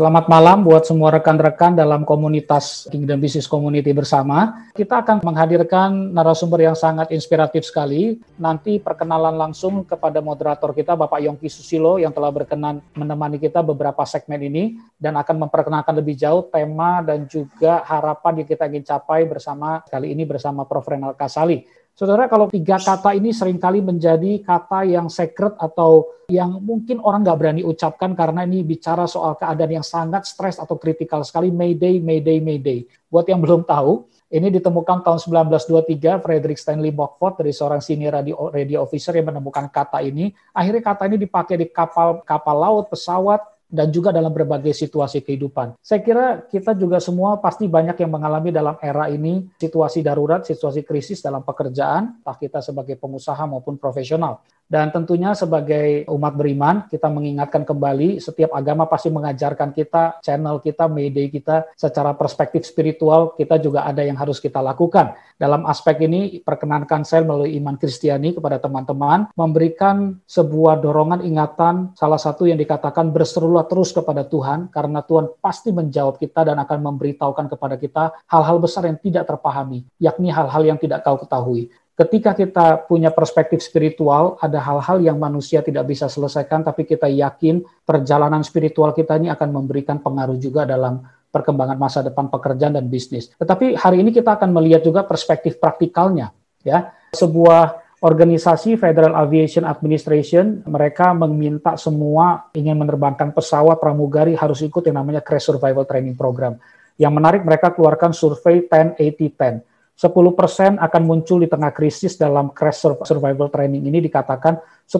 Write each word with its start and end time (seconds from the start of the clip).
Selamat 0.00 0.32
malam 0.32 0.64
buat 0.64 0.88
semua 0.88 1.12
rekan-rekan 1.12 1.76
dalam 1.76 2.08
komunitas 2.08 2.88
Kingdom 2.88 3.20
Business 3.20 3.44
Community 3.44 3.92
bersama. 3.92 4.64
Kita 4.72 5.04
akan 5.04 5.20
menghadirkan 5.20 5.92
narasumber 6.16 6.64
yang 6.64 6.72
sangat 6.72 7.12
inspiratif 7.12 7.68
sekali. 7.68 8.16
Nanti 8.40 8.80
perkenalan 8.80 9.36
langsung 9.36 9.84
kepada 9.84 10.24
moderator 10.24 10.72
kita 10.72 10.96
Bapak 10.96 11.20
Yongki 11.20 11.52
Susilo 11.52 12.00
yang 12.00 12.16
telah 12.16 12.32
berkenan 12.32 12.80
menemani 12.96 13.36
kita 13.36 13.60
beberapa 13.60 14.00
segmen 14.08 14.40
ini 14.40 14.80
dan 14.96 15.20
akan 15.20 15.36
memperkenalkan 15.44 15.92
lebih 15.92 16.16
jauh 16.16 16.48
tema 16.48 17.04
dan 17.04 17.28
juga 17.28 17.84
harapan 17.84 18.40
yang 18.40 18.48
kita 18.48 18.72
ingin 18.72 18.88
capai 18.88 19.28
bersama 19.28 19.84
kali 19.84 20.16
ini 20.16 20.24
bersama 20.24 20.64
Prof. 20.64 20.88
Renal 20.88 21.12
Kasali. 21.12 21.60
Saudara, 22.00 22.32
kalau 22.32 22.48
tiga 22.48 22.80
kata 22.80 23.12
ini 23.12 23.28
sering 23.28 23.60
kali 23.60 23.84
menjadi 23.84 24.40
kata 24.40 24.88
yang 24.88 25.12
secret 25.12 25.52
atau 25.60 26.08
yang 26.32 26.56
mungkin 26.56 26.96
orang 27.04 27.20
nggak 27.20 27.36
berani 27.36 27.60
ucapkan 27.60 28.16
karena 28.16 28.48
ini 28.48 28.64
bicara 28.64 29.04
soal 29.04 29.36
keadaan 29.36 29.68
yang 29.68 29.84
sangat 29.84 30.24
stres 30.24 30.56
atau 30.56 30.80
kritikal 30.80 31.20
sekali, 31.28 31.52
Mayday, 31.52 32.00
Mayday, 32.00 32.40
Mayday. 32.40 32.88
Buat 33.12 33.28
yang 33.28 33.44
belum 33.44 33.68
tahu, 33.68 34.08
ini 34.32 34.48
ditemukan 34.48 35.04
tahun 35.04 35.20
1923, 35.44 36.24
Frederick 36.24 36.56
Stanley 36.56 36.88
Bockford 36.88 37.44
dari 37.44 37.52
seorang 37.52 37.84
senior 37.84 38.16
radio, 38.16 38.48
radio 38.48 38.80
officer 38.80 39.12
yang 39.12 39.28
menemukan 39.28 39.68
kata 39.68 40.00
ini. 40.00 40.32
Akhirnya 40.56 40.80
kata 40.80 41.04
ini 41.04 41.20
dipakai 41.20 41.60
di 41.60 41.68
kapal 41.68 42.24
kapal 42.24 42.56
laut, 42.56 42.88
pesawat, 42.88 43.44
dan 43.70 43.88
juga 43.94 44.10
dalam 44.10 44.34
berbagai 44.34 44.74
situasi 44.74 45.22
kehidupan. 45.22 45.78
Saya 45.78 46.02
kira 46.02 46.42
kita 46.50 46.74
juga 46.74 46.98
semua 46.98 47.38
pasti 47.38 47.70
banyak 47.70 47.96
yang 47.96 48.10
mengalami 48.10 48.50
dalam 48.50 48.76
era 48.82 49.06
ini 49.06 49.46
situasi 49.56 50.02
darurat, 50.02 50.42
situasi 50.42 50.82
krisis 50.82 51.22
dalam 51.22 51.46
pekerjaan, 51.46 52.20
entah 52.20 52.36
kita 52.36 52.58
sebagai 52.60 52.98
pengusaha 52.98 53.46
maupun 53.46 53.78
profesional. 53.78 54.42
Dan 54.70 54.94
tentunya 54.94 55.34
sebagai 55.34 56.06
umat 56.06 56.38
beriman, 56.38 56.86
kita 56.86 57.10
mengingatkan 57.10 57.66
kembali 57.66 58.22
setiap 58.22 58.54
agama 58.54 58.86
pasti 58.86 59.10
mengajarkan 59.10 59.74
kita, 59.74 60.22
channel 60.22 60.62
kita, 60.62 60.86
media 60.86 61.26
kita, 61.26 61.56
secara 61.74 62.14
perspektif 62.14 62.62
spiritual, 62.62 63.34
kita 63.34 63.58
juga 63.58 63.82
ada 63.82 64.06
yang 64.06 64.14
harus 64.14 64.38
kita 64.38 64.62
lakukan. 64.62 65.18
Dalam 65.34 65.66
aspek 65.66 66.06
ini, 66.06 66.38
perkenankan 66.38 67.02
saya 67.02 67.26
melalui 67.26 67.58
iman 67.58 67.74
Kristiani 67.74 68.30
kepada 68.30 68.62
teman-teman, 68.62 69.34
memberikan 69.34 70.22
sebuah 70.30 70.78
dorongan 70.78 71.26
ingatan, 71.26 71.90
salah 71.98 72.22
satu 72.22 72.46
yang 72.46 72.60
dikatakan 72.60 73.10
berserulah 73.10 73.59
terus 73.66 73.90
kepada 73.90 74.24
Tuhan, 74.24 74.68
karena 74.72 75.00
Tuhan 75.04 75.32
pasti 75.40 75.72
menjawab 75.74 76.16
kita 76.20 76.46
dan 76.46 76.56
akan 76.60 76.78
memberitahukan 76.92 77.46
kepada 77.50 77.76
kita 77.80 78.04
hal-hal 78.28 78.56
besar 78.60 78.86
yang 78.86 78.98
tidak 79.00 79.28
terpahami, 79.28 79.84
yakni 80.00 80.28
hal-hal 80.32 80.62
yang 80.64 80.78
tidak 80.78 81.02
kau 81.02 81.18
ketahui 81.18 81.68
ketika 82.00 82.32
kita 82.32 82.66
punya 82.88 83.12
perspektif 83.12 83.60
spiritual, 83.60 84.40
ada 84.40 84.56
hal-hal 84.56 85.04
yang 85.04 85.20
manusia 85.20 85.60
tidak 85.60 85.84
bisa 85.84 86.08
selesaikan, 86.08 86.64
tapi 86.64 86.88
kita 86.88 87.04
yakin 87.12 87.60
perjalanan 87.84 88.40
spiritual 88.40 88.96
kita 88.96 89.20
ini 89.20 89.28
akan 89.28 89.52
memberikan 89.52 90.00
pengaruh 90.00 90.40
juga 90.40 90.64
dalam 90.64 91.04
perkembangan 91.28 91.76
masa 91.76 92.00
depan 92.00 92.32
pekerjaan 92.32 92.74
dan 92.74 92.88
bisnis. 92.88 93.28
Tetapi 93.36 93.76
hari 93.76 94.00
ini 94.00 94.16
kita 94.16 94.40
akan 94.40 94.48
melihat 94.48 94.80
juga 94.80 95.04
perspektif 95.04 95.60
praktikalnya, 95.60 96.32
ya. 96.64 96.96
Sebuah 97.12 97.89
organisasi 98.00 98.80
Federal 98.80 99.12
Aviation 99.12 99.68
Administration, 99.68 100.64
mereka 100.64 101.12
meminta 101.12 101.76
semua 101.76 102.48
ingin 102.56 102.80
menerbangkan 102.80 103.36
pesawat 103.36 103.76
pramugari 103.76 104.32
harus 104.32 104.64
ikut 104.64 104.80
yang 104.88 105.04
namanya 105.04 105.20
Crash 105.20 105.52
Survival 105.52 105.84
Training 105.84 106.16
Program. 106.16 106.56
Yang 106.96 107.12
menarik 107.12 107.42
mereka 107.44 107.72
keluarkan 107.72 108.12
survei 108.12 108.64
10-80-10 108.64 109.70
10% 110.00 110.80
akan 110.80 111.02
muncul 111.04 111.44
di 111.44 111.48
tengah 111.52 111.76
krisis 111.76 112.16
dalam 112.16 112.56
crash 112.56 112.88
survival 113.04 113.52
training 113.52 113.84
ini 113.84 114.00
dikatakan 114.00 114.56
10% 114.88 114.96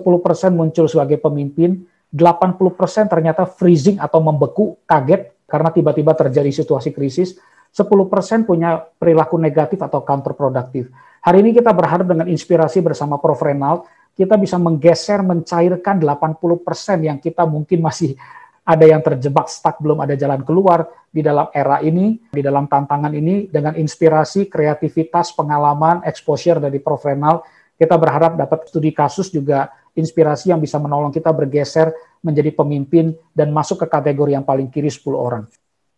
muncul 0.53 0.84
sebagai 0.84 1.16
pemimpin, 1.16 1.89
80% 2.12 3.09
ternyata 3.09 3.49
freezing 3.49 3.97
atau 3.97 4.21
membeku, 4.21 4.77
kaget 4.84 5.33
karena 5.49 5.72
tiba-tiba 5.72 6.12
terjadi 6.12 6.53
situasi 6.53 6.93
krisis, 6.93 7.41
10% 7.71 8.49
punya 8.49 8.83
perilaku 8.99 9.39
negatif 9.39 9.79
atau 9.79 10.03
counterproductive. 10.03 10.91
Hari 11.23 11.39
ini 11.45 11.55
kita 11.55 11.71
berharap 11.71 12.09
dengan 12.09 12.27
inspirasi 12.27 12.83
bersama 12.83 13.21
Prof. 13.21 13.39
Renald, 13.39 13.87
kita 14.19 14.35
bisa 14.35 14.59
menggeser, 14.59 15.23
mencairkan 15.23 16.03
80% 16.03 17.07
yang 17.07 17.19
kita 17.23 17.47
mungkin 17.47 17.85
masih 17.85 18.19
ada 18.67 18.85
yang 18.87 19.01
terjebak 19.03 19.49
stuck 19.49 19.81
belum 19.83 20.05
ada 20.05 20.15
jalan 20.15 20.43
keluar 20.45 20.87
di 21.11 21.25
dalam 21.25 21.51
era 21.51 21.83
ini, 21.83 22.21
di 22.31 22.43
dalam 22.43 22.71
tantangan 22.71 23.11
ini 23.11 23.51
dengan 23.51 23.75
inspirasi, 23.75 24.47
kreativitas, 24.47 25.35
pengalaman, 25.35 26.07
exposure 26.07 26.63
dari 26.63 26.79
Prof 26.79 27.03
Renal, 27.03 27.43
kita 27.81 27.97
berharap 27.97 28.37
dapat 28.37 28.69
studi 28.69 28.93
kasus 28.93 29.33
juga 29.33 29.73
inspirasi 29.97 30.53
yang 30.55 30.61
bisa 30.61 30.79
menolong 30.79 31.11
kita 31.11 31.33
bergeser 31.33 31.91
menjadi 32.21 32.53
pemimpin 32.53 33.17
dan 33.33 33.51
masuk 33.51 33.83
ke 33.83 33.87
kategori 33.89 34.37
yang 34.37 34.45
paling 34.45 34.69
kiri 34.69 34.93
10 34.93 35.17
orang. 35.17 35.45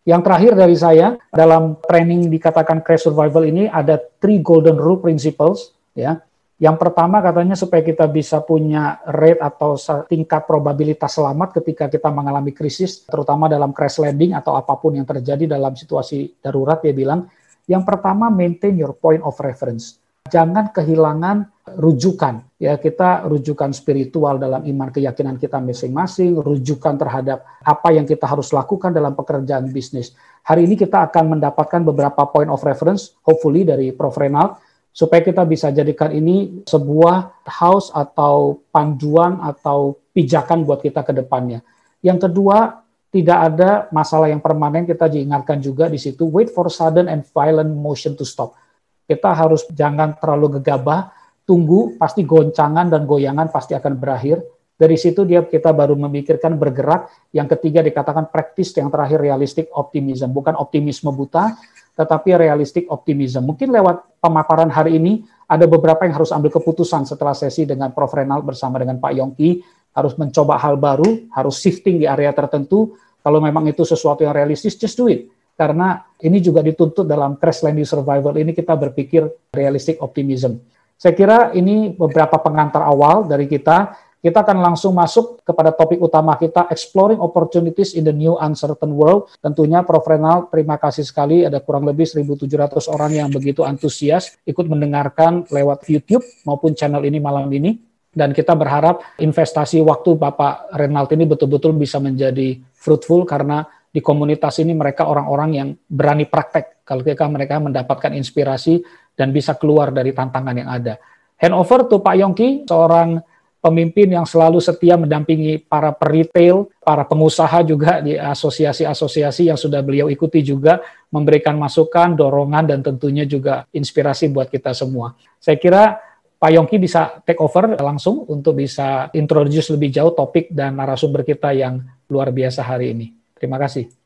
Yang 0.03 0.21
terakhir 0.27 0.53
dari 0.59 0.75
saya, 0.75 1.15
dalam 1.31 1.79
training 1.79 2.27
dikatakan 2.27 2.83
crash 2.83 3.07
survival 3.07 3.47
ini 3.47 3.71
ada 3.71 4.03
three 4.19 4.43
golden 4.43 4.75
rule 4.75 4.99
principles, 4.99 5.71
ya, 5.95 6.19
yang 6.59 6.75
pertama 6.75 7.23
katanya 7.23 7.55
supaya 7.55 7.87
kita 7.87 8.11
bisa 8.11 8.43
punya 8.43 8.99
rate 9.07 9.39
atau 9.39 9.79
tingkat 10.07 10.43
probabilitas 10.47 11.15
selamat 11.15 11.63
ketika 11.63 11.87
kita 11.87 12.11
mengalami 12.11 12.51
krisis, 12.51 13.07
terutama 13.07 13.47
dalam 13.47 13.71
crash 13.71 14.03
landing 14.03 14.35
atau 14.35 14.59
apa 14.59 14.75
pun 14.75 14.99
yang 14.99 15.07
terjadi 15.07 15.47
dalam 15.47 15.75
situasi 15.75 16.39
darurat, 16.43 16.83
dia 16.83 16.91
bilang, 16.91 17.31
yang 17.71 17.87
pertama 17.87 18.27
maintain 18.27 18.75
your 18.75 18.99
point 18.99 19.23
of 19.23 19.39
reference. 19.39 20.03
Jangan 20.27 20.75
kehilangan 20.75 21.51
rujukan. 21.63 22.43
Ya, 22.59 22.75
kita 22.75 23.23
rujukan 23.27 23.71
spiritual 23.71 24.39
dalam 24.39 24.67
iman 24.67 24.91
keyakinan 24.91 25.39
kita 25.39 25.63
masing-masing, 25.63 26.35
rujukan 26.39 26.99
terhadap 26.99 27.47
apa 27.63 27.89
yang 27.95 28.03
kita 28.03 28.27
harus 28.27 28.51
lakukan 28.51 28.91
dalam 28.91 29.15
pekerjaan 29.15 29.71
bisnis. 29.71 30.15
Hari 30.43 30.67
ini 30.67 30.75
kita 30.75 31.07
akan 31.07 31.39
mendapatkan 31.39 31.87
beberapa 31.87 32.27
point 32.27 32.51
of 32.51 32.59
reference, 32.67 33.15
hopefully 33.23 33.63
dari 33.63 33.95
Prof. 33.95 34.19
Renald, 34.19 34.59
supaya 34.91 35.23
kita 35.23 35.47
bisa 35.47 35.71
jadikan 35.71 36.11
ini 36.11 36.67
sebuah 36.67 37.47
house 37.47 37.95
atau 37.95 38.59
panduan 38.75 39.39
atau 39.39 39.97
pijakan 40.11 40.67
buat 40.67 40.83
kita 40.83 41.07
ke 41.07 41.15
depannya. 41.15 41.63
Yang 42.03 42.29
kedua, 42.29 42.83
tidak 43.15 43.39
ada 43.39 43.71
masalah 43.95 44.29
yang 44.33 44.43
permanen, 44.43 44.83
kita 44.83 45.07
diingatkan 45.07 45.63
juga 45.63 45.87
di 45.87 46.01
situ, 46.01 46.27
wait 46.27 46.51
for 46.51 46.67
sudden 46.73 47.07
and 47.07 47.23
violent 47.31 47.71
motion 47.71 48.19
to 48.19 48.27
stop. 48.27 48.59
Kita 49.07 49.31
harus 49.31 49.63
jangan 49.71 50.17
terlalu 50.19 50.59
gegabah, 50.59 51.22
tunggu, 51.45 51.99
pasti 51.99 52.23
goncangan 52.23 52.89
dan 52.89 53.05
goyangan 53.05 53.51
pasti 53.51 53.75
akan 53.77 53.99
berakhir. 53.99 54.43
Dari 54.73 54.99
situ 54.99 55.23
dia 55.23 55.47
kita 55.47 55.71
baru 55.71 55.95
memikirkan 55.95 56.59
bergerak. 56.59 57.07
Yang 57.31 57.59
ketiga 57.59 57.87
dikatakan 57.87 58.33
praktis, 58.35 58.75
yang 58.75 58.91
terakhir 58.91 59.23
realistic 59.23 59.71
optimism, 59.71 60.35
bukan 60.35 60.59
optimisme 60.59 61.15
buta, 61.15 61.55
tetapi 61.95 62.35
realistik 62.35 62.91
optimism. 62.91 63.47
Mungkin 63.47 63.71
lewat 63.71 64.19
pemaparan 64.19 64.73
hari 64.73 64.99
ini 64.99 65.23
ada 65.47 65.69
beberapa 65.69 66.03
yang 66.09 66.17
harus 66.17 66.33
ambil 66.33 66.51
keputusan 66.51 67.05
setelah 67.05 67.37
sesi 67.37 67.69
dengan 67.69 67.93
Prof. 67.93 68.11
Renal 68.11 68.43
bersama 68.43 68.81
dengan 68.81 68.99
Pak 68.99 69.13
Yongki, 69.13 69.51
harus 69.93 70.17
mencoba 70.17 70.57
hal 70.57 70.81
baru, 70.81 71.29
harus 71.31 71.61
shifting 71.61 72.01
di 72.01 72.09
area 72.09 72.33
tertentu. 72.33 72.97
Kalau 73.23 73.39
memang 73.39 73.69
itu 73.69 73.85
sesuatu 73.87 74.25
yang 74.27 74.35
realistis, 74.35 74.75
just 74.75 74.99
do 74.99 75.07
it. 75.07 75.29
Karena 75.53 76.01
ini 76.19 76.41
juga 76.41 76.65
dituntut 76.65 77.05
dalam 77.05 77.37
crash 77.37 77.63
landing 77.63 77.87
survival 77.87 78.35
ini 78.41 78.57
kita 78.57 78.73
berpikir 78.73 79.53
realistic 79.53 80.01
optimism. 80.01 80.59
Saya 81.03 81.19
kira 81.19 81.51
ini 81.51 81.91
beberapa 81.91 82.39
pengantar 82.39 82.87
awal 82.87 83.27
dari 83.27 83.51
kita 83.51 83.91
kita 84.23 84.47
akan 84.47 84.63
langsung 84.63 84.95
masuk 84.95 85.43
kepada 85.43 85.75
topik 85.75 85.99
utama 85.99 86.39
kita, 86.39 86.71
Exploring 86.71 87.19
Opportunities 87.19 87.99
in 87.99 88.07
the 88.07 88.15
New 88.15 88.39
Uncertain 88.39 88.95
World. 88.95 89.35
Tentunya 89.43 89.83
Prof. 89.83 90.07
Renal, 90.07 90.47
terima 90.47 90.79
kasih 90.79 91.03
sekali 91.03 91.43
ada 91.43 91.59
kurang 91.59 91.91
lebih 91.91 92.07
1.700 92.07 92.87
orang 92.87 93.19
yang 93.19 93.29
begitu 93.35 93.67
antusias 93.67 94.39
ikut 94.47 94.63
mendengarkan 94.71 95.43
lewat 95.51 95.91
YouTube 95.91 96.23
maupun 96.47 96.79
channel 96.79 97.03
ini 97.03 97.19
malam 97.19 97.51
ini. 97.51 97.83
Dan 98.15 98.31
kita 98.31 98.55
berharap 98.55 99.19
investasi 99.19 99.83
waktu 99.83 100.15
Bapak 100.15 100.71
Renald 100.79 101.11
ini 101.11 101.27
betul-betul 101.27 101.75
bisa 101.75 101.99
menjadi 101.99 102.63
fruitful 102.79 103.27
karena 103.27 103.67
di 103.93 103.99
komunitas 103.99 104.57
ini 104.63 104.71
mereka 104.73 105.05
orang-orang 105.05 105.51
yang 105.51 105.69
berani 105.85 106.25
praktek 106.25 106.87
kalau 106.87 107.05
mereka 107.29 107.61
mendapatkan 107.61 108.17
inspirasi 108.17 108.81
dan 109.17 109.31
bisa 109.31 109.57
keluar 109.57 109.93
dari 109.93 110.11
tantangan 110.17 110.57
yang 110.57 110.71
ada. 110.71 110.95
Hand 111.39 111.55
over 111.55 111.87
to 111.91 111.99
Pak 111.99 112.15
Yongki, 112.17 112.69
seorang 112.69 113.19
pemimpin 113.63 114.11
yang 114.11 114.27
selalu 114.27 114.59
setia 114.59 114.99
mendampingi 114.99 115.63
para 115.63 115.95
peretail, 115.95 116.67
para 116.83 117.07
pengusaha 117.07 117.63
juga 117.63 118.03
di 118.03 118.19
asosiasi-asosiasi 118.19 119.47
yang 119.47 119.57
sudah 119.57 119.79
beliau 119.87 120.11
ikuti 120.11 120.43
juga 120.43 120.83
memberikan 121.15 121.55
masukan, 121.55 122.19
dorongan 122.19 122.67
dan 122.67 122.83
tentunya 122.83 123.23
juga 123.23 123.71
inspirasi 123.71 124.35
buat 124.35 124.51
kita 124.51 124.75
semua. 124.75 125.15
Saya 125.39 125.63
kira 125.63 126.03
Pak 126.43 126.51
Yongki 126.51 126.83
bisa 126.83 127.23
take 127.23 127.39
over 127.39 127.79
langsung 127.79 128.27
untuk 128.27 128.59
bisa 128.59 129.15
introduce 129.15 129.71
lebih 129.71 129.95
jauh 129.95 130.11
topik 130.11 130.51
dan 130.51 130.75
narasumber 130.75 131.23
kita 131.23 131.55
yang 131.55 131.79
luar 132.11 132.35
biasa 132.35 132.67
hari 132.67 132.99
ini. 132.99 133.15
Terima 133.39 133.63
kasih. 133.63 134.02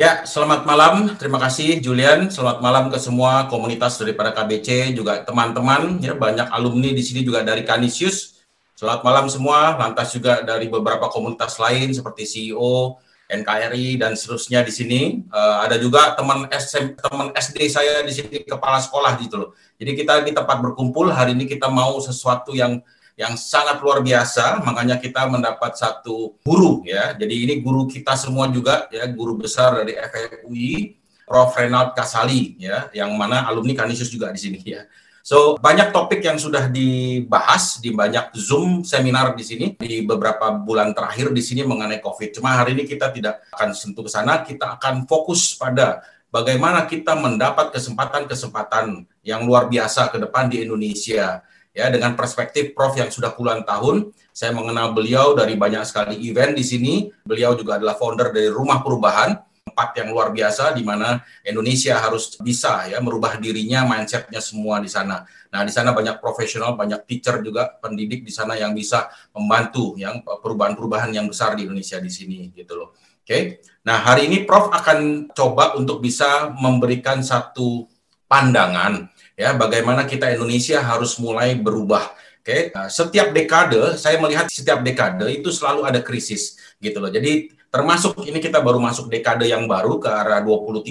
Ya, 0.00 0.24
selamat 0.24 0.64
malam. 0.64 1.12
Terima 1.20 1.36
kasih 1.36 1.76
Julian. 1.84 2.32
Selamat 2.32 2.64
malam 2.64 2.88
ke 2.88 2.96
semua 2.96 3.52
komunitas 3.52 4.00
daripada 4.00 4.32
KBC, 4.32 4.96
juga 4.96 5.20
teman-teman. 5.20 6.00
Ya, 6.00 6.16
banyak 6.16 6.48
alumni 6.48 6.96
di 6.96 7.04
sini 7.04 7.20
juga 7.20 7.44
dari 7.44 7.68
Kanisius 7.68 8.40
Selamat 8.72 9.04
malam 9.04 9.28
semua, 9.28 9.76
lantas 9.76 10.08
juga 10.16 10.40
dari 10.40 10.72
beberapa 10.72 11.12
komunitas 11.12 11.60
lain 11.60 11.92
seperti 11.92 12.24
CEO, 12.24 12.96
NKRI 13.28 14.00
dan 14.00 14.16
seterusnya 14.16 14.64
di 14.64 14.72
sini. 14.72 15.00
Uh, 15.28 15.68
ada 15.68 15.76
juga 15.76 16.16
teman 16.16 16.48
SM, 16.48 16.96
teman 16.96 17.28
SD 17.36 17.68
saya 17.68 18.00
di 18.00 18.08
sini 18.16 18.40
kepala 18.48 18.80
sekolah 18.80 19.20
gitu 19.20 19.36
loh. 19.36 19.50
Jadi 19.76 20.00
kita 20.00 20.24
di 20.24 20.32
tempat 20.32 20.64
berkumpul 20.64 21.12
hari 21.12 21.36
ini 21.36 21.44
kita 21.44 21.68
mau 21.68 22.00
sesuatu 22.00 22.56
yang 22.56 22.80
yang 23.20 23.36
sangat 23.36 23.84
luar 23.84 24.00
biasa, 24.00 24.64
makanya 24.64 24.96
kita 24.96 25.28
mendapat 25.28 25.76
satu 25.76 26.40
guru 26.40 26.80
ya. 26.88 27.12
Jadi 27.12 27.34
ini 27.44 27.54
guru 27.60 27.84
kita 27.84 28.16
semua 28.16 28.48
juga 28.48 28.88
ya, 28.88 29.04
guru 29.12 29.36
besar 29.36 29.84
dari 29.84 29.92
FFUI, 29.92 30.96
Prof. 31.28 31.52
Renald 31.52 31.92
Kasali 31.92 32.56
ya, 32.56 32.88
yang 32.96 33.12
mana 33.20 33.44
alumni 33.44 33.76
Kanisius 33.76 34.08
juga 34.08 34.32
di 34.32 34.40
sini 34.40 34.64
ya. 34.64 34.88
So, 35.20 35.60
banyak 35.60 35.92
topik 35.92 36.24
yang 36.24 36.40
sudah 36.40 36.72
dibahas 36.72 37.76
di 37.76 37.92
banyak 37.92 38.32
Zoom 38.32 38.88
seminar 38.88 39.36
di 39.36 39.44
sini 39.44 39.76
di 39.76 40.00
beberapa 40.00 40.48
bulan 40.56 40.96
terakhir 40.96 41.28
di 41.36 41.44
sini 41.44 41.60
mengenai 41.60 42.00
COVID. 42.00 42.40
Cuma 42.40 42.56
hari 42.56 42.72
ini 42.72 42.88
kita 42.88 43.12
tidak 43.12 43.44
akan 43.52 43.76
sentuh 43.76 44.00
ke 44.00 44.10
sana, 44.10 44.40
kita 44.40 44.80
akan 44.80 45.04
fokus 45.04 45.52
pada 45.60 46.00
bagaimana 46.32 46.88
kita 46.88 47.12
mendapat 47.20 47.68
kesempatan-kesempatan 47.68 49.04
yang 49.20 49.44
luar 49.44 49.68
biasa 49.68 50.08
ke 50.08 50.16
depan 50.24 50.48
di 50.48 50.64
Indonesia. 50.64 51.44
Ya, 51.70 51.86
dengan 51.86 52.18
perspektif 52.18 52.74
Prof 52.74 52.98
yang 52.98 53.14
sudah 53.14 53.30
puluhan 53.30 53.62
tahun, 53.62 54.10
saya 54.34 54.50
mengenal 54.50 54.90
beliau 54.90 55.38
dari 55.38 55.54
banyak 55.54 55.86
sekali 55.86 56.18
event 56.26 56.58
di 56.58 56.66
sini. 56.66 56.94
Beliau 57.22 57.54
juga 57.54 57.78
adalah 57.78 57.94
founder 57.94 58.34
dari 58.34 58.50
Rumah 58.50 58.82
Perubahan 58.82 59.38
tempat 59.70 59.94
yang 59.94 60.10
luar 60.10 60.34
biasa 60.34 60.74
di 60.74 60.82
mana 60.82 61.22
Indonesia 61.46 61.94
harus 62.02 62.34
bisa 62.42 62.90
ya 62.90 62.98
merubah 62.98 63.38
dirinya, 63.38 63.86
mindsetnya 63.86 64.42
semua 64.42 64.82
di 64.82 64.90
sana. 64.90 65.22
Nah 65.54 65.62
di 65.62 65.70
sana 65.70 65.94
banyak 65.94 66.18
profesional, 66.18 66.74
banyak 66.74 67.06
teacher 67.06 67.38
juga 67.38 67.78
pendidik 67.78 68.26
di 68.26 68.34
sana 68.34 68.58
yang 68.58 68.74
bisa 68.74 69.06
membantu 69.30 69.94
yang 69.94 70.26
perubahan-perubahan 70.26 71.14
yang 71.14 71.30
besar 71.30 71.54
di 71.54 71.70
Indonesia 71.70 72.02
di 72.02 72.10
sini 72.10 72.50
gitu 72.50 72.74
loh. 72.74 72.98
Oke, 73.22 73.30
okay? 73.30 73.42
nah 73.86 74.02
hari 74.02 74.26
ini 74.26 74.42
Prof 74.42 74.74
akan 74.74 75.30
coba 75.30 75.78
untuk 75.78 76.02
bisa 76.02 76.50
memberikan 76.50 77.22
satu 77.22 77.86
pandangan 78.26 79.06
ya 79.40 79.56
bagaimana 79.56 80.04
kita 80.04 80.28
Indonesia 80.28 80.84
harus 80.84 81.16
mulai 81.16 81.56
berubah. 81.56 82.12
Oke, 82.40 82.44
okay? 82.44 82.60
nah, 82.72 82.88
setiap 82.88 83.32
dekade 83.36 83.96
saya 84.00 84.16
melihat 84.16 84.48
setiap 84.48 84.80
dekade 84.80 85.28
itu 85.28 85.48
selalu 85.52 85.84
ada 85.84 86.00
krisis 86.00 86.56
gitu 86.80 86.96
loh. 86.96 87.12
Jadi 87.12 87.52
termasuk 87.68 88.16
ini 88.24 88.40
kita 88.40 88.64
baru 88.64 88.80
masuk 88.80 89.12
dekade 89.12 89.44
yang 89.44 89.68
baru 89.68 90.00
ke 90.00 90.08
arah 90.08 90.40
2030, 90.40 90.88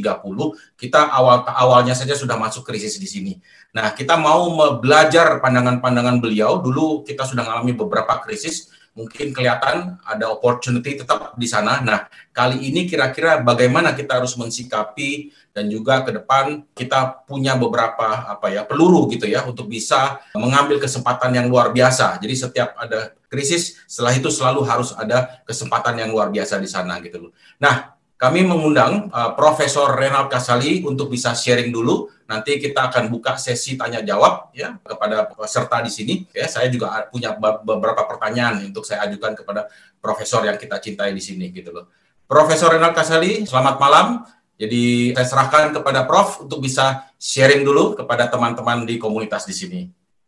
kita 0.77 1.09
awal 1.09 1.41
awalnya 1.49 1.97
saja 1.97 2.13
sudah 2.13 2.37
masuk 2.37 2.65
krisis 2.65 3.01
di 3.01 3.09
sini. 3.09 3.33
Nah, 3.73 3.93
kita 3.97 4.17
mau 4.17 4.45
belajar 4.77 5.41
pandangan-pandangan 5.41 6.21
beliau. 6.21 6.61
Dulu 6.61 7.01
kita 7.01 7.25
sudah 7.25 7.45
mengalami 7.45 7.73
beberapa 7.73 8.21
krisis, 8.21 8.69
mungkin 8.99 9.31
kelihatan 9.31 9.95
ada 10.03 10.27
opportunity 10.27 10.99
tetap 10.99 11.39
di 11.39 11.47
sana. 11.47 11.79
Nah, 11.79 12.11
kali 12.35 12.67
ini 12.67 12.83
kira-kira 12.83 13.39
bagaimana 13.39 13.95
kita 13.95 14.19
harus 14.19 14.35
mensikapi 14.35 15.31
dan 15.55 15.71
juga 15.71 16.03
ke 16.03 16.11
depan 16.11 16.67
kita 16.75 17.23
punya 17.23 17.55
beberapa 17.55 18.27
apa 18.27 18.51
ya 18.51 18.67
peluru 18.67 19.07
gitu 19.07 19.23
ya 19.23 19.47
untuk 19.47 19.71
bisa 19.71 20.19
mengambil 20.35 20.83
kesempatan 20.83 21.31
yang 21.31 21.47
luar 21.47 21.71
biasa. 21.71 22.19
Jadi 22.19 22.35
setiap 22.35 22.75
ada 22.75 23.15
krisis, 23.31 23.79
setelah 23.87 24.11
itu 24.19 24.27
selalu 24.27 24.67
harus 24.67 24.91
ada 24.99 25.39
kesempatan 25.47 25.95
yang 25.95 26.11
luar 26.11 26.27
biasa 26.27 26.59
di 26.59 26.67
sana 26.67 26.99
gitu 26.99 27.29
loh. 27.29 27.31
Nah, 27.63 27.95
kami 28.19 28.43
mengundang 28.43 29.07
uh, 29.15 29.31
Profesor 29.31 29.95
Renal 29.95 30.27
Kasali 30.27 30.83
untuk 30.83 31.07
bisa 31.07 31.31
sharing 31.31 31.71
dulu. 31.71 32.11
Nanti 32.29 32.61
kita 32.61 32.93
akan 32.93 33.09
buka 33.09 33.41
sesi 33.41 33.73
tanya 33.73 34.05
jawab 34.05 34.53
ya 34.53 34.77
kepada 34.85 35.25
peserta 35.33 35.81
di 35.81 35.89
sini. 35.89 36.29
Ya, 36.29 36.45
saya 36.45 36.69
juga 36.69 37.09
punya 37.09 37.33
beberapa 37.41 38.05
pertanyaan 38.05 38.69
untuk 38.69 38.85
saya 38.85 39.09
ajukan 39.09 39.33
kepada 39.33 39.65
profesor 39.97 40.45
yang 40.45 40.53
kita 40.61 40.77
cintai 40.77 41.09
di 41.09 41.25
sini 41.25 41.49
gitu 41.49 41.73
loh. 41.73 41.89
Profesor 42.29 42.77
Renal 42.77 42.93
Kasali, 42.93 43.49
selamat 43.49 43.81
malam. 43.81 44.21
Jadi 44.61 45.15
saya 45.17 45.25
serahkan 45.25 45.73
kepada 45.73 46.05
Prof 46.05 46.45
untuk 46.45 46.61
bisa 46.61 47.09
sharing 47.17 47.65
dulu 47.65 47.97
kepada 47.97 48.29
teman-teman 48.29 48.85
di 48.85 49.01
komunitas 49.01 49.49
di 49.49 49.55
sini. 49.57 49.81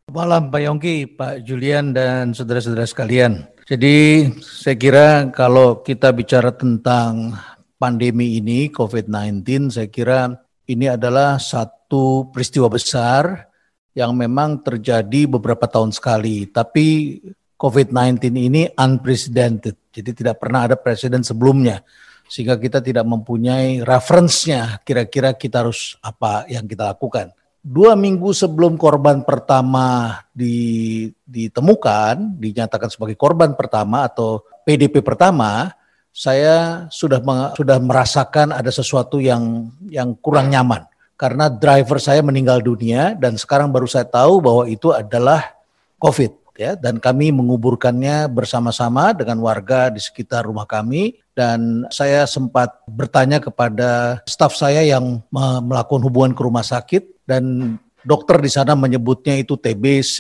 Malam 0.10 0.50
Pak 0.50 0.62
Yongki, 0.66 1.06
Pak 1.14 1.46
Julian 1.46 1.94
dan 1.94 2.34
saudara-saudara 2.34 2.90
sekalian. 2.90 3.46
Jadi 3.70 4.26
saya 4.42 4.74
kira 4.74 5.30
kalau 5.30 5.86
kita 5.86 6.10
bicara 6.10 6.50
tentang 6.50 7.38
pandemi 7.78 8.42
ini 8.42 8.74
COVID-19, 8.74 9.70
saya 9.70 9.86
kira 9.86 10.34
ini 10.72 10.88
adalah 10.88 11.38
satu 11.38 12.32
peristiwa 12.32 12.72
besar 12.72 13.52
yang 13.92 14.16
memang 14.16 14.64
terjadi 14.64 15.28
beberapa 15.28 15.68
tahun 15.68 15.92
sekali. 15.92 16.48
Tapi 16.48 17.20
COVID-19 17.60 18.18
ini 18.32 18.72
unprecedented, 18.74 19.92
jadi 19.92 20.12
tidak 20.16 20.36
pernah 20.42 20.72
ada 20.72 20.76
presiden 20.80 21.22
sebelumnya. 21.22 21.84
Sehingga 22.32 22.56
kita 22.56 22.80
tidak 22.80 23.04
mempunyai 23.04 23.84
referensinya 23.84 24.80
kira-kira 24.88 25.36
kita 25.36 25.68
harus 25.68 26.00
apa 26.00 26.48
yang 26.48 26.64
kita 26.64 26.96
lakukan 26.96 27.36
dua 27.62 27.94
minggu 27.94 28.34
sebelum 28.34 28.74
korban 28.76 29.22
pertama 29.22 30.18
di, 30.34 31.08
ditemukan, 31.22 32.42
dinyatakan 32.42 32.90
sebagai 32.90 33.14
korban 33.14 33.54
pertama 33.54 34.10
atau 34.10 34.42
PDP 34.66 35.06
pertama, 35.06 35.70
saya 36.12 36.88
sudah 36.92 37.24
sudah 37.56 37.80
merasakan 37.80 38.52
ada 38.52 38.68
sesuatu 38.68 39.18
yang 39.18 39.72
yang 39.88 40.16
kurang 40.20 40.52
nyaman. 40.52 40.84
Karena 41.16 41.48
driver 41.48 42.02
saya 42.02 42.20
meninggal 42.26 42.66
dunia 42.66 43.14
dan 43.16 43.38
sekarang 43.38 43.70
baru 43.70 43.86
saya 43.86 44.10
tahu 44.10 44.42
bahwa 44.42 44.64
itu 44.66 44.90
adalah 44.92 45.54
COVID 46.02 46.42
ya. 46.58 46.74
Dan 46.78 46.98
kami 46.98 47.30
menguburkannya 47.30 48.28
bersama-sama 48.30 49.14
dengan 49.14 49.40
warga 49.42 49.94
di 49.94 50.02
sekitar 50.02 50.50
rumah 50.50 50.66
kami. 50.66 51.18
Dan 51.32 51.88
saya 51.94 52.28
sempat 52.28 52.84
bertanya 52.90 53.40
kepada 53.40 54.20
staf 54.28 54.58
saya 54.58 54.84
yang 54.84 55.22
melakukan 55.66 56.04
hubungan 56.04 56.34
ke 56.34 56.42
rumah 56.42 56.66
sakit. 56.66 57.26
Dan 57.26 57.78
dokter 58.02 58.42
di 58.42 58.50
sana 58.50 58.74
menyebutnya 58.74 59.38
itu 59.38 59.56
TBC, 59.56 60.18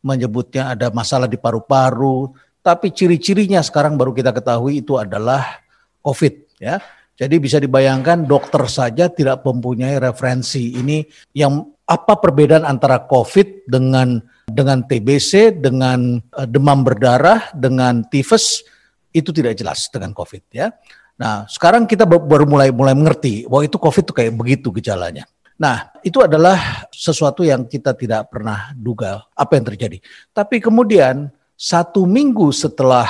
menyebutnya 0.00 0.72
ada 0.72 0.88
masalah 0.94 1.26
di 1.26 1.36
paru-paru, 1.36 2.30
tapi 2.60 2.92
ciri-cirinya 2.92 3.64
sekarang 3.64 3.96
baru 3.96 4.12
kita 4.12 4.32
ketahui 4.36 4.84
itu 4.84 5.00
adalah 5.00 5.64
COVID 6.04 6.60
ya. 6.60 6.80
Jadi 7.20 7.36
bisa 7.36 7.60
dibayangkan 7.60 8.24
dokter 8.24 8.64
saja 8.64 9.12
tidak 9.12 9.44
mempunyai 9.44 10.00
referensi. 10.00 10.72
Ini 10.80 11.04
yang 11.36 11.68
apa 11.84 12.16
perbedaan 12.16 12.64
antara 12.64 13.04
COVID 13.04 13.68
dengan 13.68 14.24
dengan 14.48 14.80
TBC, 14.88 15.60
dengan 15.60 16.16
uh, 16.16 16.48
demam 16.48 16.80
berdarah, 16.80 17.52
dengan 17.52 18.08
tifus 18.08 18.64
itu 19.12 19.36
tidak 19.36 19.58
jelas 19.60 19.92
dengan 19.92 20.16
COVID 20.16 20.42
ya. 20.48 20.72
Nah, 21.20 21.44
sekarang 21.44 21.84
kita 21.84 22.08
baru 22.08 22.48
mulai 22.48 22.72
mulai 22.72 22.96
mengerti 22.96 23.44
bahwa 23.44 23.68
itu 23.68 23.76
COVID 23.76 24.04
itu 24.08 24.14
kayak 24.16 24.32
begitu 24.32 24.72
gejalanya. 24.72 25.28
Nah, 25.60 25.92
itu 26.00 26.24
adalah 26.24 26.88
sesuatu 26.88 27.44
yang 27.44 27.68
kita 27.68 27.92
tidak 27.92 28.32
pernah 28.32 28.72
duga 28.72 29.28
apa 29.36 29.60
yang 29.60 29.68
terjadi. 29.68 30.00
Tapi 30.32 30.56
kemudian 30.56 31.28
satu 31.60 32.08
minggu 32.08 32.48
setelah 32.56 33.04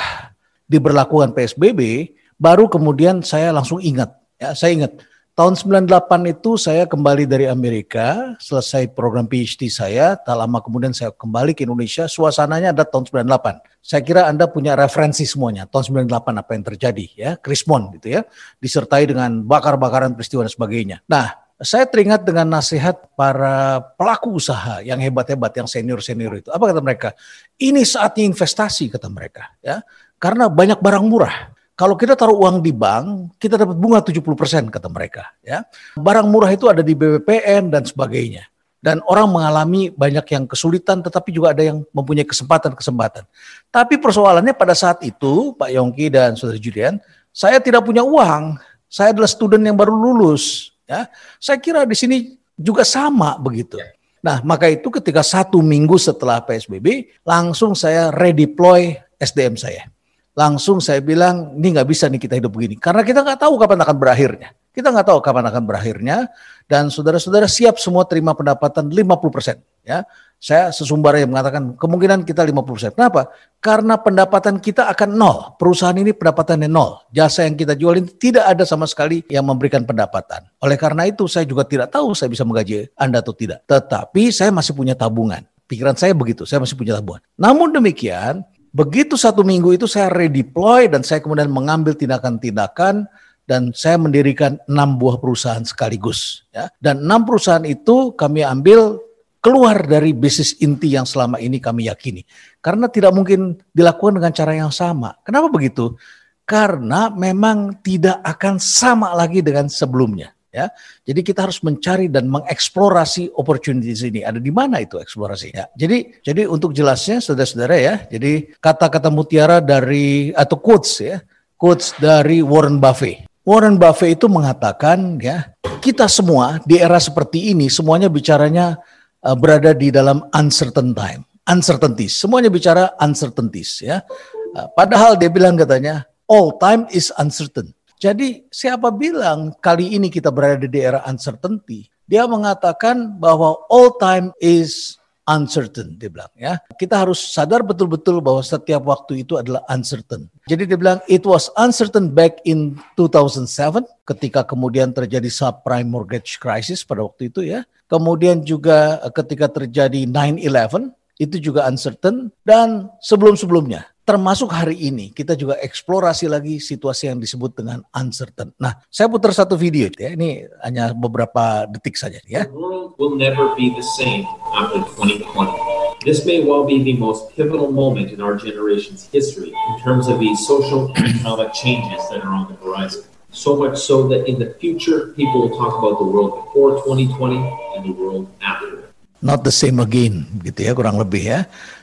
diberlakukan 0.67 1.31
PSBB, 1.31 2.11
baru 2.35 2.67
kemudian 2.67 3.23
saya 3.23 3.55
langsung 3.55 3.79
ingat. 3.79 4.11
Ya, 4.35 4.51
saya 4.51 4.75
ingat 4.75 4.99
Tahun 5.31 5.55
98 5.55 6.27
itu 6.27 6.59
saya 6.59 6.83
kembali 6.83 7.23
dari 7.23 7.47
Amerika, 7.47 8.35
selesai 8.35 8.91
program 8.91 9.31
PhD 9.31 9.71
saya, 9.71 10.19
tak 10.19 10.35
lama 10.35 10.59
kemudian 10.59 10.91
saya 10.91 11.15
kembali 11.15 11.55
ke 11.55 11.63
Indonesia, 11.63 12.03
suasananya 12.03 12.75
ada 12.75 12.83
tahun 12.83 13.07
98. 13.07 13.63
Saya 13.79 14.03
kira 14.03 14.27
Anda 14.27 14.51
punya 14.51 14.75
referensi 14.75 15.23
semuanya, 15.23 15.71
tahun 15.71 16.03
98 16.11 16.35
apa 16.35 16.51
yang 16.51 16.63
terjadi 16.67 17.05
ya, 17.15 17.31
Krismon 17.39 17.95
gitu 17.95 18.19
ya, 18.19 18.27
disertai 18.59 19.07
dengan 19.07 19.41
bakar-bakaran 19.47 20.19
peristiwa 20.19 20.43
dan 20.43 20.51
sebagainya. 20.51 20.97
Nah, 21.07 21.31
saya 21.61 21.85
teringat 21.85 22.25
dengan 22.25 22.49
nasihat 22.57 22.97
para 23.13 23.79
pelaku 23.93 24.41
usaha 24.41 24.81
yang 24.81 24.97
hebat-hebat, 24.97 25.53
yang 25.53 25.69
senior-senior 25.69 26.41
itu. 26.41 26.49
Apa 26.49 26.73
kata 26.73 26.81
mereka? 26.81 27.13
Ini 27.61 27.85
saatnya 27.85 28.25
investasi 28.25 28.89
kata 28.89 29.07
mereka, 29.13 29.53
ya. 29.61 29.85
Karena 30.17 30.49
banyak 30.49 30.81
barang 30.81 31.05
murah. 31.05 31.53
Kalau 31.77 31.97
kita 31.97 32.13
taruh 32.13 32.37
uang 32.37 32.61
di 32.61 32.69
bank, 32.69 33.37
kita 33.41 33.57
dapat 33.57 33.73
bunga 33.73 34.05
70% 34.05 34.69
kata 34.69 34.85
mereka. 34.89 35.33
Ya, 35.41 35.65
Barang 35.97 36.29
murah 36.29 36.53
itu 36.53 36.69
ada 36.69 36.85
di 36.85 36.93
BBPN 36.93 37.73
dan 37.73 37.85
sebagainya. 37.85 38.45
Dan 38.81 38.97
orang 39.05 39.29
mengalami 39.29 39.93
banyak 39.93 40.25
yang 40.33 40.49
kesulitan, 40.49 41.05
tetapi 41.05 41.29
juga 41.29 41.53
ada 41.53 41.61
yang 41.61 41.85
mempunyai 41.93 42.25
kesempatan-kesempatan. 42.25 43.29
Tapi 43.69 44.01
persoalannya 44.01 44.57
pada 44.57 44.73
saat 44.73 45.05
itu, 45.05 45.53
Pak 45.53 45.69
Yongki 45.69 46.09
dan 46.09 46.33
Saudara 46.33 46.57
Julian, 46.57 46.97
saya 47.29 47.61
tidak 47.61 47.85
punya 47.85 48.01
uang. 48.01 48.57
Saya 48.89 49.13
adalah 49.13 49.29
student 49.29 49.61
yang 49.61 49.77
baru 49.77 49.93
lulus. 49.93 50.70
Ya, 50.91 51.07
Saya 51.39 51.57
kira 51.63 51.87
di 51.87 51.95
sini 51.95 52.17
juga 52.59 52.83
sama 52.83 53.39
begitu. 53.39 53.79
Nah, 54.19 54.43
maka 54.43 54.67
itu 54.67 54.91
ketika 54.91 55.23
satu 55.23 55.63
minggu 55.63 55.95
setelah 55.95 56.43
PSBB, 56.43 57.09
langsung 57.23 57.73
saya 57.73 58.11
redeploy 58.11 58.99
SDM 59.17 59.55
saya. 59.55 59.87
Langsung 60.35 60.83
saya 60.83 60.99
bilang 60.99 61.55
ini 61.55 61.73
nggak 61.73 61.87
bisa 61.87 62.11
nih 62.11 62.19
kita 62.19 62.37
hidup 62.37 62.51
begini. 62.51 62.75
Karena 62.75 63.01
kita 63.07 63.23
nggak 63.23 63.39
tahu 63.39 63.55
kapan 63.55 63.81
akan 63.81 63.97
berakhirnya 63.97 64.51
Kita 64.71 64.87
nggak 64.87 65.07
tahu 65.11 65.19
kapan 65.19 65.51
akan 65.51 65.63
berakhirnya 65.67 66.31
dan 66.71 66.87
saudara-saudara 66.87 67.43
siap 67.43 67.75
semua 67.75 68.07
terima 68.07 68.31
pendapatan 68.31 68.87
50%. 68.87 69.59
Ya, 69.83 70.07
saya 70.39 70.71
sesumbar 70.71 71.19
yang 71.19 71.27
mengatakan 71.27 71.75
kemungkinan 71.75 72.23
kita 72.23 72.47
50%. 72.47 72.95
Kenapa? 72.95 73.29
Karena 73.59 73.99
pendapatan 73.99 74.63
kita 74.63 74.87
akan 74.87 75.09
nol. 75.13 75.59
Perusahaan 75.59 75.93
ini 75.93 76.15
pendapatannya 76.15 76.71
nol. 76.71 77.03
Jasa 77.11 77.43
yang 77.43 77.59
kita 77.59 77.75
jualin 77.75 78.07
tidak 78.15 78.47
ada 78.47 78.63
sama 78.63 78.87
sekali 78.87 79.27
yang 79.27 79.43
memberikan 79.43 79.83
pendapatan. 79.83 80.47
Oleh 80.63 80.79
karena 80.79 81.03
itu 81.05 81.27
saya 81.27 81.43
juga 81.43 81.67
tidak 81.67 81.91
tahu 81.91 82.15
saya 82.15 82.31
bisa 82.31 82.47
menggaji 82.47 82.89
Anda 82.95 83.19
atau 83.19 83.35
tidak. 83.35 83.67
Tetapi 83.67 84.31
saya 84.31 84.55
masih 84.55 84.71
punya 84.71 84.95
tabungan. 84.95 85.43
Pikiran 85.67 85.99
saya 85.99 86.15
begitu, 86.15 86.47
saya 86.47 86.63
masih 86.63 86.79
punya 86.79 86.95
tabungan. 86.95 87.21
Namun 87.35 87.75
demikian, 87.75 88.47
begitu 88.71 89.19
satu 89.19 89.43
minggu 89.43 89.75
itu 89.75 89.85
saya 89.85 90.07
redeploy 90.07 90.87
dan 90.87 91.03
saya 91.03 91.19
kemudian 91.19 91.51
mengambil 91.51 91.91
tindakan-tindakan 91.91 93.05
dan 93.51 93.75
saya 93.75 93.99
mendirikan 93.99 94.55
enam 94.71 94.95
buah 94.95 95.19
perusahaan 95.19 95.67
sekaligus. 95.67 96.47
Ya. 96.55 96.71
Dan 96.79 97.03
enam 97.03 97.27
perusahaan 97.27 97.67
itu 97.67 98.15
kami 98.15 98.47
ambil 98.47 99.03
keluar 99.43 99.83
dari 99.83 100.15
bisnis 100.15 100.55
inti 100.63 100.95
yang 100.95 101.03
selama 101.03 101.35
ini 101.43 101.59
kami 101.59 101.91
yakini. 101.91 102.23
Karena 102.63 102.87
tidak 102.87 103.11
mungkin 103.11 103.59
dilakukan 103.75 104.23
dengan 104.23 104.31
cara 104.31 104.55
yang 104.55 104.71
sama. 104.71 105.19
Kenapa 105.27 105.51
begitu? 105.51 105.99
Karena 106.47 107.11
memang 107.11 107.83
tidak 107.83 108.23
akan 108.23 108.55
sama 108.55 109.11
lagi 109.11 109.43
dengan 109.43 109.67
sebelumnya. 109.67 110.31
Ya, 110.51 110.67
jadi 111.07 111.23
kita 111.23 111.47
harus 111.47 111.63
mencari 111.63 112.11
dan 112.11 112.27
mengeksplorasi 112.27 113.39
opportunities 113.39 114.03
ini. 114.03 114.19
Ada 114.19 114.35
di 114.35 114.51
mana 114.51 114.83
itu 114.83 114.99
eksplorasinya? 114.99 115.71
Jadi, 115.79 116.19
jadi 116.19 116.43
untuk 116.43 116.75
jelasnya, 116.75 117.23
saudara-saudara 117.23 117.79
ya. 117.79 117.95
Jadi 118.11 118.51
kata-kata 118.59 119.07
mutiara 119.07 119.63
dari 119.63 120.35
atau 120.35 120.59
quotes 120.59 120.99
ya, 120.99 121.23
quotes 121.55 121.95
dari 122.03 122.43
Warren 122.43 122.83
Buffett. 122.83 123.30
Warren 123.41 123.81
Buffett 123.81 124.21
itu 124.21 124.29
mengatakan 124.29 125.17
ya, 125.17 125.49
kita 125.81 126.05
semua 126.05 126.61
di 126.61 126.77
era 126.77 127.01
seperti 127.01 127.49
ini 127.49 127.73
semuanya 127.73 128.05
bicaranya 128.05 128.77
uh, 129.25 129.33
berada 129.33 129.73
di 129.73 129.89
dalam 129.89 130.21
uncertain 130.29 130.93
time, 130.93 131.25
uncertainties. 131.49 132.13
Semuanya 132.21 132.53
bicara 132.53 132.93
uncertainties 133.01 133.81
ya. 133.81 134.05
Uh, 134.53 134.69
padahal 134.77 135.17
dia 135.17 135.33
bilang 135.33 135.57
katanya 135.57 136.05
all 136.29 136.53
time 136.61 136.85
is 136.93 137.09
uncertain. 137.17 137.73
Jadi 137.97 138.45
siapa 138.53 138.93
bilang 138.93 139.57
kali 139.57 139.93
ini 139.97 140.13
kita 140.13 140.29
berada 140.29 140.69
di 140.69 140.77
era 140.77 141.01
uncertainty? 141.09 141.89
Dia 142.05 142.29
mengatakan 142.29 143.17
bahwa 143.17 143.57
all 143.73 143.97
time 143.97 144.33
is 144.37 145.00
uncertain 145.25 145.97
dia 145.97 146.09
bilang 146.09 146.31
ya. 146.33 146.57
Kita 146.77 147.05
harus 147.05 147.21
sadar 147.21 147.61
betul-betul 147.61 148.19
bahwa 148.19 148.41
setiap 148.41 148.81
waktu 148.85 149.23
itu 149.25 149.37
adalah 149.37 149.61
uncertain. 149.69 150.27
Jadi 150.49 150.63
dia 150.65 150.77
bilang 150.77 150.99
it 151.05 151.23
was 151.23 151.47
uncertain 151.57 152.11
back 152.11 152.41
in 152.43 152.77
2007 152.97 153.85
ketika 154.05 154.41
kemudian 154.45 154.91
terjadi 154.91 155.29
subprime 155.29 155.87
mortgage 155.87 156.41
crisis 156.41 156.81
pada 156.81 157.05
waktu 157.05 157.29
itu 157.29 157.45
ya. 157.45 157.65
Kemudian 157.91 158.41
juga 158.41 158.99
eh, 159.03 159.11
ketika 159.11 159.51
terjadi 159.51 160.07
9/11 160.07 160.95
itu 161.21 161.37
juga 161.37 161.69
uncertain 161.69 162.33
dan 162.41 162.89
sebelum-sebelumnya 162.97 163.85
termasuk 164.11 164.51
hari 164.51 164.75
ini 164.91 165.15
kita 165.15 165.39
juga 165.39 165.55
eksplorasi 165.63 166.27
lagi 166.27 166.59
situasi 166.59 167.07
yang 167.07 167.23
disebut 167.23 167.63
dengan 167.63 167.79
uncertain. 167.95 168.51
Nah, 168.59 168.75
saya 168.91 169.07
putar 169.07 169.31
satu 169.31 169.55
video 169.55 169.87
ya. 169.95 170.11
Ini 170.11 170.51
hanya 170.67 170.91
beberapa 170.91 171.63
detik 171.71 171.95
saja 171.95 172.19
ya. 172.27 172.43
The 172.43 172.51
world 172.51 172.99
will 172.99 173.15
never 173.15 173.55
be 173.55 173.71
the 173.71 173.87
same 173.95 174.27
after 174.51 174.83
2020. 174.99 176.03
This 176.03 176.27
may 176.27 176.43
well 176.43 176.67
be 176.67 176.83
the 176.83 176.99
most 176.99 177.31
pivotal 177.39 177.71
moment 177.71 178.11
in 178.11 178.19
our 178.19 178.35
generation's 178.35 179.07
history 179.07 179.55
in 179.55 179.75
terms 179.79 180.11
of 180.11 180.19
the 180.19 180.35
social 180.35 180.91
and 180.99 181.07
economic 181.07 181.55
changes 181.55 182.03
that 182.11 182.19
are 182.19 182.35
on 182.35 182.51
the 182.51 182.59
horizon. 182.59 183.07
So 183.31 183.55
much 183.55 183.79
so 183.79 184.11
that 184.11 184.27
in 184.27 184.43
the 184.43 184.51
future, 184.59 185.15
people 185.15 185.47
will 185.47 185.55
talk 185.55 185.79
about 185.79 186.03
the 186.03 186.07
world 186.09 186.35
before 186.43 186.83
2020 186.83 187.39
and 187.79 187.81
the 187.87 187.95
world 187.95 188.27
after. 188.43 188.91
Not 189.23 189.47
the 189.47 189.55
same 189.55 189.79
again, 189.79 190.27
gitu 190.43 190.67
ya, 190.67 190.75
kurang 190.75 190.99
lebih 190.99 191.23
ya. 191.31 191.39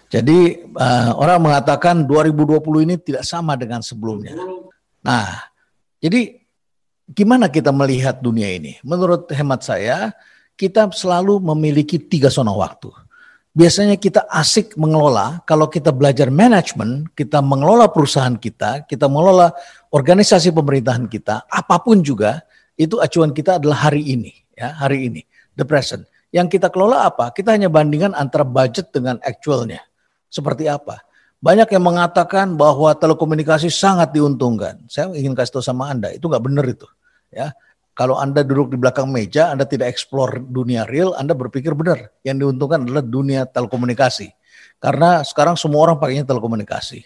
Jadi 0.09 0.65
uh, 0.73 1.13
orang 1.21 1.53
mengatakan 1.53 2.09
2020 2.09 2.87
ini 2.89 2.95
tidak 2.97 3.29
sama 3.29 3.61
dengan 3.61 3.85
sebelumnya. 3.85 4.33
Nah, 5.05 5.37
jadi 6.01 6.41
gimana 7.13 7.53
kita 7.53 7.69
melihat 7.73 8.17
dunia 8.21 8.49
ini? 8.57 8.81
Menurut 8.81 9.29
hemat 9.29 9.69
saya, 9.69 10.17
kita 10.57 10.89
selalu 10.97 11.45
memiliki 11.45 12.01
tiga 12.01 12.33
zona 12.33 12.57
waktu. 12.57 12.89
Biasanya 13.53 13.99
kita 13.99 14.25
asik 14.31 14.79
mengelola, 14.79 15.43
kalau 15.43 15.67
kita 15.67 15.91
belajar 15.91 16.31
manajemen, 16.31 17.11
kita 17.13 17.43
mengelola 17.43 17.91
perusahaan 17.91 18.37
kita, 18.39 18.87
kita 18.87 19.11
mengelola 19.11 19.51
organisasi 19.91 20.55
pemerintahan 20.55 21.11
kita, 21.11 21.43
apa 21.49 21.77
pun 21.83 21.99
juga, 21.99 22.45
itu 22.79 23.03
acuan 23.03 23.35
kita 23.35 23.59
adalah 23.59 23.91
hari 23.91 24.15
ini, 24.15 24.31
ya 24.55 24.79
hari 24.79 25.11
ini, 25.11 25.27
the 25.59 25.67
present. 25.67 26.07
Yang 26.31 26.61
kita 26.61 26.69
kelola 26.71 27.09
apa? 27.09 27.35
Kita 27.35 27.57
hanya 27.57 27.67
bandingkan 27.67 28.15
antara 28.15 28.47
budget 28.47 28.95
dengan 28.95 29.19
actualnya. 29.25 29.88
Seperti 30.29 30.69
apa? 30.69 31.03
Banyak 31.39 31.71
yang 31.71 31.85
mengatakan 31.85 32.59
bahwa 32.59 32.91
telekomunikasi 32.99 33.71
sangat 33.71 34.11
diuntungkan. 34.11 34.85
Saya 34.91 35.13
ingin 35.15 35.37
kasih 35.39 35.59
tahu 35.59 35.65
sama 35.65 35.89
Anda, 35.93 36.11
itu 36.13 36.27
nggak 36.27 36.45
benar 36.45 36.67
itu. 36.67 36.89
Ya, 37.31 37.55
kalau 37.99 38.15
Anda 38.15 38.47
duduk 38.47 38.71
di 38.75 38.79
belakang 38.79 39.11
meja, 39.11 39.51
Anda 39.51 39.67
tidak 39.67 39.91
eksplor 39.91 40.39
dunia 40.47 40.87
real, 40.87 41.19
Anda 41.19 41.35
berpikir 41.35 41.75
benar. 41.75 42.15
Yang 42.23 42.47
diuntungkan 42.47 42.87
adalah 42.87 43.03
dunia 43.03 43.43
telekomunikasi. 43.51 44.31
Karena 44.79 45.27
sekarang 45.27 45.59
semua 45.59 45.91
orang 45.91 45.99
pakainya 45.99 46.23
telekomunikasi. 46.23 47.03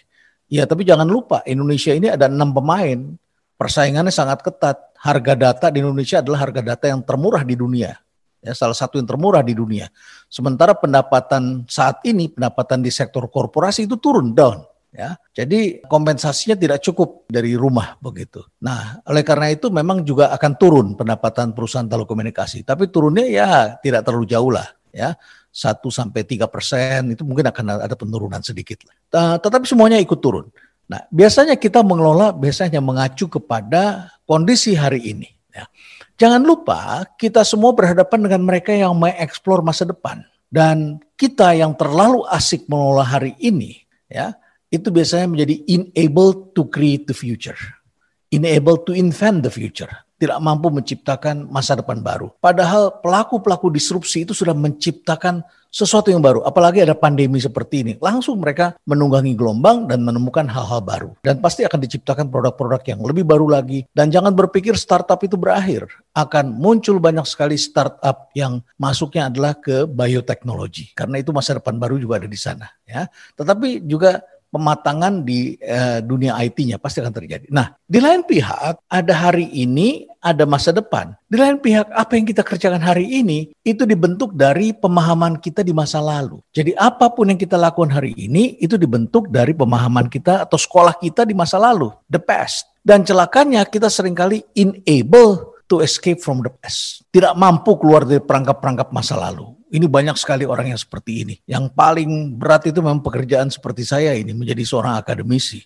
Ya, 0.53 0.69
tapi 0.69 0.85
jangan 0.85 1.09
lupa 1.09 1.41
Indonesia 1.49 1.97
ini 1.97 2.13
ada 2.13 2.29
enam 2.29 2.53
pemain. 2.53 3.17
Persaingannya 3.57 4.13
sangat 4.13 4.45
ketat. 4.45 4.93
Harga 5.01 5.33
data 5.33 5.65
di 5.73 5.81
Indonesia 5.81 6.21
adalah 6.21 6.45
harga 6.45 6.61
data 6.61 6.85
yang 6.85 7.01
termurah 7.01 7.41
di 7.41 7.57
dunia. 7.57 7.97
Ya, 8.43 8.51
salah 8.51 8.75
satu 8.75 8.99
yang 8.99 9.07
termurah 9.07 9.39
di 9.39 9.55
dunia. 9.55 9.87
Sementara 10.27 10.75
pendapatan 10.75 11.63
saat 11.71 12.03
ini, 12.03 12.27
pendapatan 12.27 12.83
di 12.83 12.91
sektor 12.91 13.23
korporasi 13.31 13.87
itu 13.87 13.95
turun 13.95 14.35
down. 14.35 14.67
Ya, 14.93 15.17
jadi 15.33 15.81
kompensasinya 15.89 16.53
tidak 16.53 16.85
cukup 16.85 17.25
dari 17.25 17.57
rumah 17.57 17.97
begitu. 17.97 18.45
Nah, 18.61 19.01
oleh 19.09 19.25
karena 19.25 19.49
itu 19.49 19.73
memang 19.73 20.05
juga 20.05 20.29
akan 20.29 20.51
turun 20.53 20.87
pendapatan 20.93 21.49
perusahaan 21.57 21.89
telekomunikasi. 21.89 22.61
Tapi 22.61 22.93
turunnya 22.93 23.25
ya 23.25 23.73
tidak 23.81 24.05
terlalu 24.05 24.29
jauh 24.29 24.53
lah. 24.53 24.69
Ya, 24.93 25.17
1 25.49 25.89
sampai 25.89 26.21
tiga 26.21 26.45
persen 26.45 27.17
itu 27.17 27.25
mungkin 27.25 27.49
akan 27.49 27.89
ada 27.89 27.95
penurunan 27.97 28.37
sedikit. 28.45 28.85
Tetapi 29.09 29.65
semuanya 29.65 29.97
ikut 29.97 30.21
turun. 30.21 30.53
Nah, 30.85 31.01
biasanya 31.09 31.57
kita 31.57 31.81
mengelola 31.81 32.29
biasanya 32.29 32.77
mengacu 32.77 33.25
kepada 33.25 34.13
kondisi 34.29 34.77
hari 34.77 35.01
ini. 35.09 35.31
Ya. 35.49 35.65
Jangan 36.17 36.45
lupa 36.45 37.07
kita 37.17 37.41
semua 37.41 37.73
berhadapan 37.73 38.29
dengan 38.29 38.41
mereka 38.45 38.69
yang 38.69 38.93
mengeksplor 38.97 39.65
masa 39.65 39.89
depan. 39.89 40.21
Dan 40.53 41.01
kita 41.17 41.57
yang 41.57 41.73
terlalu 41.73 42.29
asik 42.29 42.69
mengelola 42.69 43.01
hari 43.01 43.33
ini, 43.41 43.81
ya 44.05 44.37
itu 44.69 44.93
biasanya 44.93 45.25
menjadi 45.25 45.65
unable 45.65 46.53
to 46.53 46.69
create 46.69 47.09
the 47.09 47.17
future, 47.17 47.57
unable 48.29 48.77
to 48.85 48.93
invent 48.93 49.41
the 49.41 49.49
future. 49.49 49.89
Tidak 50.21 50.37
mampu 50.37 50.69
menciptakan 50.69 51.49
masa 51.49 51.73
depan 51.73 52.05
baru. 52.05 52.29
Padahal 52.37 53.01
pelaku-pelaku 53.01 53.73
disrupsi 53.73 54.29
itu 54.29 54.37
sudah 54.37 54.53
menciptakan 54.53 55.41
sesuatu 55.73 56.13
yang 56.13 56.21
baru. 56.21 56.45
Apalagi 56.45 56.85
ada 56.85 56.93
pandemi 56.93 57.41
seperti 57.41 57.81
ini. 57.81 57.93
Langsung 57.97 58.37
mereka 58.37 58.77
menunggangi 58.85 59.33
gelombang 59.33 59.89
dan 59.89 60.05
menemukan 60.05 60.45
hal-hal 60.45 60.85
baru. 60.85 61.11
Dan 61.25 61.41
pasti 61.41 61.65
akan 61.65 61.81
diciptakan 61.81 62.29
produk-produk 62.29 62.85
yang 62.85 63.01
lebih 63.01 63.25
baru 63.25 63.49
lagi. 63.49 63.89
Dan 63.89 64.13
jangan 64.13 64.37
berpikir 64.37 64.77
startup 64.77 65.17
itu 65.25 65.33
berakhir. 65.33 65.89
Akan 66.13 66.53
muncul 66.53 67.01
banyak 67.01 67.25
sekali 67.25 67.57
startup 67.57 68.29
yang 68.37 68.61
masuknya 68.77 69.33
adalah 69.33 69.57
ke 69.57 69.89
bioteknologi. 69.89 70.93
Karena 70.93 71.17
itu 71.17 71.33
masa 71.33 71.57
depan 71.57 71.81
baru 71.81 71.97
juga 71.97 72.21
ada 72.21 72.29
di 72.29 72.37
sana. 72.37 72.69
Ya. 72.85 73.09
Tetapi 73.33 73.89
juga 73.89 74.21
pematangan 74.53 75.25
di 75.25 75.57
uh, 75.57 75.97
dunia 76.05 76.37
IT-nya 76.45 76.77
pasti 76.77 77.01
akan 77.01 77.09
terjadi. 77.09 77.49
Nah, 77.49 77.73
di 77.89 77.97
lain 77.97 78.21
pihak 78.21 78.85
ada 78.85 79.13
hari 79.17 79.49
ini, 79.49 80.05
ada 80.21 80.45
masa 80.45 80.69
depan. 80.69 81.17
Di 81.25 81.41
lain 81.41 81.57
pihak 81.57 81.89
apa 81.89 82.13
yang 82.13 82.29
kita 82.29 82.45
kerjakan 82.45 82.77
hari 82.77 83.09
ini 83.09 83.49
itu 83.65 83.89
dibentuk 83.89 84.37
dari 84.37 84.77
pemahaman 84.77 85.41
kita 85.41 85.65
di 85.65 85.73
masa 85.73 85.97
lalu. 85.97 86.37
Jadi 86.53 86.77
apa 86.77 87.09
pun 87.09 87.33
yang 87.33 87.41
kita 87.41 87.57
lakukan 87.57 87.89
hari 87.89 88.13
ini 88.13 88.61
itu 88.61 88.77
dibentuk 88.77 89.33
dari 89.33 89.57
pemahaman 89.57 90.05
kita 90.05 90.45
atau 90.45 90.61
sekolah 90.61 91.01
kita 91.01 91.25
di 91.25 91.33
masa 91.33 91.57
lalu, 91.57 91.89
the 92.05 92.21
past. 92.21 92.69
Dan 92.85 93.01
celakanya 93.01 93.65
kita 93.65 93.89
sering 93.89 94.13
kali 94.13 94.45
enable 94.53 95.55
to 95.65 95.81
escape 95.81 96.21
from 96.21 96.45
the 96.45 96.51
past. 96.53 97.01
Tidak 97.09 97.33
mampu 97.33 97.73
keluar 97.81 98.05
dari 98.05 98.21
perangkap-perangkap 98.21 98.93
masa 98.93 99.17
lalu. 99.17 99.49
Ini 99.73 99.89
banyak 99.89 100.13
sekali 100.21 100.45
orang 100.45 100.69
yang 100.69 100.77
seperti 100.77 101.25
ini. 101.25 101.35
Yang 101.49 101.73
paling 101.73 102.37
berat 102.37 102.69
itu 102.69 102.77
memang 102.77 103.01
pekerjaan 103.01 103.49
seperti 103.49 103.81
saya 103.81 104.13
ini 104.13 104.29
menjadi 104.29 104.61
seorang 104.61 105.01
akademisi. 105.01 105.65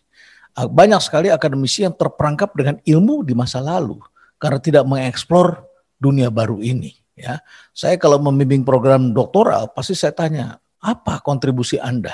Ah, 0.55 0.63
banyak 0.63 1.03
sekali 1.03 1.27
akademisi 1.27 1.83
yang 1.83 1.91
terperangkap 1.91 2.55
dengan 2.55 2.79
ilmu 2.87 3.27
di 3.27 3.35
masa 3.35 3.59
lalu 3.59 3.99
karena 4.39 4.63
tidak 4.63 4.83
mengeksplor 4.87 5.59
dunia 5.99 6.31
baru 6.31 6.63
ini. 6.63 6.95
Ya, 7.17 7.41
saya 7.73 7.97
kalau 7.97 8.21
membimbing 8.21 8.61
program 8.61 9.09
doktoral 9.09 9.73
pasti 9.73 9.97
saya 9.97 10.13
tanya 10.13 10.61
apa 10.77 11.17
kontribusi 11.25 11.81
Anda, 11.81 12.13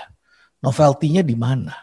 novelty-nya 0.63 1.21
di 1.21 1.35
mana? 1.35 1.75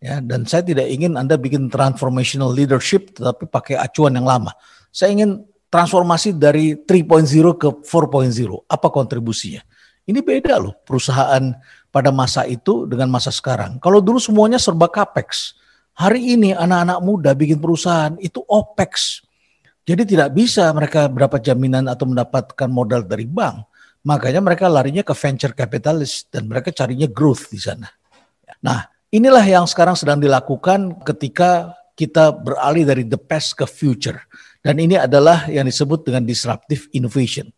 Ya, 0.00 0.22
dan 0.22 0.48
saya 0.48 0.64
tidak 0.64 0.88
ingin 0.88 1.18
Anda 1.18 1.36
bikin 1.36 1.68
transformational 1.68 2.48
leadership 2.54 3.12
tetapi 3.12 3.50
pakai 3.50 3.76
acuan 3.76 4.16
yang 4.16 4.24
lama. 4.24 4.54
Saya 4.94 5.12
ingin 5.12 5.49
transformasi 5.70 6.34
dari 6.34 6.74
3.0 6.74 7.56
ke 7.56 7.68
4.0. 7.86 8.66
Apa 8.66 8.88
kontribusinya? 8.90 9.62
Ini 10.04 10.20
beda 10.26 10.58
loh 10.58 10.74
perusahaan 10.82 11.54
pada 11.94 12.10
masa 12.10 12.42
itu 12.44 12.84
dengan 12.90 13.06
masa 13.06 13.30
sekarang. 13.30 13.78
Kalau 13.78 14.02
dulu 14.02 14.18
semuanya 14.18 14.58
serba 14.58 14.90
capex. 14.90 15.54
Hari 15.94 16.34
ini 16.38 16.50
anak-anak 16.50 16.98
muda 17.02 17.30
bikin 17.36 17.62
perusahaan 17.62 18.18
itu 18.18 18.42
opex. 18.50 19.22
Jadi 19.86 20.16
tidak 20.16 20.34
bisa 20.34 20.70
mereka 20.74 21.06
berapa 21.06 21.38
jaminan 21.38 21.86
atau 21.86 22.10
mendapatkan 22.10 22.70
modal 22.70 23.06
dari 23.06 23.26
bank. 23.26 23.70
Makanya 24.06 24.40
mereka 24.40 24.66
larinya 24.66 25.04
ke 25.04 25.12
venture 25.12 25.52
capitalist 25.52 26.32
dan 26.32 26.48
mereka 26.48 26.72
carinya 26.72 27.04
growth 27.04 27.52
di 27.52 27.60
sana. 27.60 27.90
Nah, 28.64 28.88
inilah 29.12 29.44
yang 29.44 29.68
sekarang 29.68 29.92
sedang 29.92 30.18
dilakukan 30.18 31.04
ketika 31.04 31.76
kita 31.92 32.32
beralih 32.32 32.88
dari 32.88 33.04
the 33.04 33.20
past 33.20 33.52
ke 33.60 33.68
future. 33.68 34.16
Dan 34.60 34.76
ini 34.76 34.96
adalah 34.96 35.48
yang 35.48 35.64
disebut 35.64 36.04
dengan 36.04 36.24
disruptive 36.28 36.88
innovation. 36.92 37.48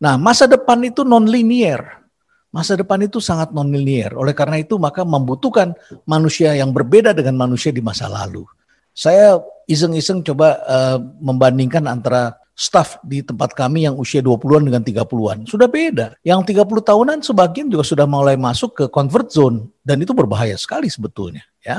Nah, 0.00 0.16
masa 0.16 0.48
depan 0.48 0.80
itu 0.80 1.04
non-linear. 1.04 2.00
Masa 2.48 2.80
depan 2.80 3.04
itu 3.04 3.20
sangat 3.20 3.52
non-linear. 3.52 4.16
Oleh 4.16 4.32
karena 4.32 4.56
itu, 4.56 4.80
maka 4.80 5.04
membutuhkan 5.04 5.76
manusia 6.08 6.56
yang 6.56 6.72
berbeda 6.72 7.12
dengan 7.12 7.36
manusia 7.36 7.68
di 7.68 7.84
masa 7.84 8.08
lalu. 8.08 8.48
Saya 8.96 9.36
iseng-iseng 9.68 10.24
coba 10.24 10.56
uh, 10.64 10.98
membandingkan 11.20 11.84
antara 11.84 12.40
staff 12.58 12.98
di 13.06 13.22
tempat 13.22 13.54
kami 13.54 13.86
yang 13.86 13.94
usia 13.94 14.18
20-an 14.18 14.66
dengan 14.66 14.82
30-an. 14.82 15.46
Sudah 15.46 15.70
beda. 15.70 16.18
Yang 16.26 16.56
30 16.58 16.66
tahunan 16.82 17.18
sebagian 17.22 17.70
juga 17.70 17.86
sudah 17.86 18.08
mulai 18.10 18.34
masuk 18.34 18.74
ke 18.74 18.84
convert 18.90 19.30
zone 19.30 19.70
dan 19.86 20.02
itu 20.02 20.10
berbahaya 20.10 20.58
sekali 20.58 20.90
sebetulnya, 20.90 21.46
ya. 21.62 21.78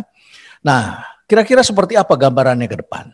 Nah, 0.63 1.03
kira-kira 1.27 1.59
seperti 1.67 1.99
apa 1.99 2.15
gambarannya 2.15 2.71
ke 2.71 2.79
depan? 2.79 3.11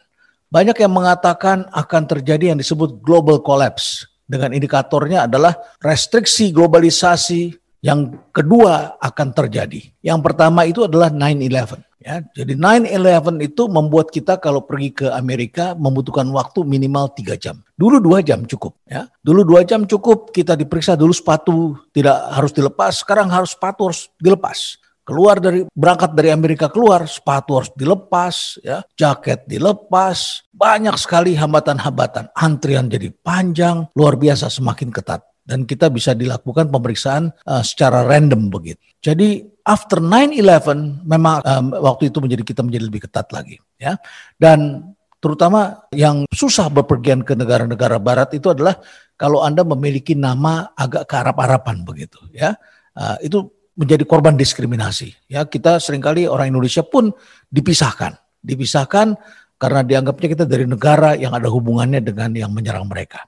Banyak 0.55 0.79
yang 0.79 0.95
mengatakan 0.95 1.67
akan 1.67 2.03
terjadi 2.07 2.55
yang 2.55 2.59
disebut 2.63 3.03
global 3.03 3.43
collapse 3.43 4.07
dengan 4.23 4.55
indikatornya 4.55 5.27
adalah 5.27 5.51
restriksi 5.83 6.55
globalisasi 6.55 7.51
yang 7.83 8.23
kedua 8.31 8.95
akan 9.03 9.35
terjadi. 9.35 9.83
Yang 9.99 10.19
pertama 10.23 10.63
itu 10.63 10.87
adalah 10.87 11.11
9/11 11.11 11.83
Ya, 12.05 12.21
jadi 12.37 12.53
9/11 12.53 13.41
itu 13.41 13.65
membuat 13.65 14.13
kita 14.13 14.37
kalau 14.37 14.61
pergi 14.61 14.93
ke 14.93 15.07
Amerika 15.09 15.73
membutuhkan 15.73 16.29
waktu 16.29 16.61
minimal 16.61 17.09
tiga 17.17 17.33
jam. 17.33 17.65
Dulu 17.73 17.97
dua 17.97 18.21
jam 18.21 18.45
cukup. 18.45 18.77
Ya, 18.85 19.09
dulu 19.25 19.41
dua 19.41 19.65
jam 19.65 19.89
cukup. 19.89 20.29
Kita 20.29 20.53
diperiksa 20.53 20.93
dulu 20.93 21.09
sepatu 21.09 21.73
tidak 21.89 22.13
harus 22.29 22.53
dilepas. 22.53 23.01
Sekarang 23.01 23.27
harus 23.33 23.57
sepatu 23.57 23.89
harus 23.89 24.05
dilepas. 24.21 24.77
Keluar 25.05 25.37
dari 25.37 25.61
berangkat 25.69 26.17
dari 26.17 26.33
Amerika 26.33 26.65
keluar 26.73 27.05
sepatu 27.05 27.61
harus 27.61 27.69
dilepas, 27.77 28.57
ya, 28.65 28.81
jaket 28.97 29.45
dilepas. 29.45 30.49
Banyak 30.49 30.97
sekali 30.97 31.37
hambatan-hambatan. 31.37 32.33
Antrian 32.33 32.89
jadi 32.89 33.13
panjang, 33.13 33.85
luar 33.93 34.17
biasa 34.17 34.49
semakin 34.49 34.89
ketat 34.89 35.21
dan 35.45 35.63
kita 35.63 35.93
bisa 35.93 36.17
dilakukan 36.17 36.73
pemeriksaan 36.73 37.29
uh, 37.45 37.61
secara 37.61 38.03
random 38.03 38.49
begitu. 38.49 38.81
Jadi 38.97 39.45
after 39.61 40.01
9/11 40.01 41.05
memang 41.05 41.45
um, 41.45 41.65
waktu 41.85 42.09
itu 42.09 42.17
menjadi 42.17 42.43
kita 42.43 42.61
menjadi 42.65 42.83
lebih 42.89 43.01
ketat 43.05 43.29
lagi 43.29 43.61
ya. 43.77 43.93
Dan 44.33 44.89
terutama 45.21 45.85
yang 45.93 46.25
susah 46.33 46.73
berpergian 46.73 47.21
ke 47.21 47.37
negara-negara 47.37 48.01
barat 48.01 48.33
itu 48.33 48.49
adalah 48.49 48.81
kalau 49.13 49.45
Anda 49.45 49.61
memiliki 49.61 50.17
nama 50.17 50.73
agak 50.73 51.05
ke 51.05 51.13
Arab-Araban 51.13 51.85
begitu 51.85 52.17
ya. 52.33 52.57
Uh, 52.97 53.21
itu 53.21 53.54
menjadi 53.75 54.03
korban 54.07 54.39
diskriminasi 54.39 55.31
ya. 55.31 55.43
Kita 55.45 55.77
sering 55.77 56.03
kali 56.03 56.25
orang 56.25 56.51
Indonesia 56.51 56.81
pun 56.83 57.11
dipisahkan, 57.51 58.15
dipisahkan 58.41 59.15
karena 59.55 59.81
dianggapnya 59.83 60.27
kita 60.35 60.45
dari 60.47 60.67
negara 60.67 61.15
yang 61.15 61.31
ada 61.31 61.47
hubungannya 61.47 62.03
dengan 62.03 62.31
yang 62.35 62.51
menyerang 62.51 62.87
mereka. 62.87 63.23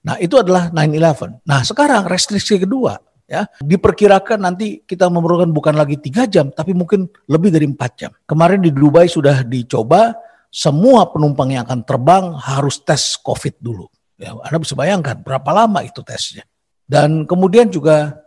Nah, 0.00 0.16
itu 0.16 0.40
adalah 0.40 0.72
9/11. 0.72 1.44
Nah, 1.44 1.60
sekarang 1.60 2.08
restriksi 2.08 2.56
kedua 2.56 2.96
ya 3.30 3.46
diperkirakan 3.62 4.42
nanti 4.42 4.82
kita 4.82 5.06
memerlukan 5.06 5.54
bukan 5.54 5.78
lagi 5.78 5.94
tiga 6.02 6.26
jam 6.26 6.50
tapi 6.50 6.74
mungkin 6.74 7.06
lebih 7.30 7.54
dari 7.54 7.62
empat 7.62 7.90
jam 7.94 8.10
kemarin 8.26 8.58
di 8.58 8.74
Dubai 8.74 9.06
sudah 9.06 9.46
dicoba 9.46 10.18
semua 10.50 11.06
penumpang 11.14 11.54
yang 11.54 11.62
akan 11.62 11.86
terbang 11.86 12.34
harus 12.34 12.82
tes 12.82 13.14
COVID 13.22 13.62
dulu 13.62 13.86
ya 14.18 14.34
Anda 14.34 14.58
bisa 14.58 14.74
bayangkan 14.74 15.22
berapa 15.22 15.46
lama 15.54 15.78
itu 15.86 16.02
tesnya 16.02 16.42
dan 16.90 17.22
kemudian 17.22 17.70
juga 17.70 18.18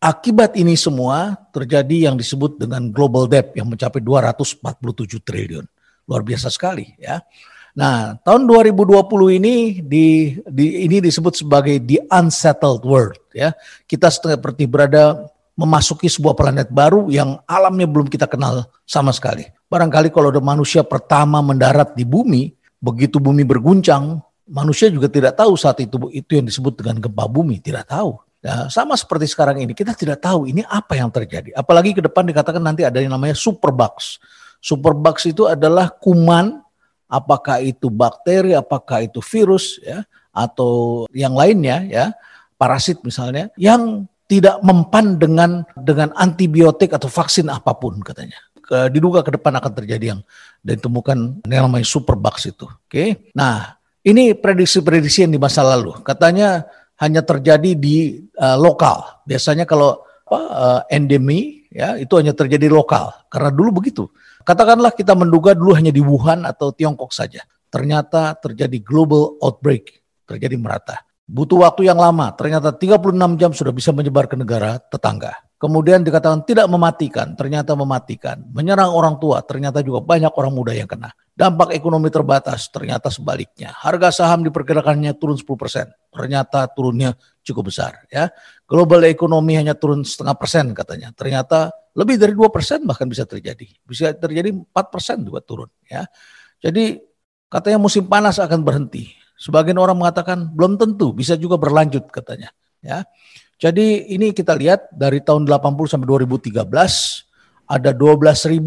akibat 0.00 0.56
ini 0.56 0.74
semua 0.74 1.36
terjadi 1.52 2.10
yang 2.10 2.16
disebut 2.16 2.56
dengan 2.56 2.88
global 2.88 3.28
debt 3.28 3.52
yang 3.54 3.68
mencapai 3.68 4.00
247 4.00 5.20
triliun 5.20 5.64
luar 6.08 6.22
biasa 6.26 6.50
sekali 6.50 6.96
ya 6.98 7.22
Nah, 7.70 8.18
tahun 8.26 8.50
2020 8.50 9.38
ini 9.38 9.78
di, 9.78 10.34
di 10.42 10.66
ini 10.90 10.98
disebut 10.98 11.38
sebagai 11.38 11.78
the 11.78 12.02
unsettled 12.10 12.82
world 12.82 13.18
ya. 13.30 13.54
Kita 13.86 14.10
seperti 14.10 14.66
berada 14.66 15.30
memasuki 15.54 16.10
sebuah 16.10 16.34
planet 16.34 16.72
baru 16.72 17.06
yang 17.12 17.38
alamnya 17.46 17.86
belum 17.86 18.10
kita 18.10 18.26
kenal 18.26 18.66
sama 18.88 19.14
sekali. 19.14 19.46
Barangkali 19.70 20.10
kalau 20.10 20.34
ada 20.34 20.42
manusia 20.42 20.82
pertama 20.82 21.38
mendarat 21.44 21.94
di 21.94 22.02
bumi, 22.02 22.50
begitu 22.82 23.22
bumi 23.22 23.46
berguncang, 23.46 24.18
manusia 24.50 24.90
juga 24.90 25.06
tidak 25.06 25.38
tahu 25.38 25.54
saat 25.54 25.78
itu 25.78 26.10
itu 26.10 26.30
yang 26.34 26.46
disebut 26.48 26.74
dengan 26.80 26.98
gempa 26.98 27.28
bumi, 27.30 27.62
tidak 27.62 27.86
tahu. 27.86 28.18
Ya, 28.40 28.72
sama 28.72 28.96
seperti 28.96 29.28
sekarang 29.28 29.60
ini, 29.60 29.76
kita 29.76 29.92
tidak 29.92 30.24
tahu 30.24 30.48
ini 30.48 30.64
apa 30.64 30.96
yang 30.96 31.12
terjadi. 31.12 31.52
Apalagi 31.52 31.92
ke 31.92 32.00
depan 32.00 32.24
dikatakan 32.24 32.64
nanti 32.64 32.88
ada 32.88 32.96
yang 32.96 33.12
namanya 33.12 33.36
superbugs. 33.36 34.16
Superbugs 34.64 35.28
itu 35.28 35.44
adalah 35.44 35.92
kuman 35.92 36.64
apakah 37.04 37.60
itu 37.60 37.92
bakteri, 37.92 38.56
apakah 38.56 39.04
itu 39.04 39.20
virus 39.20 39.76
ya 39.84 40.08
atau 40.32 41.04
yang 41.12 41.36
lainnya 41.36 41.84
ya, 41.84 42.06
parasit 42.56 43.04
misalnya 43.04 43.52
yang 43.60 44.08
tidak 44.24 44.62
mempan 44.64 45.20
dengan 45.20 45.66
dengan 45.76 46.14
antibiotik 46.16 46.96
atau 46.96 47.12
vaksin 47.12 47.50
apa 47.52 47.76
pun 47.76 48.00
katanya. 48.00 48.40
Ke, 48.62 48.86
diduga 48.88 49.20
ke 49.26 49.36
depan 49.36 49.58
akan 49.58 49.72
terjadi 49.74 50.14
yang 50.16 50.20
ditemukan 50.64 51.44
yang 51.44 51.68
namanya 51.68 51.84
superbugs 51.84 52.48
itu. 52.48 52.64
Oke. 52.64 52.88
Okay? 52.88 53.08
Nah, 53.34 53.76
ini 54.06 54.32
prediksi-prediksi 54.32 55.26
yang 55.26 55.34
di 55.34 55.40
masa 55.42 55.60
lalu. 55.66 55.98
Katanya 56.06 56.64
hanya 57.00 57.24
terjadi 57.24 57.74
di 57.74 58.20
uh, 58.36 58.56
lokal. 58.60 59.24
Biasanya 59.24 59.64
kalau 59.64 60.04
apa, 60.28 60.40
uh, 60.40 60.80
endemi 60.92 61.66
ya 61.72 61.98
itu 61.98 62.12
hanya 62.14 62.36
terjadi 62.36 62.70
lokal 62.70 63.10
karena 63.30 63.50
dulu 63.50 63.82
begitu 63.82 64.04
Katakanlah 64.40 64.96
kita 64.96 65.12
menduga 65.12 65.52
dulu 65.52 65.76
hanya 65.76 65.92
di 65.92 66.00
Wuhan 66.00 66.48
atau 66.48 66.72
Tiongkok 66.72 67.12
saja. 67.12 67.44
Ternyata 67.68 68.34
terjadi 68.40 68.80
global 68.80 69.36
outbreak, 69.38 70.00
terjadi 70.24 70.56
merata. 70.56 71.04
Butuh 71.30 71.62
waktu 71.62 71.86
yang 71.86 72.02
lama, 72.02 72.34
ternyata 72.34 72.74
36 72.74 73.38
jam 73.38 73.54
sudah 73.54 73.70
bisa 73.70 73.94
menyebar 73.94 74.26
ke 74.26 74.34
negara 74.34 74.82
tetangga. 74.82 75.30
Kemudian 75.62 76.02
dikatakan 76.02 76.42
tidak 76.42 76.66
mematikan, 76.66 77.38
ternyata 77.38 77.78
mematikan. 77.78 78.42
Menyerang 78.50 78.90
orang 78.90 79.22
tua, 79.22 79.38
ternyata 79.46 79.78
juga 79.84 80.02
banyak 80.02 80.32
orang 80.34 80.50
muda 80.50 80.74
yang 80.74 80.90
kena. 80.90 81.14
Dampak 81.30 81.70
ekonomi 81.76 82.10
terbatas, 82.10 82.66
ternyata 82.74 83.14
sebaliknya. 83.14 83.70
Harga 83.78 84.10
saham 84.10 84.42
diperkirakannya 84.42 85.14
turun 85.20 85.38
10%, 85.38 86.10
ternyata 86.10 86.66
turunnya 86.74 87.14
cukup 87.46 87.70
besar. 87.70 88.10
Ya, 88.10 88.34
Global 88.66 89.06
ekonomi 89.06 89.54
hanya 89.54 89.78
turun 89.78 90.02
setengah 90.02 90.34
persen 90.34 90.74
katanya. 90.74 91.14
Ternyata 91.14 91.70
lebih 91.94 92.18
dari 92.18 92.34
dua 92.34 92.50
persen 92.50 92.82
bahkan 92.82 93.06
bisa 93.06 93.22
terjadi. 93.22 93.70
Bisa 93.86 94.16
terjadi 94.18 94.50
empat 94.50 94.90
persen 94.90 95.22
juga 95.22 95.44
turun. 95.46 95.70
Ya, 95.86 96.10
Jadi 96.58 96.98
katanya 97.46 97.78
musim 97.78 98.10
panas 98.10 98.42
akan 98.42 98.66
berhenti. 98.66 99.19
Sebagian 99.40 99.80
orang 99.80 99.96
mengatakan 99.96 100.52
belum 100.52 100.76
tentu, 100.76 101.16
bisa 101.16 101.32
juga 101.40 101.56
berlanjut 101.56 102.12
katanya. 102.12 102.52
Ya, 102.84 103.08
Jadi 103.60 104.12
ini 104.12 104.32
kita 104.36 104.56
lihat 104.56 104.92
dari 104.92 105.20
tahun 105.20 105.48
80 105.48 105.96
sampai 105.96 106.08
2013 106.08 106.60
ada 107.68 107.90
12.012 107.92 108.60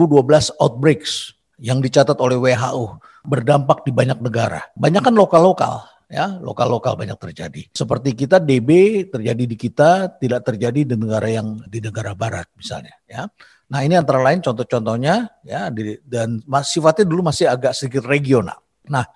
outbreaks 0.57 1.33
yang 1.61 1.81
dicatat 1.81 2.17
oleh 2.17 2.37
WHO 2.37 3.01
berdampak 3.25 3.85
di 3.85 3.91
banyak 3.93 4.17
negara. 4.21 4.65
Banyak 4.73 5.01
kan 5.01 5.13
lokal-lokal 5.13 5.93
ya 6.13 6.37
lokal-lokal 6.37 6.93
banyak 6.93 7.17
terjadi. 7.17 7.61
Seperti 7.73 8.13
kita 8.13 8.37
DB 8.37 9.01
terjadi 9.09 9.43
di 9.49 9.57
kita 9.57 10.21
tidak 10.21 10.45
terjadi 10.45 10.93
di 10.93 10.95
negara 10.97 11.25
yang 11.25 11.57
di 11.65 11.81
negara 11.81 12.13
barat 12.13 12.45
misalnya 12.53 12.93
ya. 13.09 13.25
Nah 13.73 13.79
ini 13.81 13.97
antara 13.97 14.21
lain 14.21 14.45
contoh-contohnya 14.45 15.41
ya 15.41 15.73
di, 15.73 15.97
dan 16.05 16.45
sifatnya 16.61 17.09
dulu 17.09 17.25
masih 17.25 17.49
agak 17.49 17.73
sedikit 17.73 18.05
regional. 18.05 18.61
Nah 18.85 19.09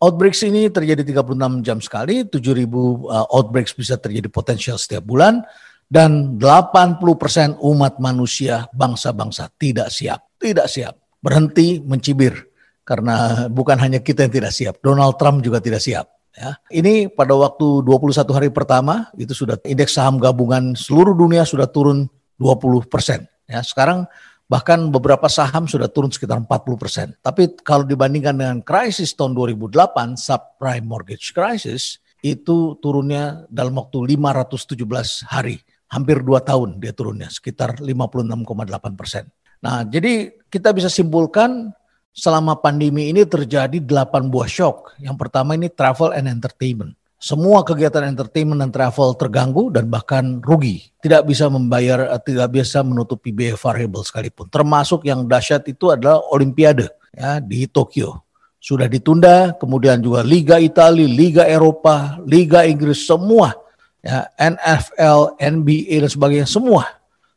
outbreaks 0.00 0.44
ini 0.44 0.68
terjadi 0.68 1.02
36 1.02 1.66
jam 1.66 1.78
sekali, 1.80 2.24
7.000 2.26 2.66
uh, 2.66 3.26
outbreaks 3.32 3.72
bisa 3.72 3.96
terjadi 3.96 4.28
potensial 4.28 4.76
setiap 4.76 5.04
bulan 5.04 5.42
dan 5.86 6.36
80% 6.38 7.62
umat 7.62 8.02
manusia 8.02 8.66
bangsa-bangsa 8.74 9.54
tidak 9.56 9.88
siap, 9.94 10.34
tidak 10.36 10.66
siap, 10.66 10.98
berhenti 11.22 11.78
mencibir 11.78 12.50
karena 12.86 13.46
bukan 13.50 13.78
hanya 13.82 13.98
kita 13.98 14.26
yang 14.26 14.34
tidak 14.34 14.52
siap, 14.54 14.74
Donald 14.82 15.18
Trump 15.18 15.42
juga 15.42 15.58
tidak 15.58 15.82
siap. 15.82 16.06
Ya. 16.36 16.60
Ini 16.68 17.08
pada 17.16 17.32
waktu 17.32 17.80
21 17.80 18.28
hari 18.36 18.52
pertama 18.52 19.08
itu 19.16 19.32
sudah 19.32 19.56
indeks 19.64 19.96
saham 19.96 20.20
gabungan 20.20 20.76
seluruh 20.76 21.16
dunia 21.16 21.48
sudah 21.48 21.64
turun 21.64 22.12
20 22.36 22.84
persen. 22.92 23.24
Ya, 23.48 23.64
sekarang 23.64 24.04
Bahkan 24.46 24.94
beberapa 24.94 25.26
saham 25.26 25.66
sudah 25.66 25.90
turun 25.90 26.14
sekitar 26.14 26.38
40 26.38 26.78
persen. 26.78 27.08
Tapi 27.18 27.58
kalau 27.66 27.82
dibandingkan 27.82 28.38
dengan 28.38 28.58
krisis 28.62 29.10
tahun 29.18 29.34
2008, 29.34 30.14
subprime 30.14 30.86
mortgage 30.86 31.34
crisis, 31.34 31.98
itu 32.22 32.78
turunnya 32.78 33.42
dalam 33.50 33.74
waktu 33.74 34.14
517 34.14 35.26
hari. 35.26 35.58
Hampir 35.90 36.22
dua 36.22 36.42
tahun 36.42 36.82
dia 36.82 36.94
turunnya, 36.94 37.30
sekitar 37.30 37.78
56,8 37.82 38.98
persen. 38.98 39.30
Nah, 39.62 39.86
jadi 39.86 40.34
kita 40.50 40.74
bisa 40.74 40.90
simpulkan 40.90 41.70
selama 42.10 42.58
pandemi 42.58 43.10
ini 43.10 43.26
terjadi 43.26 43.78
8 43.82 44.30
buah 44.30 44.50
shock. 44.50 44.94
Yang 44.98 45.16
pertama 45.26 45.54
ini 45.58 45.70
travel 45.70 46.14
and 46.14 46.26
entertainment 46.30 46.94
semua 47.26 47.66
kegiatan 47.66 48.06
entertainment 48.06 48.62
dan 48.62 48.70
travel 48.70 49.18
terganggu 49.18 49.74
dan 49.74 49.90
bahkan 49.90 50.38
rugi. 50.46 50.94
Tidak 51.02 51.26
bisa 51.26 51.50
membayar, 51.50 52.14
eh, 52.14 52.22
tidak 52.22 52.54
bisa 52.54 52.86
menutupi 52.86 53.34
biaya 53.34 53.58
variable 53.58 54.06
sekalipun. 54.06 54.46
Termasuk 54.46 55.02
yang 55.02 55.26
dahsyat 55.26 55.66
itu 55.66 55.90
adalah 55.90 56.22
Olimpiade 56.30 56.86
ya 57.10 57.42
di 57.42 57.66
Tokyo. 57.66 58.22
Sudah 58.62 58.86
ditunda, 58.86 59.58
kemudian 59.58 59.98
juga 59.98 60.22
Liga 60.22 60.62
Italia, 60.62 61.06
Liga 61.06 61.42
Eropa, 61.50 62.22
Liga 62.22 62.62
Inggris 62.62 63.02
semua 63.02 63.58
ya 64.06 64.30
NFL, 64.38 65.34
NBA 65.42 66.06
dan 66.06 66.10
sebagainya 66.10 66.46
semua 66.46 66.86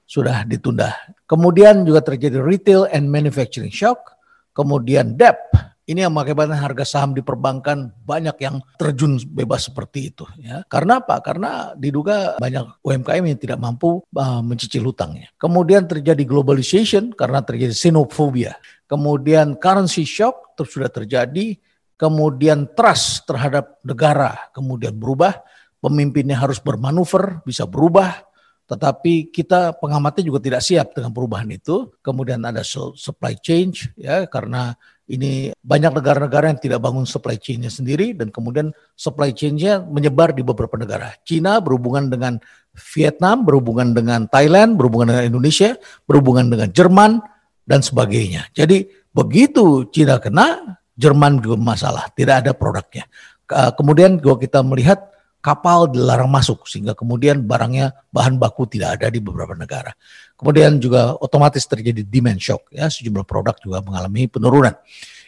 sudah 0.06 0.45
ditunda. 0.45 0.93
Kemudian 1.25 1.82
juga 1.82 2.06
terjadi 2.06 2.38
retail 2.38 2.86
and 2.93 3.10
manufacturing 3.10 3.73
shock, 3.73 3.97
kemudian 4.54 5.17
debt 5.17 5.38
ini 5.89 6.06
yang 6.06 6.13
mengakibatkan 6.13 6.62
harga 6.62 6.86
saham 6.86 7.17
di 7.17 7.25
perbankan 7.25 7.89
banyak 8.06 8.38
yang 8.45 8.62
terjun 8.78 9.17
bebas 9.25 9.73
seperti 9.73 10.13
itu. 10.13 10.21
Ya. 10.38 10.62
Karena 10.69 11.02
apa? 11.02 11.17
Karena 11.25 11.73
diduga 11.73 12.38
banyak 12.38 12.86
UMKM 12.86 13.25
yang 13.25 13.39
tidak 13.41 13.58
mampu 13.58 14.06
uh, 14.06 14.41
mencicil 14.45 14.86
hutangnya. 14.86 15.34
Kemudian 15.41 15.89
terjadi 15.89 16.21
globalization 16.30 17.10
karena 17.17 17.41
terjadi 17.41 17.73
xenophobia. 17.73 18.54
Kemudian 18.86 19.58
currency 19.58 20.06
shock 20.06 20.54
terus 20.54 20.69
sudah 20.78 20.93
terjadi. 20.93 21.58
Kemudian 21.97 22.69
trust 22.78 23.25
terhadap 23.25 23.82
negara 23.82 24.54
kemudian 24.54 24.93
berubah. 24.93 25.41
Pemimpinnya 25.80 26.36
harus 26.36 26.60
bermanuver, 26.60 27.39
bisa 27.47 27.63
berubah, 27.63 28.30
tetapi 28.69 29.34
kita 29.34 29.73
pengamatnya 29.82 30.28
juga 30.28 30.38
tidak 30.43 30.62
siap 30.62 30.93
dengan 30.93 31.10
perubahan 31.10 31.49
itu. 31.49 31.89
Kemudian 32.06 32.45
ada 32.45 32.62
supply 32.67 33.34
change 33.41 33.89
ya 33.97 34.30
karena 34.30 34.78
ini 35.09 35.49
banyak 35.57 35.89
negara-negara 35.89 36.53
yang 36.53 36.61
tidak 36.61 36.79
bangun 36.85 37.01
supply 37.01 37.33
chain-nya 37.41 37.73
sendiri 37.73 38.13
dan 38.13 38.29
kemudian 38.29 38.69
supply 38.93 39.33
chain-nya 39.33 39.81
menyebar 39.81 40.37
di 40.37 40.45
beberapa 40.45 40.77
negara. 40.77 41.17
Cina 41.25 41.57
berhubungan 41.57 42.13
dengan 42.13 42.37
Vietnam, 42.93 43.41
berhubungan 43.41 43.97
dengan 43.97 44.29
Thailand, 44.29 44.77
berhubungan 44.77 45.09
dengan 45.09 45.25
Indonesia, 45.33 45.73
berhubungan 46.05 46.53
dengan 46.53 46.69
Jerman 46.69 47.11
dan 47.65 47.81
sebagainya. 47.81 48.53
Jadi 48.53 48.85
begitu 49.09 49.89
Cina 49.89 50.21
kena, 50.21 50.77
Jerman 50.93 51.41
juga 51.41 51.57
masalah, 51.57 52.13
tidak 52.13 52.45
ada 52.45 52.51
produknya. 52.53 53.09
Kemudian 53.49 54.21
kalau 54.21 54.37
kita 54.37 54.61
melihat 54.61 55.08
kapal 55.39 55.88
dilarang 55.88 56.28
masuk 56.28 56.67
sehingga 56.67 56.91
kemudian 56.91 57.39
barangnya 57.43 57.95
bahan 58.12 58.36
baku 58.36 58.67
tidak 58.67 58.99
ada 58.99 59.08
di 59.08 59.23
beberapa 59.23 59.56
negara. 59.56 59.95
Kemudian 60.36 60.80
juga 60.80 61.15
otomatis 61.19 61.63
terjadi 61.63 62.04
demand 62.04 62.39
shock 62.39 62.71
ya 62.71 62.91
sejumlah 62.91 63.23
produk 63.23 63.56
juga 63.60 63.80
mengalami 63.84 64.28
penurunan. 64.28 64.75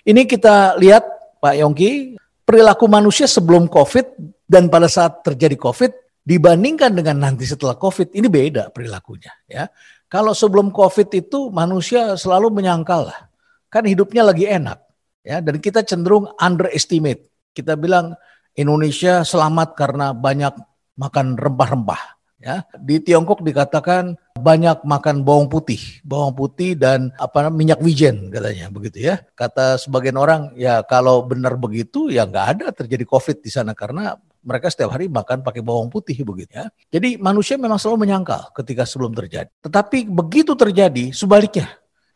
Ini 0.04 0.28
kita 0.28 0.76
lihat 0.80 1.04
Pak 1.40 1.56
Yongki 1.60 2.20
perilaku 2.44 2.86
manusia 2.92 3.28
sebelum 3.28 3.72
Covid 3.72 4.20
dan 4.44 4.68
pada 4.68 4.92
saat 4.92 5.24
terjadi 5.24 5.56
Covid 5.56 5.92
dibandingkan 6.22 6.92
dengan 6.92 7.18
nanti 7.24 7.48
setelah 7.48 7.80
Covid 7.80 8.12
ini 8.12 8.28
beda 8.28 8.70
perilakunya 8.76 9.32
ya. 9.48 9.72
Kalau 10.12 10.36
sebelum 10.36 10.76
Covid 10.76 11.08
itu 11.16 11.48
manusia 11.56 12.20
selalu 12.20 12.52
menyangkal 12.52 13.08
lah 13.08 13.32
kan 13.72 13.88
hidupnya 13.88 14.28
lagi 14.28 14.44
enak 14.44 14.84
ya 15.24 15.40
dan 15.40 15.56
kita 15.64 15.88
cenderung 15.88 16.28
underestimate. 16.36 17.32
Kita 17.52 17.80
bilang 17.80 18.16
Indonesia 18.56 19.24
selamat 19.24 19.76
karena 19.78 20.12
banyak 20.12 20.54
makan 21.00 21.40
rempah-rempah 21.40 22.22
ya. 22.42 22.66
Di 22.82 23.00
Tiongkok 23.00 23.46
dikatakan 23.46 24.18
banyak 24.36 24.84
makan 24.84 25.22
bawang 25.22 25.48
putih, 25.48 25.80
bawang 26.02 26.34
putih 26.34 26.76
dan 26.76 27.14
apa 27.22 27.48
minyak 27.54 27.80
wijen 27.80 28.34
katanya 28.34 28.68
begitu 28.74 29.14
ya. 29.14 29.22
Kata 29.38 29.78
sebagian 29.78 30.18
orang 30.18 30.52
ya 30.58 30.82
kalau 30.84 31.24
benar 31.24 31.56
begitu 31.56 32.10
ya 32.10 32.26
nggak 32.26 32.48
ada 32.58 32.66
terjadi 32.74 33.06
COVID 33.06 33.40
di 33.40 33.50
sana 33.54 33.72
karena 33.78 34.18
mereka 34.42 34.74
setiap 34.74 34.98
hari 34.98 35.06
makan 35.06 35.46
pakai 35.46 35.62
bawang 35.62 35.94
putih 35.94 36.18
begitu 36.26 36.58
ya. 36.58 36.68
Jadi 36.90 37.22
manusia 37.22 37.62
memang 37.62 37.78
selalu 37.78 38.10
menyangkal 38.10 38.50
ketika 38.58 38.84
sebelum 38.90 39.14
terjadi. 39.14 39.48
Tetapi 39.62 40.10
begitu 40.10 40.58
terjadi 40.58 41.14
sebaliknya 41.14 41.70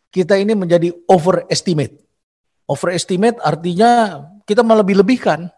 kita 0.10 0.40
ini 0.40 0.58
menjadi 0.58 0.90
overestimate. 1.06 2.02
Overestimate 2.66 3.38
artinya 3.46 4.24
kita 4.50 4.66
melebih-lebihkan, 4.66 5.54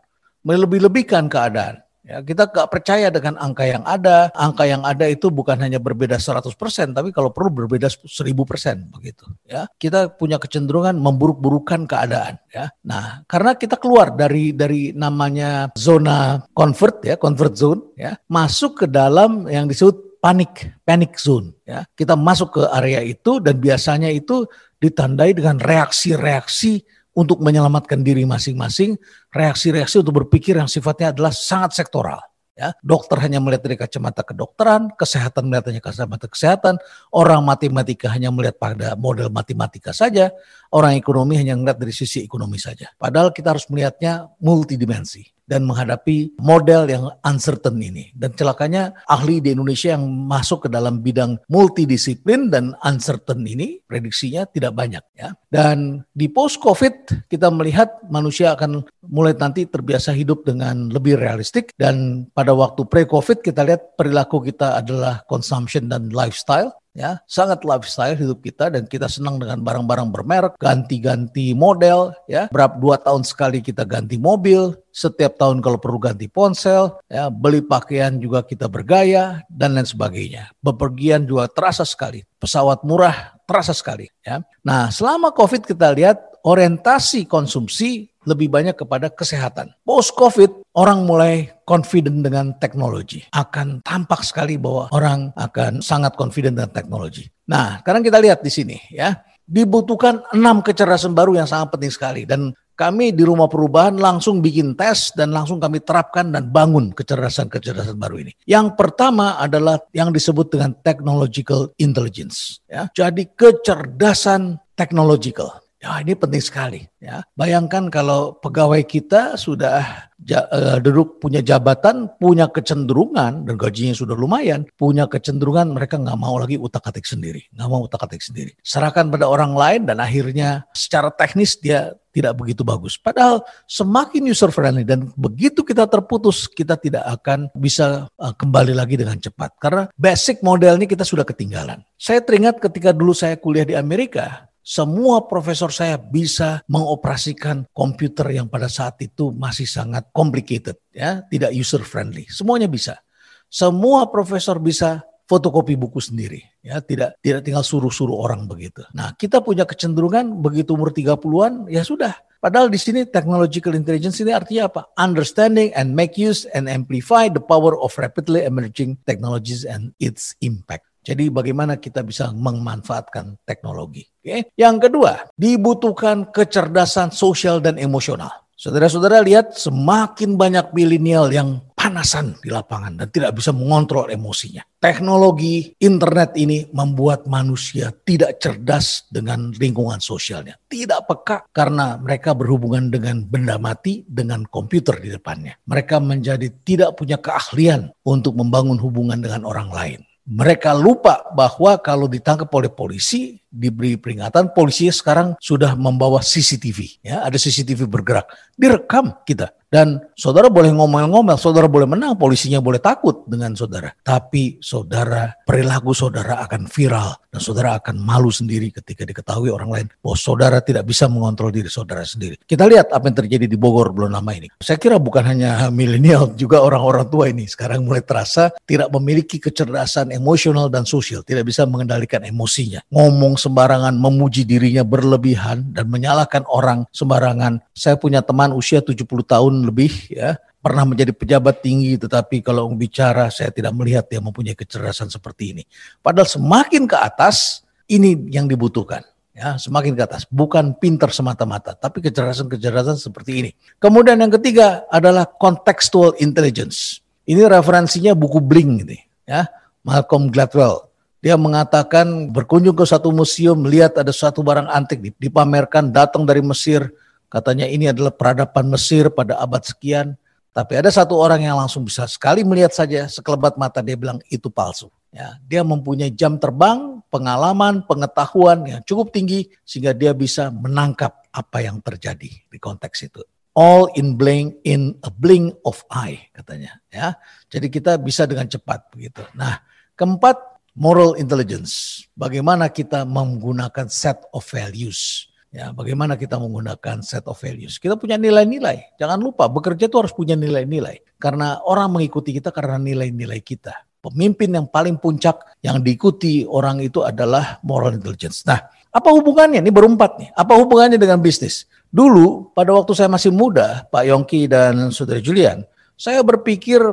melebih-lebihkan 0.47 1.27
keadaan. 1.27 1.83
Ya, 2.07 2.23
kita 2.23 2.47
gak 2.47 2.71
percaya 2.71 3.11
dengan 3.11 3.35
angka 3.35 3.67
yang 3.67 3.83
ada. 3.83 4.31
Angka 4.31 4.63
yang 4.63 4.79
ada 4.87 5.11
itu 5.11 5.27
bukan 5.27 5.59
hanya 5.59 5.75
berbeda 5.75 6.15
100%, 6.15 6.95
tapi 6.95 7.11
kalau 7.11 7.35
perlu 7.35 7.51
berbeda 7.51 7.91
1000% 7.91 8.87
begitu. 8.95 9.27
Ya, 9.43 9.67
kita 9.75 10.15
punya 10.15 10.39
kecenderungan 10.39 10.95
memburuk-burukan 10.95 11.83
keadaan. 11.83 12.39
Ya, 12.47 12.71
nah 12.79 13.27
karena 13.27 13.59
kita 13.59 13.75
keluar 13.75 14.15
dari 14.15 14.55
dari 14.55 14.95
namanya 14.95 15.75
zona 15.75 16.47
convert 16.55 17.03
ya, 17.03 17.19
convert 17.19 17.59
zone, 17.59 17.91
ya, 17.99 18.15
masuk 18.31 18.79
ke 18.79 18.85
dalam 18.87 19.43
yang 19.51 19.67
disebut 19.67 20.23
panik 20.23 20.79
panic 20.87 21.19
zone. 21.19 21.59
Ya, 21.67 21.83
kita 21.91 22.15
masuk 22.15 22.55
ke 22.55 22.63
area 22.71 23.03
itu 23.03 23.43
dan 23.43 23.59
biasanya 23.59 24.07
itu 24.15 24.47
ditandai 24.79 25.35
dengan 25.35 25.59
reaksi-reaksi 25.59 26.96
untuk 27.17 27.41
menyelamatkan 27.41 28.05
diri 28.05 28.29
masing-masing, 28.29 28.93
reaksi-reaksi 29.33 30.05
untuk 30.05 30.21
berpikir 30.21 30.53
yang 30.61 30.69
sifatnya 30.69 31.09
adalah 31.09 31.33
sangat 31.33 31.73
sektoral. 31.73 32.21
Ya, 32.57 32.73
dokter 32.81 33.21
hanya 33.21 33.37
melihat 33.37 33.69
dari 33.69 33.77
kacamata 33.77 34.25
kedokteran, 34.25 34.89
kesehatan 34.97 35.45
melihat 35.45 35.69
hanya 35.69 35.81
kacamata 35.81 36.25
kesehatan, 36.25 36.81
orang 37.13 37.45
matematika 37.45 38.09
hanya 38.09 38.33
melihat 38.33 38.57
pada 38.57 38.97
model 38.97 39.29
matematika 39.29 39.93
saja, 39.93 40.33
orang 40.73 40.97
ekonomi 40.97 41.37
hanya 41.37 41.53
melihat 41.53 41.77
dari 41.77 41.93
sisi 41.93 42.25
ekonomi 42.25 42.57
saja. 42.57 42.89
Padahal 42.97 43.29
kita 43.29 43.53
harus 43.53 43.69
melihatnya 43.69 44.33
multidimensi 44.41 45.36
dan 45.47 45.63
menghadapi 45.63 46.35
model 46.43 46.85
yang 46.91 47.07
uncertain 47.23 47.79
ini. 47.79 48.11
Dan 48.13 48.35
celakanya 48.35 48.93
ahli 49.07 49.39
di 49.39 49.55
Indonesia 49.55 49.95
yang 49.95 50.05
masuk 50.05 50.67
ke 50.67 50.69
dalam 50.69 50.99
bidang 50.99 51.39
multidisiplin 51.47 52.51
dan 52.51 52.75
uncertain 52.83 53.41
ini 53.47 53.79
prediksinya 53.87 54.43
tidak 54.51 54.75
banyak 54.75 55.01
ya. 55.15 55.31
Dan 55.47 56.03
di 56.11 56.27
post 56.27 56.59
COVID 56.59 57.25
kita 57.31 57.47
melihat 57.49 58.03
manusia 58.11 58.53
akan 58.53 58.83
mulai 59.07 59.31
nanti 59.39 59.63
terbiasa 59.63 60.11
hidup 60.11 60.43
dengan 60.43 60.91
lebih 60.91 61.15
realistik 61.15 61.71
dan 61.79 62.27
pada 62.35 62.51
waktu 62.51 62.83
pre-COVID 62.83 63.39
kita 63.39 63.63
lihat 63.63 63.95
perilaku 63.95 64.43
kita 64.43 64.83
adalah 64.83 65.23
consumption 65.31 65.87
dan 65.87 66.11
lifestyle 66.11 66.75
ya 66.97 67.21
sangat 67.29 67.61
lifestyle 67.61 68.17
hidup 68.17 68.41
kita 68.41 68.73
dan 68.73 68.89
kita 68.89 69.05
senang 69.05 69.37
dengan 69.37 69.61
barang-barang 69.61 70.09
bermerek 70.09 70.53
ganti-ganti 70.57 71.53
model 71.53 72.17
ya. 72.25 72.49
Berapa 72.49 72.81
dua 72.81 72.97
tahun 72.97 73.21
sekali 73.21 73.61
kita 73.61 73.85
ganti 73.85 74.17
mobil 74.17 74.73
setiap 74.89 75.37
tahun 75.37 75.61
kalau 75.61 75.77
perlu 75.77 76.01
ganti 76.01 76.25
ponsel 76.25 76.97
ya. 77.05 77.29
Beli 77.29 77.61
pakaian 77.61 78.17
juga 78.17 78.41
kita 78.41 78.65
bergaya 78.65 79.45
dan 79.45 79.77
lain 79.77 79.85
sebagainya. 79.85 80.49
Bepergian 80.65 81.29
juga 81.29 81.45
terasa 81.45 81.85
sekali 81.85 82.25
pesawat 82.41 82.81
murah 82.81 83.37
terasa 83.47 83.71
sekali 83.71 84.09
ya. 84.25 84.41
Nah 84.65 84.89
selama 84.89 85.31
covid 85.31 85.63
kita 85.63 85.93
lihat 85.93 86.19
orientasi 86.47 87.27
konsumsi 87.27 88.07
lebih 88.23 88.47
banyak 88.47 88.75
kepada 88.75 89.11
kesehatan. 89.11 89.75
Post 89.83 90.15
COVID, 90.15 90.71
orang 90.79 91.03
mulai 91.03 91.51
confident 91.67 92.23
dengan 92.23 92.55
teknologi. 92.59 93.23
Akan 93.35 93.83
tampak 93.83 94.23
sekali 94.23 94.55
bahwa 94.55 94.87
orang 94.95 95.35
akan 95.35 95.83
sangat 95.83 96.15
confident 96.15 96.55
dengan 96.55 96.71
teknologi. 96.71 97.27
Nah, 97.47 97.83
sekarang 97.83 98.03
kita 98.03 98.19
lihat 98.23 98.39
di 98.43 98.51
sini 98.51 98.79
ya. 98.91 99.15
Dibutuhkan 99.47 100.27
enam 100.35 100.59
kecerdasan 100.59 101.15
baru 101.15 101.39
yang 101.39 101.47
sangat 101.47 101.71
penting 101.71 101.87
sekali. 101.87 102.27
Dan 102.27 102.51
kami 102.75 103.15
di 103.15 103.23
rumah 103.23 103.47
perubahan 103.47 103.95
langsung 103.95 104.43
bikin 104.43 104.75
tes 104.75 105.15
dan 105.15 105.31
langsung 105.31 105.55
kami 105.55 105.79
terapkan 105.79 106.29
dan 106.35 106.51
bangun 106.51 106.91
kecerdasan-kecerdasan 106.91 107.95
baru 107.95 108.27
ini. 108.27 108.35
Yang 108.43 108.75
pertama 108.75 109.39
adalah 109.39 109.79
yang 109.95 110.11
disebut 110.11 110.51
dengan 110.51 110.75
technological 110.83 111.71
intelligence. 111.79 112.59
Ya. 112.67 112.91
Jadi 112.91 113.31
kecerdasan 113.39 114.59
technological. 114.75 115.63
Ya, 115.77 116.01
ini 116.01 116.17
penting 116.17 116.41
sekali. 116.41 116.89
Ya, 116.97 117.21
bayangkan 117.37 117.93
kalau 117.93 118.33
pegawai 118.41 118.81
kita 118.81 119.37
sudah 119.37 120.09
ja, 120.25 120.49
uh, 120.49 120.81
duduk 120.81 121.21
punya 121.21 121.45
jabatan, 121.45 122.09
punya 122.17 122.49
kecenderungan 122.49 123.45
dan 123.45 123.55
gajinya 123.55 123.93
sudah 123.93 124.17
lumayan, 124.17 124.65
punya 124.73 125.05
kecenderungan 125.05 125.77
mereka 125.77 126.01
nggak 126.01 126.17
mau 126.17 126.41
lagi 126.41 126.57
utak 126.57 126.81
atik 126.81 127.05
sendiri, 127.05 127.45
nggak 127.53 127.69
mau 127.69 127.85
utak 127.85 128.01
atik 128.09 128.25
sendiri. 128.25 128.57
Serahkan 128.65 129.13
pada 129.13 129.29
orang 129.29 129.53
lain 129.53 129.85
dan 129.85 130.01
akhirnya 130.01 130.65
secara 130.73 131.13
teknis 131.13 131.61
dia 131.61 131.93
tidak 132.09 132.33
begitu 132.33 132.65
bagus. 132.65 132.97
Padahal 132.97 133.45
semakin 133.69 134.25
user 134.33 134.49
friendly 134.49 134.81
dan 134.81 135.13
begitu 135.13 135.61
kita 135.61 135.85
terputus, 135.85 136.49
kita 136.49 136.73
tidak 136.73 137.05
akan 137.21 137.53
bisa 137.53 138.09
uh, 138.17 138.33
kembali 138.33 138.73
lagi 138.73 138.97
dengan 138.97 139.21
cepat. 139.21 139.61
Karena 139.61 139.85
basic 139.93 140.41
modelnya 140.41 140.89
kita 140.89 141.05
sudah 141.05 141.21
ketinggalan. 141.21 141.85
Saya 142.01 142.25
teringat 142.25 142.57
ketika 142.57 142.89
dulu 142.89 143.13
saya 143.13 143.37
kuliah 143.37 143.69
di 143.69 143.77
Amerika, 143.77 144.46
semua 144.67 145.23
profesor 145.23 145.71
saya 145.71 145.95
bisa 145.95 146.59
mengoperasikan 146.67 147.71
komputer 147.71 148.35
yang 148.35 148.51
pada 148.51 148.67
saat 148.67 148.99
itu 148.99 149.31
masih 149.31 149.63
sangat 149.63 150.11
complicated, 150.11 150.75
ya, 150.91 151.23
tidak 151.31 151.55
user 151.55 151.79
friendly. 151.87 152.27
Semuanya 152.27 152.67
bisa. 152.67 152.99
Semua 153.47 154.11
profesor 154.11 154.59
bisa 154.59 155.07
fotokopi 155.23 155.79
buku 155.79 156.03
sendiri, 156.03 156.43
ya, 156.59 156.83
tidak 156.83 157.15
tidak 157.23 157.47
tinggal 157.47 157.63
suruh-suruh 157.63 158.19
orang 158.19 158.43
begitu. 158.43 158.83
Nah, 158.91 159.15
kita 159.15 159.39
punya 159.39 159.63
kecenderungan 159.63 160.35
begitu 160.43 160.75
umur 160.75 160.91
30-an, 160.91 161.71
ya 161.71 161.87
sudah. 161.87 162.19
Padahal 162.43 162.67
di 162.67 162.77
sini 162.77 163.07
technological 163.07 163.71
intelligence 163.71 164.19
ini 164.19 164.35
artinya 164.35 164.67
apa? 164.67 164.81
Understanding 164.99 165.71
and 165.79 165.95
make 165.95 166.19
use 166.19 166.43
and 166.51 166.67
amplify 166.67 167.31
the 167.31 167.41
power 167.41 167.73
of 167.79 167.95
rapidly 167.95 168.43
emerging 168.43 168.99
technologies 169.07 169.63
and 169.63 169.95
its 169.97 170.35
impact. 170.43 170.86
Jadi 171.07 171.31
bagaimana 171.31 171.79
kita 171.79 172.03
bisa 172.03 172.35
memanfaatkan 172.35 173.39
teknologi. 173.47 174.03
Oke. 174.19 174.51
Yang 174.59 174.91
kedua, 174.91 175.31
dibutuhkan 175.39 176.27
kecerdasan 176.35 177.15
sosial 177.15 177.63
dan 177.63 177.79
emosional. 177.79 178.43
Saudara-saudara 178.57 179.21
lihat 179.21 179.53
semakin 179.53 180.33
banyak 180.33 180.73
milenial 180.73 181.29
yang 181.29 181.61
panasan 181.77 182.33
di 182.41 182.49
lapangan 182.49 182.97
dan 182.97 183.07
tidak 183.13 183.37
bisa 183.37 183.53
mengontrol 183.53 184.09
emosinya. 184.09 184.65
Teknologi 184.81 185.77
internet 185.77 186.33
ini 186.35 186.65
membuat 186.73 187.29
manusia 187.29 187.93
tidak 187.93 188.41
cerdas 188.41 189.05
dengan 189.13 189.53
lingkungan 189.53 190.01
sosialnya. 190.01 190.57
Tidak 190.67 191.05
peka 191.05 191.45
karena 191.53 192.01
mereka 192.01 192.33
berhubungan 192.33 192.89
dengan 192.89 193.23
benda 193.29 193.61
mati 193.61 194.01
dengan 194.09 194.41
komputer 194.49 195.05
di 195.05 195.13
depannya. 195.13 195.53
Mereka 195.69 196.01
menjadi 196.01 196.49
tidak 196.65 196.97
punya 196.97 197.21
keahlian 197.21 197.93
untuk 198.09 198.33
membangun 198.35 198.81
hubungan 198.81 199.21
dengan 199.21 199.45
orang 199.45 199.69
lain 199.69 200.01
mereka 200.27 200.75
lupa 200.75 201.23
bahwa 201.31 201.79
kalau 201.79 202.11
ditangkap 202.11 202.51
oleh 202.51 202.67
polisi 202.67 203.39
diberi 203.57 203.97
peringatan 203.97 204.53
polisi 204.53 204.93
sekarang 204.93 205.33
sudah 205.41 205.73
membawa 205.73 206.21
CCTV 206.21 207.01
ya 207.01 207.25
ada 207.25 207.35
CCTV 207.35 207.89
bergerak 207.89 208.29
direkam 208.53 209.17
kita 209.25 209.57
dan 209.67 209.99
saudara 210.15 210.47
boleh 210.47 210.71
ngomel-ngomel, 210.71 211.35
saudara 211.35 211.67
boleh 211.67 211.83
menang, 211.83 212.15
polisinya 212.15 212.63
boleh 212.63 212.79
takut 212.79 213.27
dengan 213.27 213.51
saudara. 213.51 213.91
Tapi 213.99 214.63
saudara, 214.63 215.35
perilaku 215.43 215.91
saudara 215.91 216.39
akan 216.47 216.71
viral 216.71 217.11
dan 217.27 217.39
saudara 217.43 217.75
akan 217.75 217.99
malu 217.99 218.31
sendiri 218.31 218.71
ketika 218.71 219.03
diketahui 219.03 219.51
orang 219.51 219.67
lain 219.67 219.87
bahwa 219.99 220.15
saudara 220.15 220.63
tidak 220.63 220.87
bisa 220.87 221.11
mengontrol 221.11 221.51
diri 221.51 221.67
saudara 221.67 222.07
sendiri. 222.07 222.39
Kita 222.47 222.63
lihat 222.63 222.95
apa 222.95 223.11
yang 223.11 223.17
terjadi 223.19 223.43
di 223.43 223.59
Bogor 223.59 223.91
belum 223.91 224.15
lama 224.15 224.31
ini. 224.31 224.47
Saya 224.63 224.79
kira 224.79 224.95
bukan 225.03 225.27
hanya 225.27 225.67
milenial, 225.77 226.31
juga 226.39 226.63
orang-orang 226.63 227.03
tua 227.11 227.27
ini 227.27 227.43
sekarang 227.43 227.83
mulai 227.83 227.99
terasa 227.99 228.55
tidak 228.63 228.87
memiliki 228.95 229.35
kecerdasan 229.35 230.15
emosional 230.15 230.71
dan 230.71 230.87
sosial, 230.87 231.27
tidak 231.27 231.43
bisa 231.43 231.67
mengendalikan 231.67 232.23
emosinya. 232.23 232.79
Ngomong 232.87 233.35
sembarangan, 233.47 233.95
memuji 233.95 234.43
dirinya 234.43 234.83
berlebihan 234.83 235.71
dan 235.71 235.87
menyalahkan 235.87 236.43
orang 236.51 236.83
sembarangan. 236.91 237.63
Saya 237.71 237.95
punya 237.95 238.19
teman 238.19 238.51
usia 238.51 238.83
70 238.83 239.07
tahun 239.23 239.63
lebih 239.63 240.11
ya 240.11 240.35
pernah 240.59 240.83
menjadi 240.83 241.15
pejabat 241.15 241.63
tinggi 241.63 241.95
tetapi 241.95 242.43
kalau 242.43 242.67
bicara 242.75 243.31
saya 243.31 243.55
tidak 243.55 243.71
melihat 243.71 244.03
dia 244.11 244.19
mempunyai 244.19 244.51
kecerdasan 244.51 245.07
seperti 245.07 245.55
ini. 245.55 245.63
Padahal 246.03 246.27
semakin 246.27 246.83
ke 246.83 246.97
atas 246.99 247.63
ini 247.87 248.27
yang 248.27 248.51
dibutuhkan 248.51 248.99
ya 249.37 249.55
semakin 249.55 249.93
ke 249.93 250.01
atas 250.01 250.25
bukan 250.27 250.73
pinter 250.75 251.13
semata-mata 251.13 251.77
tapi 251.77 252.01
kecerdasan-kecerdasan 252.03 252.99
seperti 252.99 253.31
ini. 253.39 253.51
Kemudian 253.77 254.17
yang 254.19 254.33
ketiga 254.33 254.83
adalah 254.91 255.29
contextual 255.29 256.17
intelligence. 256.19 256.99
Ini 257.23 257.47
referensinya 257.47 258.11
buku 258.17 258.43
Bling 258.43 258.83
ini 258.83 258.97
ya 259.23 259.47
Malcolm 259.85 260.27
Gladwell. 260.33 260.86
Dia 261.27 261.35
mengatakan 261.35 262.31
berkunjung 262.31 262.71
ke 262.71 262.87
satu 262.87 263.11
museum 263.11 263.59
melihat 263.59 263.99
ada 263.99 264.15
suatu 264.15 264.39
barang 264.39 264.71
antik 264.71 265.11
dipamerkan 265.19 265.91
datang 265.91 266.23
dari 266.23 266.39
Mesir 266.39 266.87
Katanya 267.27 267.67
ini 267.67 267.91
adalah 267.91 268.15
peradaban 268.15 268.71
Mesir 268.71 269.11
pada 269.11 269.39
abad 269.39 269.59
sekian. 269.59 270.15
Tapi 270.55 270.73
ada 270.73 270.89
satu 270.89 271.13
orang 271.13 271.45
yang 271.45 271.59
langsung 271.59 271.85
bisa 271.85 272.09
sekali 272.09 272.41
melihat 272.41 272.73
saja 272.73 273.05
sekelebat 273.05 273.61
mata 273.61 273.83
dia 273.83 273.93
bilang 273.93 274.17
itu 274.31 274.49
palsu. 274.49 274.89
Ya, 275.13 275.37
dia 275.45 275.61
mempunyai 275.61 276.09
jam 276.09 276.41
terbang, 276.41 276.97
pengalaman, 277.13 277.85
pengetahuan 277.85 278.65
yang 278.65 278.81
cukup 278.81 279.13
tinggi 279.13 279.53
sehingga 279.61 279.93
dia 279.93 280.17
bisa 280.17 280.49
menangkap 280.49 281.29
apa 281.29 281.61
yang 281.61 281.77
terjadi 281.83 282.31
di 282.41 282.57
konteks 282.57 283.05
itu. 283.05 283.21
All 283.53 283.89
in 283.97 284.17
blink 284.17 284.57
in 284.65 284.97
a 285.05 285.13
blink 285.13 285.53
of 285.61 285.85
eye 285.93 286.25
katanya. 286.33 286.81
Ya, 286.89 287.21
jadi 287.53 287.67
kita 287.69 287.91
bisa 288.01 288.25
dengan 288.25 288.49
cepat 288.49 288.89
begitu. 288.89 289.21
Nah, 289.37 289.61
keempat 289.93 290.56
moral 290.77 291.17
intelligence. 291.17 292.05
Bagaimana 292.13 292.69
kita 292.69 293.03
menggunakan 293.03 293.89
set 293.89 294.21
of 294.29 294.45
values 294.45 295.27
Ya, 295.47 295.71
bagaimana 295.71 296.19
kita 296.19 296.35
menggunakan 296.35 296.99
set 296.99 297.23
of 297.23 297.39
values? 297.39 297.79
Kita 297.79 297.95
punya 297.95 298.19
nilai-nilai. 298.19 298.99
Jangan 298.99 299.15
lupa 299.15 299.47
bekerja 299.47 299.87
itu 299.87 299.95
harus 299.95 300.11
punya 300.11 300.35
nilai-nilai. 300.35 301.01
Karena 301.15 301.63
orang 301.63 301.97
mengikuti 301.97 302.35
kita 302.35 302.51
karena 302.51 302.75
nilai-nilai 302.75 303.39
kita. 303.39 303.71
Pemimpin 304.03 304.53
yang 304.53 304.67
paling 304.67 304.99
puncak 304.99 305.57
yang 305.63 305.79
diikuti 305.79 306.43
orang 306.43 306.83
itu 306.83 307.01
adalah 307.01 307.63
moral 307.63 307.95
intelligence. 307.95 308.43
Nah, 308.43 308.59
apa 308.91 309.09
hubungannya? 309.09 309.63
Ini 309.63 309.71
berempat 309.71 310.11
nih. 310.19 310.29
Apa 310.35 310.59
hubungannya 310.59 310.99
dengan 310.99 311.23
bisnis? 311.23 311.63
Dulu 311.87 312.51
pada 312.51 312.75
waktu 312.75 312.91
saya 312.91 313.07
masih 313.07 313.31
muda, 313.31 313.87
Pak 313.87 314.03
Yongki 314.03 314.51
dan 314.51 314.91
Saudara 314.91 315.23
Julian, 315.23 315.63
saya 315.95 316.21
berpikir 316.27 316.83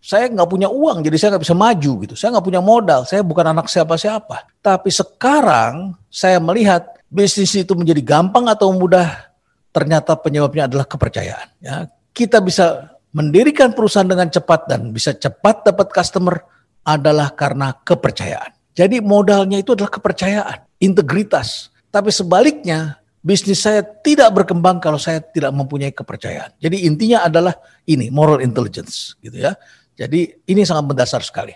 saya 0.00 0.32
nggak 0.32 0.48
punya 0.48 0.68
uang, 0.72 1.04
jadi 1.04 1.16
saya 1.20 1.28
nggak 1.36 1.44
bisa 1.44 1.56
maju 1.56 1.92
gitu. 2.08 2.14
Saya 2.16 2.28
nggak 2.36 2.46
punya 2.48 2.62
modal, 2.64 3.04
saya 3.04 3.20
bukan 3.20 3.52
anak 3.52 3.68
siapa-siapa. 3.68 4.48
Tapi 4.64 4.88
sekarang 4.88 5.94
saya 6.08 6.40
melihat 6.40 6.88
bisnis 7.12 7.52
itu 7.52 7.76
menjadi 7.76 8.00
gampang 8.00 8.48
atau 8.48 8.72
mudah, 8.72 9.28
ternyata 9.76 10.16
penyebabnya 10.16 10.66
adalah 10.72 10.88
kepercayaan. 10.88 11.48
Ya, 11.60 11.76
kita 12.16 12.40
bisa 12.40 12.96
mendirikan 13.12 13.76
perusahaan 13.76 14.08
dengan 14.08 14.32
cepat 14.32 14.72
dan 14.72 14.88
bisa 14.88 15.12
cepat 15.12 15.68
dapat 15.68 15.92
customer 15.92 16.40
adalah 16.80 17.36
karena 17.36 17.76
kepercayaan. 17.84 18.56
Jadi 18.72 19.04
modalnya 19.04 19.60
itu 19.60 19.76
adalah 19.76 19.92
kepercayaan, 19.92 20.64
integritas. 20.80 21.68
Tapi 21.90 22.08
sebaliknya, 22.08 23.02
bisnis 23.20 23.60
saya 23.60 23.84
tidak 23.84 24.32
berkembang 24.32 24.80
kalau 24.80 24.96
saya 24.96 25.20
tidak 25.20 25.52
mempunyai 25.52 25.92
kepercayaan. 25.92 26.56
Jadi 26.56 26.88
intinya 26.88 27.26
adalah 27.26 27.52
ini 27.84 28.08
moral 28.08 28.40
intelligence 28.40 29.18
gitu 29.20 29.36
ya. 29.36 29.52
Jadi 30.00 30.48
ini 30.48 30.64
sangat 30.64 30.96
mendasar 30.96 31.20
sekali. 31.20 31.52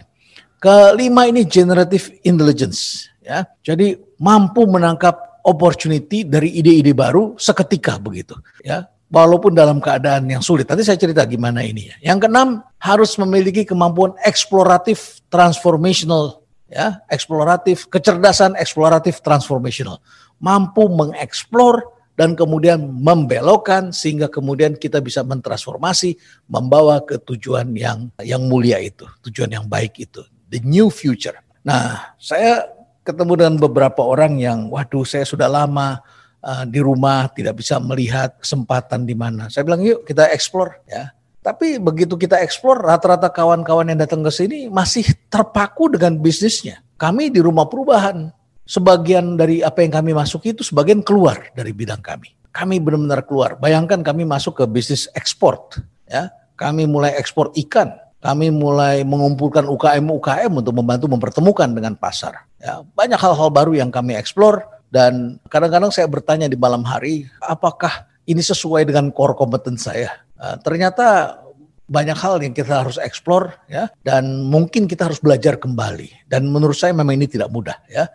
Kelima 0.60 1.24
ini 1.24 1.48
generative 1.48 2.12
intelligence 2.28 3.08
ya. 3.24 3.48
Jadi 3.64 3.96
mampu 4.20 4.68
menangkap 4.68 5.40
opportunity 5.48 6.28
dari 6.28 6.60
ide-ide 6.60 6.92
baru 6.92 7.40
seketika 7.40 7.96
begitu 7.96 8.36
ya 8.60 8.84
walaupun 9.14 9.54
dalam 9.54 9.78
keadaan 9.78 10.26
yang 10.26 10.42
sulit. 10.42 10.66
Nanti 10.66 10.82
saya 10.82 10.98
cerita 10.98 11.22
gimana 11.24 11.62
ini 11.62 11.88
ya. 11.88 12.12
Yang 12.12 12.28
keenam 12.28 12.48
harus 12.82 13.14
memiliki 13.16 13.62
kemampuan 13.62 14.18
eksploratif 14.26 15.22
transformational 15.30 16.44
ya, 16.66 16.98
eksploratif, 17.06 17.86
kecerdasan 17.86 18.58
eksploratif 18.58 19.22
transformational. 19.22 20.02
Mampu 20.42 20.90
mengeksplor 20.90 21.93
dan 22.14 22.38
kemudian 22.38 22.78
membelokkan 22.78 23.90
sehingga 23.90 24.30
kemudian 24.30 24.78
kita 24.78 25.02
bisa 25.02 25.26
mentransformasi 25.26 26.14
membawa 26.46 27.02
ke 27.02 27.18
tujuan 27.18 27.74
yang 27.74 28.10
yang 28.22 28.42
mulia 28.46 28.78
itu, 28.78 29.06
tujuan 29.26 29.50
yang 29.50 29.66
baik 29.66 29.98
itu, 29.98 30.22
the 30.50 30.62
new 30.62 30.90
future. 30.90 31.34
Nah, 31.66 32.14
saya 32.16 32.70
ketemu 33.02 33.32
dengan 33.36 33.54
beberapa 33.58 34.00
orang 34.00 34.38
yang, 34.38 34.70
waduh 34.70 35.02
saya 35.02 35.26
sudah 35.26 35.50
lama 35.50 36.00
uh, 36.40 36.64
di 36.64 36.78
rumah 36.78 37.26
tidak 37.34 37.60
bisa 37.60 37.82
melihat 37.82 38.38
kesempatan 38.38 39.02
di 39.04 39.18
mana. 39.18 39.50
Saya 39.50 39.66
bilang 39.66 39.82
yuk 39.82 40.06
kita 40.06 40.30
explore 40.30 40.80
ya. 40.86 41.10
Tapi 41.44 41.76
begitu 41.76 42.16
kita 42.16 42.40
explore, 42.40 42.80
rata-rata 42.80 43.28
kawan-kawan 43.28 43.92
yang 43.92 44.00
datang 44.00 44.24
ke 44.24 44.32
sini 44.32 44.64
masih 44.72 45.04
terpaku 45.28 45.92
dengan 45.92 46.16
bisnisnya. 46.16 46.80
Kami 46.96 47.28
di 47.28 47.36
rumah 47.44 47.68
perubahan, 47.68 48.32
sebagian 48.64 49.36
dari 49.36 49.60
apa 49.60 49.84
yang 49.84 49.92
kami 49.92 50.12
masuk 50.16 50.44
itu 50.48 50.64
sebagian 50.64 51.04
keluar 51.04 51.52
dari 51.52 51.70
bidang 51.72 52.00
kami. 52.00 52.32
Kami 52.54 52.80
benar-benar 52.80 53.26
keluar. 53.26 53.56
Bayangkan 53.58 54.00
kami 54.00 54.24
masuk 54.24 54.62
ke 54.62 54.64
bisnis 54.68 55.10
ekspor, 55.16 55.58
ya. 56.06 56.30
Kami 56.54 56.86
mulai 56.86 57.18
ekspor 57.18 57.50
ikan, 57.66 57.90
kami 58.24 58.48
mulai 58.48 59.02
mengumpulkan 59.02 59.68
UKM-UKM 59.68 60.48
untuk 60.48 60.72
membantu 60.72 61.10
mempertemukan 61.10 61.68
dengan 61.68 61.98
pasar. 61.98 62.46
Ya, 62.62 62.80
banyak 62.80 63.20
hal-hal 63.20 63.50
baru 63.50 63.74
yang 63.74 63.90
kami 63.90 64.14
eksplor 64.16 64.64
dan 64.88 65.42
kadang-kadang 65.52 65.90
saya 65.90 66.06
bertanya 66.06 66.46
di 66.46 66.54
malam 66.54 66.86
hari, 66.86 67.26
apakah 67.42 68.06
ini 68.24 68.38
sesuai 68.40 68.88
dengan 68.88 69.10
core 69.10 69.36
kompeten 69.36 69.74
saya? 69.74 70.24
Uh, 70.38 70.54
ternyata 70.62 71.36
banyak 71.84 72.16
hal 72.16 72.40
yang 72.40 72.56
kita 72.56 72.84
harus 72.84 72.96
eksplor 72.96 73.52
ya. 73.68 73.92
Dan 74.00 74.48
mungkin 74.48 74.88
kita 74.88 75.08
harus 75.08 75.20
belajar 75.20 75.60
kembali. 75.60 76.28
Dan 76.28 76.48
menurut 76.48 76.76
saya 76.76 76.96
memang 76.96 77.16
ini 77.16 77.28
tidak 77.28 77.52
mudah 77.52 77.76
ya. 77.88 78.08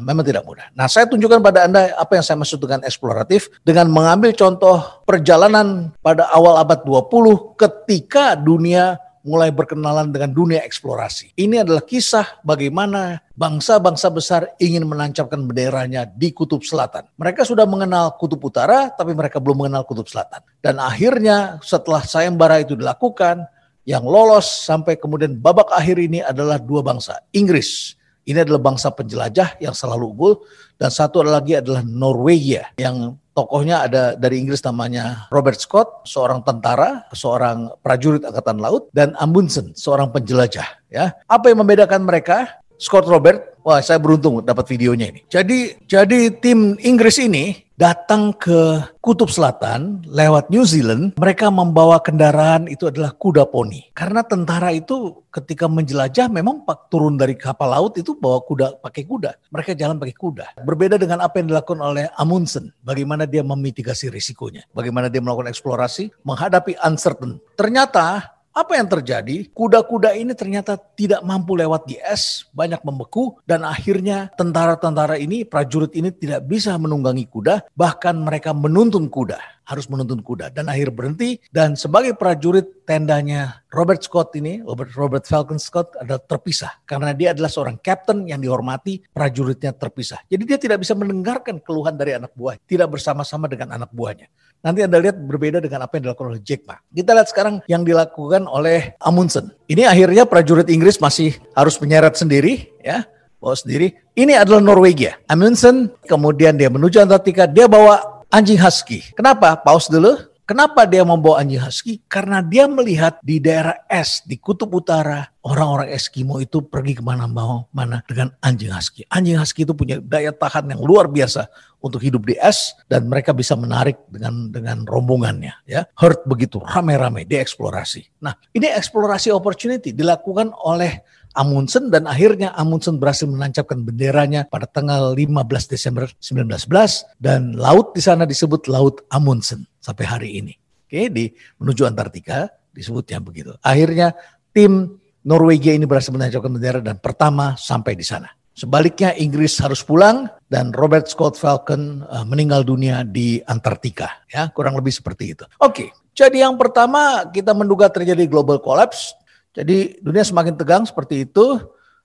Memang 0.00 0.24
tidak 0.24 0.44
mudah. 0.48 0.72
Nah 0.72 0.88
saya 0.88 1.04
tunjukkan 1.08 1.40
pada 1.44 1.68
anda 1.68 1.92
apa 1.96 2.16
yang 2.16 2.24
saya 2.24 2.40
maksud 2.40 2.58
dengan 2.60 2.80
eksploratif. 2.84 3.52
Dengan 3.60 3.92
mengambil 3.92 4.32
contoh 4.32 5.04
perjalanan 5.04 5.92
pada 6.00 6.28
awal 6.32 6.60
abad 6.60 6.80
20 6.82 7.60
ketika 7.60 8.36
dunia 8.36 8.96
mulai 9.20 9.52
berkenalan 9.52 10.08
dengan 10.08 10.32
dunia 10.32 10.64
eksplorasi. 10.64 11.36
Ini 11.36 11.62
adalah 11.64 11.84
kisah 11.84 12.40
bagaimana 12.40 13.20
bangsa-bangsa 13.36 14.08
besar 14.08 14.42
ingin 14.56 14.88
menancapkan 14.88 15.40
benderanya 15.44 16.08
di 16.08 16.32
kutub 16.32 16.64
selatan. 16.64 17.04
Mereka 17.20 17.44
sudah 17.44 17.68
mengenal 17.68 18.16
kutub 18.16 18.40
utara, 18.40 18.88
tapi 18.92 19.12
mereka 19.12 19.36
belum 19.40 19.66
mengenal 19.66 19.84
kutub 19.84 20.08
selatan. 20.08 20.40
Dan 20.64 20.80
akhirnya 20.80 21.60
setelah 21.60 22.00
sayembara 22.04 22.64
itu 22.64 22.76
dilakukan, 22.76 23.44
yang 23.88 24.04
lolos 24.04 24.46
sampai 24.46 25.00
kemudian 25.00 25.40
babak 25.40 25.72
akhir 25.72 25.96
ini 25.96 26.20
adalah 26.20 26.60
dua 26.60 26.84
bangsa. 26.84 27.24
Inggris, 27.32 27.96
ini 28.28 28.38
adalah 28.44 28.60
bangsa 28.60 28.92
penjelajah 28.92 29.56
yang 29.58 29.72
selalu 29.72 30.12
unggul, 30.12 30.34
dan 30.76 30.92
satu 30.92 31.24
lagi 31.24 31.56
adalah 31.56 31.80
Norwegia 31.80 32.68
yang 32.76 33.16
tokohnya 33.32 33.88
ada 33.88 34.12
dari 34.12 34.36
Inggris 34.44 34.60
namanya 34.60 35.24
Robert 35.32 35.56
Scott, 35.56 36.04
seorang 36.04 36.44
tentara, 36.44 37.08
seorang 37.16 37.72
prajurit 37.80 38.20
angkatan 38.20 38.60
laut, 38.60 38.92
dan 38.92 39.16
Amundsen, 39.16 39.72
seorang 39.72 40.12
penjelajah. 40.12 40.68
Ya, 40.92 41.16
apa 41.24 41.48
yang 41.48 41.64
membedakan 41.64 42.04
mereka? 42.04 42.59
Scott 42.80 43.04
Robert, 43.04 43.60
wah 43.60 43.84
saya 43.84 44.00
beruntung 44.00 44.40
dapat 44.40 44.64
videonya 44.72 45.12
ini. 45.12 45.20
Jadi 45.28 45.84
jadi 45.84 46.32
tim 46.32 46.80
Inggris 46.80 47.20
ini 47.20 47.68
datang 47.76 48.36
ke 48.36 48.80
Kutub 49.00 49.28
Selatan 49.32 50.04
lewat 50.08 50.52
New 50.52 50.64
Zealand, 50.68 51.16
mereka 51.16 51.48
membawa 51.48 52.00
kendaraan 52.00 52.68
itu 52.68 52.88
adalah 52.88 53.12
kuda 53.12 53.48
poni. 53.48 53.88
Karena 53.96 54.20
tentara 54.20 54.72
itu 54.72 55.24
ketika 55.28 55.64
menjelajah 55.68 56.28
memang 56.28 56.64
turun 56.92 57.20
dari 57.20 57.36
kapal 57.36 57.72
laut 57.72 57.96
itu 58.00 58.16
bawa 58.16 58.44
kuda 58.44 58.80
pakai 58.84 59.04
kuda. 59.04 59.36
Mereka 59.52 59.76
jalan 59.76 59.96
pakai 59.96 60.16
kuda. 60.16 60.46
Berbeda 60.64 60.96
dengan 60.96 61.24
apa 61.24 61.40
yang 61.40 61.52
dilakukan 61.52 61.80
oleh 61.84 62.08
Amundsen, 62.16 62.72
bagaimana 62.80 63.24
dia 63.24 63.40
memitigasi 63.40 64.08
risikonya, 64.08 64.64
bagaimana 64.72 65.12
dia 65.12 65.20
melakukan 65.24 65.52
eksplorasi 65.52 66.12
menghadapi 66.24 66.76
uncertain. 66.84 67.40
Ternyata 67.56 68.39
apa 68.50 68.74
yang 68.74 68.90
terjadi? 68.90 69.46
Kuda-kuda 69.54 70.18
ini 70.18 70.34
ternyata 70.34 70.74
tidak 70.74 71.22
mampu 71.22 71.54
lewat 71.54 71.86
di 71.86 71.96
es, 72.02 72.50
banyak 72.50 72.82
membeku, 72.82 73.38
dan 73.46 73.62
akhirnya 73.62 74.30
tentara-tentara 74.34 75.16
ini, 75.22 75.46
prajurit 75.46 75.94
ini 75.94 76.10
tidak 76.10 76.46
bisa 76.50 76.74
menunggangi 76.74 77.30
kuda, 77.30 77.70
bahkan 77.78 78.18
mereka 78.18 78.50
menuntun 78.50 79.06
kuda, 79.06 79.38
harus 79.62 79.86
menuntun 79.86 80.18
kuda, 80.18 80.50
dan 80.50 80.66
akhir 80.66 80.90
berhenti. 80.90 81.38
Dan 81.54 81.78
sebagai 81.78 82.18
prajurit 82.18 82.82
tendanya 82.82 83.62
Robert 83.70 84.02
Scott 84.02 84.34
ini, 84.34 84.58
Robert, 84.66 84.90
Robert 84.98 85.24
Falcon 85.30 85.62
Scott 85.62 85.94
adalah 86.02 86.18
terpisah, 86.18 86.82
karena 86.82 87.14
dia 87.14 87.30
adalah 87.30 87.48
seorang 87.48 87.78
kapten 87.78 88.26
yang 88.26 88.42
dihormati, 88.42 88.98
prajuritnya 89.14 89.70
terpisah. 89.78 90.26
Jadi 90.26 90.42
dia 90.42 90.58
tidak 90.58 90.82
bisa 90.82 90.98
mendengarkan 90.98 91.62
keluhan 91.62 91.94
dari 91.94 92.18
anak 92.18 92.34
buah, 92.34 92.58
tidak 92.66 92.98
bersama-sama 92.98 93.46
dengan 93.46 93.78
anak 93.78 93.94
buahnya. 93.94 94.26
Nanti 94.60 94.84
Anda 94.84 95.00
lihat 95.00 95.16
berbeda 95.16 95.58
dengan 95.64 95.88
apa 95.88 95.96
yang 95.96 96.12
dilakukan 96.12 96.36
oleh 96.36 96.42
Jack 96.44 96.68
Ma. 96.68 96.76
Kita 96.92 97.16
lihat 97.16 97.28
sekarang 97.32 97.54
yang 97.64 97.80
dilakukan 97.80 98.44
oleh 98.44 98.92
Amundsen. 99.00 99.56
Ini 99.64 99.88
akhirnya 99.88 100.28
prajurit 100.28 100.68
Inggris 100.68 101.00
masih 101.00 101.32
harus 101.56 101.80
menyeret 101.80 102.20
sendiri 102.20 102.68
ya 102.84 103.08
bawa 103.40 103.56
sendiri. 103.56 103.96
Ini 104.12 104.36
adalah 104.36 104.60
Norwegia. 104.60 105.16
Amundsen 105.32 105.96
kemudian 106.04 106.60
dia 106.60 106.68
menuju 106.68 107.00
Antartika, 107.00 107.48
dia 107.48 107.64
bawa 107.64 108.24
anjing 108.28 108.60
husky. 108.60 109.00
Kenapa? 109.16 109.56
Pause 109.56 109.96
dulu. 109.96 110.12
Kenapa 110.50 110.82
dia 110.82 111.06
membawa 111.06 111.46
anjing 111.46 111.62
husky? 111.62 112.02
Karena 112.10 112.42
dia 112.42 112.66
melihat 112.66 113.22
di 113.22 113.38
daerah 113.38 113.86
es, 113.86 114.18
di 114.26 114.34
kutub 114.34 114.74
utara, 114.74 115.30
orang-orang 115.46 115.94
Eskimo 115.94 116.42
itu 116.42 116.58
pergi 116.66 116.98
ke 116.98 117.06
mana 117.06 117.30
mau 117.30 117.70
mana 117.70 118.02
dengan 118.02 118.34
anjing 118.42 118.74
husky. 118.74 119.06
Anjing 119.14 119.38
husky 119.38 119.62
itu 119.62 119.78
punya 119.78 120.02
daya 120.02 120.34
tahan 120.34 120.74
yang 120.74 120.82
luar 120.82 121.06
biasa 121.06 121.46
untuk 121.78 122.02
hidup 122.02 122.26
di 122.26 122.34
es 122.34 122.74
dan 122.90 123.06
mereka 123.06 123.30
bisa 123.30 123.54
menarik 123.54 123.94
dengan 124.10 124.50
dengan 124.50 124.82
rombongannya. 124.90 125.54
Ya, 125.70 125.86
herd 125.94 126.26
begitu 126.26 126.58
rame-rame 126.58 127.30
dieksplorasi. 127.30 128.18
Nah, 128.18 128.34
ini 128.50 128.74
eksplorasi 128.74 129.30
opportunity 129.30 129.94
dilakukan 129.94 130.50
oleh 130.66 130.98
Amundsen 131.38 131.94
dan 131.94 132.10
akhirnya 132.10 132.50
Amundsen 132.58 132.98
berhasil 132.98 133.30
menancapkan 133.30 133.86
benderanya 133.86 134.50
pada 134.50 134.66
tanggal 134.66 135.14
15 135.14 135.46
Desember 135.70 136.10
1911 136.18 137.22
dan 137.22 137.54
laut 137.54 137.94
di 137.94 138.02
sana 138.02 138.26
disebut 138.26 138.66
Laut 138.66 139.06
Amundsen 139.14 139.69
sampai 139.80 140.04
hari 140.06 140.28
ini. 140.38 140.54
Oke, 140.86 141.08
di 141.08 141.32
menuju 141.58 141.88
Antartika 141.88 142.46
disebutnya 142.70 143.18
begitu. 143.18 143.56
Akhirnya 143.64 144.14
tim 144.54 145.00
Norwegia 145.24 145.76
ini 145.76 145.84
berhasil 145.84 146.12
menancapkan 146.12 146.52
bendera 146.52 146.80
dan 146.80 146.96
pertama 147.00 147.56
sampai 147.56 147.96
di 147.96 148.04
sana. 148.06 148.30
Sebaliknya 148.52 149.16
Inggris 149.16 149.56
harus 149.58 149.80
pulang 149.80 150.28
dan 150.52 150.74
Robert 150.76 151.08
Scott 151.08 151.40
Falcon 151.40 152.04
uh, 152.04 152.26
meninggal 152.28 152.60
dunia 152.60 153.06
di 153.08 153.40
Antartika. 153.48 154.26
Ya, 154.28 154.52
kurang 154.52 154.76
lebih 154.76 154.92
seperti 154.92 155.32
itu. 155.32 155.44
Oke, 155.62 155.92
jadi 156.12 156.44
yang 156.44 156.60
pertama 156.60 157.24
kita 157.32 157.56
menduga 157.56 157.88
terjadi 157.88 158.28
global 158.28 158.60
collapse 158.60 159.16
jadi 159.50 159.98
dunia 159.98 160.22
semakin 160.22 160.54
tegang 160.54 160.86
seperti 160.86 161.26
itu 161.26 161.58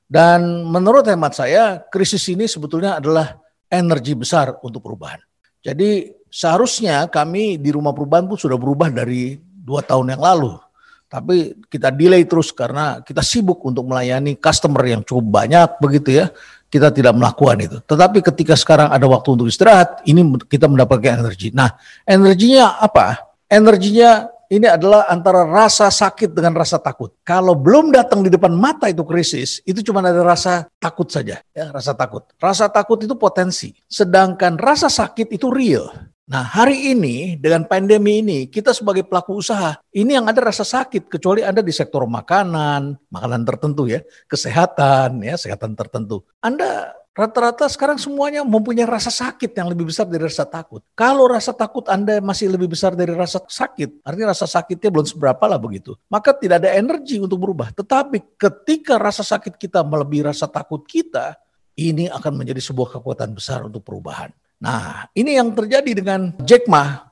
dan 0.10 0.66
menurut 0.66 1.06
hemat 1.06 1.38
saya 1.38 1.82
krisis 1.94 2.26
ini 2.30 2.50
sebetulnya 2.50 2.98
adalah 2.98 3.38
energi 3.70 4.18
besar 4.18 4.58
untuk 4.66 4.82
perubahan. 4.82 5.22
Jadi 5.62 6.10
seharusnya 6.36 7.08
kami 7.08 7.56
di 7.56 7.72
rumah 7.72 7.96
perubahan 7.96 8.28
pun 8.28 8.36
sudah 8.36 8.60
berubah 8.60 8.92
dari 8.92 9.40
dua 9.40 9.80
tahun 9.80 10.12
yang 10.12 10.20
lalu. 10.20 10.60
Tapi 11.08 11.56
kita 11.72 11.96
delay 11.96 12.28
terus 12.28 12.52
karena 12.52 13.00
kita 13.00 13.24
sibuk 13.24 13.64
untuk 13.64 13.88
melayani 13.88 14.36
customer 14.36 14.84
yang 14.84 15.00
cukup 15.08 15.32
banyak 15.32 15.80
begitu 15.80 16.20
ya. 16.20 16.28
Kita 16.68 16.92
tidak 16.92 17.16
melakukan 17.16 17.58
itu. 17.64 17.78
Tetapi 17.88 18.20
ketika 18.20 18.52
sekarang 18.60 18.92
ada 18.92 19.08
waktu 19.08 19.32
untuk 19.32 19.48
istirahat, 19.48 20.04
ini 20.04 20.28
kita 20.44 20.68
mendapatkan 20.68 21.24
energi. 21.24 21.56
Nah, 21.56 21.72
energinya 22.04 22.84
apa? 22.84 23.32
Energinya 23.48 24.28
ini 24.52 24.68
adalah 24.68 25.08
antara 25.08 25.48
rasa 25.48 25.88
sakit 25.88 26.36
dengan 26.36 26.52
rasa 26.58 26.76
takut. 26.84 27.16
Kalau 27.24 27.56
belum 27.56 27.96
datang 27.96 28.22
di 28.22 28.30
depan 28.30 28.52
mata 28.52 28.92
itu 28.92 29.08
krisis, 29.08 29.64
itu 29.64 29.80
cuma 29.88 30.04
ada 30.04 30.20
rasa 30.20 30.68
takut 30.78 31.08
saja, 31.08 31.40
ya, 31.56 31.66
rasa 31.72 31.96
takut. 31.96 32.28
Rasa 32.38 32.68
takut 32.68 33.00
itu 33.00 33.16
potensi, 33.16 33.72
sedangkan 33.88 34.60
rasa 34.60 34.92
sakit 34.92 35.32
itu 35.32 35.48
real. 35.48 35.88
Nah, 36.26 36.42
hari 36.42 36.90
ini 36.90 37.38
dengan 37.38 37.70
pandemi 37.70 38.26
ini, 38.26 38.50
kita 38.50 38.74
sebagai 38.74 39.06
pelaku 39.06 39.38
usaha, 39.38 39.78
ini 39.94 40.18
yang 40.18 40.26
ada 40.26 40.42
rasa 40.42 40.66
sakit 40.66 41.06
kecuali 41.06 41.46
Anda 41.46 41.62
di 41.62 41.70
sektor 41.70 42.02
makanan, 42.10 42.98
makanan 43.14 43.46
tertentu 43.46 43.86
ya, 43.86 44.02
kesehatan 44.26 45.22
ya, 45.22 45.38
kesehatan 45.38 45.78
tertentu. 45.78 46.26
Anda 46.42 46.98
Rata-rata 47.16 47.72
sekarang 47.72 47.96
semuanya 47.96 48.44
mempunyai 48.44 48.84
rasa 48.84 49.08
sakit 49.08 49.56
yang 49.56 49.72
lebih 49.72 49.88
besar 49.88 50.04
dari 50.04 50.28
rasa 50.28 50.44
takut. 50.44 50.84
Kalau 51.00 51.32
rasa 51.32 51.56
takut 51.56 51.88
Anda 51.88 52.20
masih 52.20 52.52
lebih 52.52 52.76
besar 52.76 52.92
dari 52.92 53.16
rasa 53.16 53.40
sakit, 53.40 54.04
artinya 54.04 54.36
rasa 54.36 54.44
sakitnya 54.44 54.92
belum 54.92 55.08
seberapa 55.08 55.40
lah 55.48 55.56
begitu. 55.56 55.96
Maka 56.12 56.36
tidak 56.36 56.60
ada 56.60 56.76
energi 56.76 57.16
untuk 57.24 57.40
berubah. 57.40 57.72
Tetapi 57.72 58.36
ketika 58.36 59.00
rasa 59.00 59.24
sakit 59.24 59.56
kita 59.56 59.80
melebihi 59.88 60.28
rasa 60.28 60.52
takut 60.52 60.84
kita, 60.84 61.40
ini 61.80 62.12
akan 62.12 62.36
menjadi 62.36 62.60
sebuah 62.60 63.00
kekuatan 63.00 63.32
besar 63.32 63.64
untuk 63.64 63.88
perubahan. 63.88 64.36
Nah, 64.60 65.10
ini 65.16 65.36
yang 65.36 65.52
terjadi 65.52 65.92
dengan 65.92 66.32
Jack 66.44 66.68
Ma. 66.72 67.06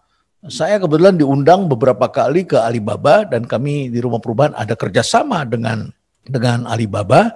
Saya 0.51 0.75
kebetulan 0.75 1.15
diundang 1.15 1.71
beberapa 1.71 2.11
kali 2.11 2.43
ke 2.43 2.59
Alibaba 2.59 3.23
dan 3.23 3.47
kami 3.47 3.87
di 3.87 4.03
rumah 4.03 4.19
perubahan 4.19 4.51
ada 4.59 4.75
kerjasama 4.75 5.47
dengan 5.47 5.87
dengan 6.27 6.67
Alibaba 6.67 7.31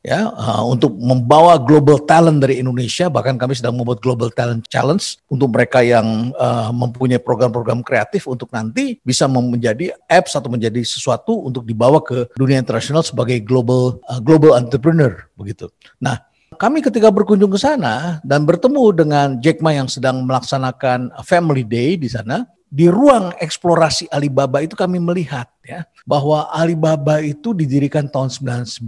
ya 0.00 0.32
uh, 0.32 0.64
untuk 0.64 0.96
membawa 0.96 1.60
global 1.60 2.00
talent 2.08 2.40
dari 2.40 2.56
Indonesia 2.56 3.12
bahkan 3.12 3.36
kami 3.36 3.52
sedang 3.52 3.76
membuat 3.76 4.00
global 4.00 4.32
talent 4.32 4.64
challenge 4.72 5.20
untuk 5.28 5.52
mereka 5.52 5.84
yang 5.84 6.32
uh, 6.40 6.72
mempunyai 6.72 7.20
program-program 7.20 7.84
kreatif 7.84 8.24
untuk 8.24 8.48
nanti 8.48 8.96
bisa 9.04 9.28
menjadi 9.28 9.92
apps 10.08 10.32
atau 10.36 10.48
menjadi 10.48 10.80
sesuatu 10.80 11.44
untuk 11.44 11.68
dibawa 11.68 12.00
ke 12.00 12.32
dunia 12.32 12.56
internasional 12.56 13.04
sebagai 13.04 13.44
global 13.44 14.00
uh, 14.08 14.20
global 14.24 14.56
entrepreneur 14.56 15.20
begitu. 15.36 15.68
Nah, 16.00 16.16
kami 16.58 16.82
ketika 16.82 17.14
berkunjung 17.14 17.52
ke 17.54 17.60
sana 17.62 18.18
dan 18.26 18.42
bertemu 18.42 18.84
dengan 18.90 19.28
Jack 19.38 19.62
Ma 19.62 19.70
yang 19.70 19.86
sedang 19.86 20.26
melaksanakan 20.26 21.14
Family 21.22 21.62
Day 21.62 21.94
di 21.94 22.10
sana, 22.10 22.42
di 22.66 22.90
ruang 22.90 23.30
eksplorasi 23.38 24.10
Alibaba 24.10 24.58
itu 24.58 24.74
kami 24.74 24.98
melihat 24.98 25.46
ya 25.62 25.86
bahwa 26.02 26.50
Alibaba 26.50 27.22
itu 27.22 27.54
didirikan 27.54 28.10
tahun 28.10 28.34
99 28.34 28.82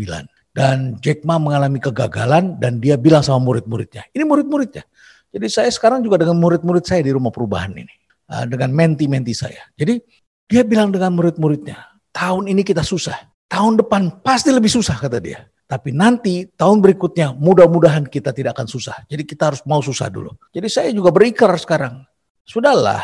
dan 0.50 0.98
Jack 0.98 1.22
Ma 1.22 1.38
mengalami 1.38 1.78
kegagalan 1.78 2.58
dan 2.58 2.82
dia 2.82 2.98
bilang 2.98 3.22
sama 3.22 3.38
murid-muridnya, 3.38 4.10
ini 4.10 4.26
murid-muridnya. 4.26 4.82
Jadi 5.32 5.46
saya 5.46 5.70
sekarang 5.70 6.02
juga 6.02 6.18
dengan 6.18 6.36
murid-murid 6.42 6.82
saya 6.82 7.00
di 7.06 7.14
rumah 7.14 7.30
perubahan 7.30 7.72
ini, 7.78 7.94
ah, 8.26 8.42
dengan 8.42 8.74
menti-menti 8.74 9.32
saya. 9.38 9.70
Jadi 9.78 10.02
dia 10.50 10.66
bilang 10.66 10.90
dengan 10.90 11.14
murid-muridnya, 11.14 11.78
tahun 12.10 12.50
ini 12.50 12.66
kita 12.66 12.82
susah, 12.82 13.16
tahun 13.46 13.80
depan 13.80 14.20
pasti 14.20 14.50
lebih 14.50 14.68
susah 14.68 14.98
kata 14.98 15.22
dia. 15.22 15.46
Tapi 15.72 15.88
nanti 15.96 16.44
tahun 16.52 16.84
berikutnya 16.84 17.32
mudah-mudahan 17.32 18.04
kita 18.04 18.36
tidak 18.36 18.60
akan 18.60 18.68
susah. 18.68 19.08
Jadi 19.08 19.24
kita 19.24 19.48
harus 19.48 19.64
mau 19.64 19.80
susah 19.80 20.12
dulu. 20.12 20.36
Jadi 20.52 20.68
saya 20.68 20.92
juga 20.92 21.08
berikrar 21.08 21.56
sekarang. 21.56 22.04
Sudahlah, 22.44 23.00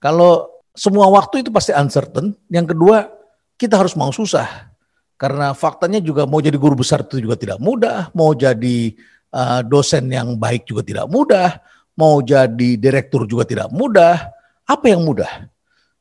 kalau 0.00 0.48
semua 0.72 1.12
waktu 1.12 1.44
itu 1.44 1.52
pasti 1.52 1.76
uncertain. 1.76 2.32
Yang 2.48 2.72
kedua, 2.72 3.12
kita 3.60 3.76
harus 3.76 3.92
mau 4.00 4.08
susah. 4.08 4.72
Karena 5.20 5.52
faktanya 5.52 6.00
juga 6.00 6.24
mau 6.24 6.40
jadi 6.40 6.56
guru 6.56 6.80
besar 6.80 7.04
itu 7.04 7.20
juga 7.20 7.36
tidak 7.36 7.60
mudah, 7.60 8.08
mau 8.16 8.32
jadi 8.32 8.96
uh, 9.36 9.60
dosen 9.60 10.08
yang 10.08 10.40
baik 10.40 10.64
juga 10.64 10.88
tidak 10.88 11.12
mudah, 11.12 11.60
mau 12.00 12.24
jadi 12.24 12.80
direktur 12.80 13.28
juga 13.28 13.44
tidak 13.44 13.68
mudah. 13.68 14.32
Apa 14.64 14.88
yang 14.88 15.04
mudah? 15.04 15.52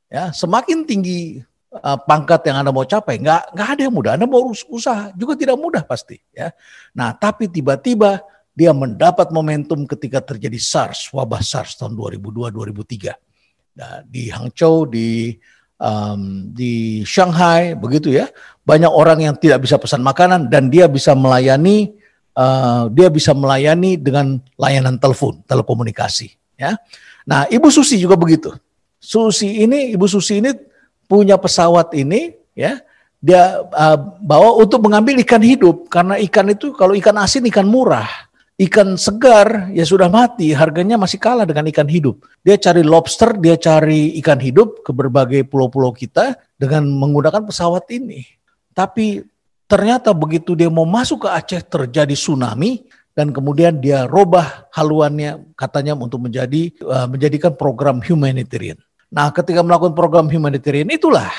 Ya, 0.07 0.31
semakin 0.31 0.87
tinggi 0.87 1.43
uh, 1.81 1.99
pangkat 1.99 2.47
yang 2.47 2.63
Anda 2.63 2.71
mau 2.71 2.87
capai, 2.87 3.19
nggak 3.19 3.55
nggak 3.55 3.67
ada 3.75 3.81
yang 3.83 3.95
mudah. 3.95 4.11
Anda 4.15 4.25
mau 4.27 4.51
usaha 4.51 5.11
juga 5.15 5.35
tidak 5.35 5.57
mudah 5.59 5.83
pasti. 5.83 6.19
Ya, 6.31 6.55
nah 6.95 7.11
tapi 7.15 7.51
tiba-tiba 7.51 8.23
dia 8.55 8.71
mendapat 8.71 9.35
momentum 9.35 9.83
ketika 9.83 10.23
terjadi 10.23 10.55
SARS, 10.55 11.11
wabah 11.11 11.43
SARS 11.43 11.75
tahun 11.75 11.99
2002-2003. 11.99 13.11
Nah, 13.75 13.99
di 14.07 14.31
Hangzhou, 14.31 14.87
di 14.87 15.35
um, 15.75 16.47
di 16.55 17.03
Shanghai, 17.03 17.75
begitu 17.75 18.15
ya. 18.15 18.31
Banyak 18.63 18.87
orang 18.87 19.27
yang 19.27 19.35
tidak 19.35 19.67
bisa 19.67 19.75
pesan 19.75 19.99
makanan 19.99 20.47
dan 20.47 20.71
dia 20.71 20.87
bisa 20.87 21.11
melayani, 21.11 21.99
uh, 22.39 22.87
dia 22.87 23.11
bisa 23.11 23.35
melayani 23.35 23.99
dengan 23.99 24.39
layanan 24.55 24.95
telepon, 24.95 25.43
telekomunikasi. 25.43 26.31
Ya. 26.55 26.79
Nah, 27.27 27.51
Ibu 27.51 27.67
Susi 27.67 27.99
juga 27.99 28.15
begitu. 28.15 28.55
Susi 28.95 29.67
ini, 29.67 29.91
Ibu 29.91 30.07
Susi 30.07 30.39
ini 30.39 30.55
punya 31.05 31.37
pesawat 31.39 31.93
ini, 31.93 32.35
ya, 32.57 32.81
dia 33.21 33.65
uh, 33.65 33.97
bawa 34.21 34.59
untuk 34.61 34.85
mengambil 34.85 35.17
ikan 35.25 35.41
hidup 35.41 35.89
karena 35.89 36.19
ikan 36.29 36.45
itu 36.51 36.75
kalau 36.77 36.93
ikan 36.93 37.17
asin 37.17 37.45
ikan 37.49 37.65
murah 37.65 38.05
ikan 38.55 38.95
segar 38.95 39.67
ya 39.75 39.83
sudah 39.83 40.07
mati, 40.07 40.55
harganya 40.55 40.95
masih 40.95 41.19
kalah 41.19 41.43
dengan 41.43 41.67
ikan 41.67 41.87
hidup. 41.87 42.23
Dia 42.39 42.55
cari 42.55 42.87
lobster, 42.87 43.35
dia 43.35 43.59
cari 43.59 44.15
ikan 44.23 44.39
hidup 44.39 44.83
ke 44.83 44.95
berbagai 44.95 45.43
pulau-pulau 45.47 45.91
kita 45.91 46.39
dengan 46.55 46.87
menggunakan 46.87 47.43
pesawat 47.43 47.83
ini. 47.91 48.23
Tapi 48.71 49.23
ternyata 49.67 50.15
begitu 50.15 50.55
dia 50.55 50.71
mau 50.71 50.87
masuk 50.87 51.27
ke 51.27 51.29
Aceh 51.31 51.61
terjadi 51.67 52.15
tsunami 52.15 52.87
dan 53.15 53.31
kemudian 53.31 53.79
dia 53.79 54.07
robah 54.07 54.67
haluannya 54.71 55.55
katanya 55.55 55.95
untuk 55.95 56.23
menjadi 56.23 56.71
uh, 56.83 57.07
menjadikan 57.11 57.55
program 57.55 57.99
humanitarian. 57.99 58.79
Nah, 59.15 59.31
ketika 59.31 59.63
melakukan 59.63 59.95
program 59.95 60.27
humanitarian 60.27 60.91
itulah 60.91 61.31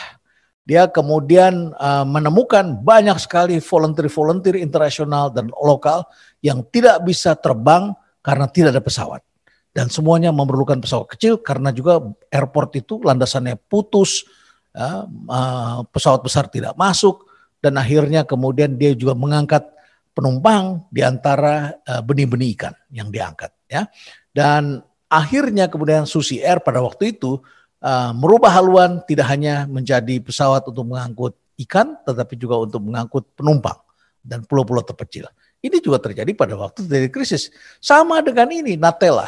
dia 0.67 0.89
kemudian 0.91 1.77
uh, 1.79 2.03
menemukan 2.03 2.81
banyak 2.83 3.21
sekali 3.23 3.63
volunteer-volunteer 3.63 4.59
internasional 4.59 5.31
dan 5.31 5.47
lokal 5.55 6.09
yang 6.43 6.65
tidak 6.73 7.05
bisa 7.07 7.37
terbang 7.39 7.95
karena 8.25 8.51
tidak 8.51 8.75
ada 8.75 8.83
pesawat. 8.83 9.23
Dan 9.71 9.93
semuanya 9.93 10.33
memerlukan 10.33 10.81
pesawat 10.81 11.15
kecil 11.15 11.39
karena 11.39 11.71
juga 11.71 12.01
airport 12.33 12.81
itu 12.81 12.99
landasannya 12.99 13.61
putus, 13.69 14.25
ya, 14.73 15.07
uh, 15.07 15.85
pesawat 15.93 16.25
besar 16.25 16.49
tidak 16.49 16.75
masuk, 16.75 17.29
dan 17.61 17.77
akhirnya 17.77 18.25
kemudian 18.25 18.75
dia 18.75 18.97
juga 18.97 19.13
mengangkat 19.13 19.69
penumpang 20.17 20.83
di 20.89 21.05
antara 21.05 21.77
uh, 21.85 22.01
benih-benih 22.01 22.57
ikan 22.57 22.75
yang 22.89 23.13
diangkat. 23.13 23.53
ya 23.69 23.85
Dan 24.33 24.81
akhirnya 25.07 25.71
kemudian 25.71 26.09
Susi 26.09 26.43
Air 26.43 26.65
pada 26.65 26.83
waktu 26.83 27.15
itu 27.15 27.39
uh, 27.83 28.13
merubah 28.17 28.53
haluan 28.53 29.03
tidak 29.05 29.27
hanya 29.33 29.65
menjadi 29.69 30.21
pesawat 30.23 30.65
untuk 30.69 30.87
mengangkut 30.89 31.35
ikan, 31.67 31.97
tetapi 32.05 32.37
juga 32.37 32.61
untuk 32.61 32.85
mengangkut 32.85 33.33
penumpang 33.37 33.81
dan 34.21 34.45
pulau-pulau 34.45 34.85
terpencil. 34.85 35.29
Ini 35.63 35.81
juga 35.81 35.99
terjadi 35.99 36.31
pada 36.37 36.55
waktu 36.55 36.85
dari 36.85 37.09
krisis. 37.09 37.49
Sama 37.81 38.21
dengan 38.21 38.47
ini, 38.53 38.77
Nutella. 38.77 39.27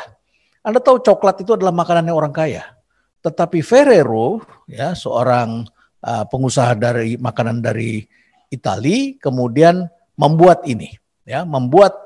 Anda 0.61 0.79
tahu 0.79 1.01
coklat 1.01 1.41
itu 1.43 1.57
adalah 1.57 1.73
makanannya 1.73 2.13
orang 2.13 2.35
kaya. 2.35 2.77
Tetapi 3.25 3.65
Ferrero, 3.65 4.45
ya 4.69 4.93
seorang 4.93 5.67
uh, 6.05 6.25
pengusaha 6.29 6.77
dari 6.79 7.17
makanan 7.19 7.65
dari 7.65 8.05
Italia, 8.53 9.17
kemudian 9.19 9.89
membuat 10.15 10.63
ini, 10.69 10.95
ya 11.27 11.43
membuat 11.43 11.97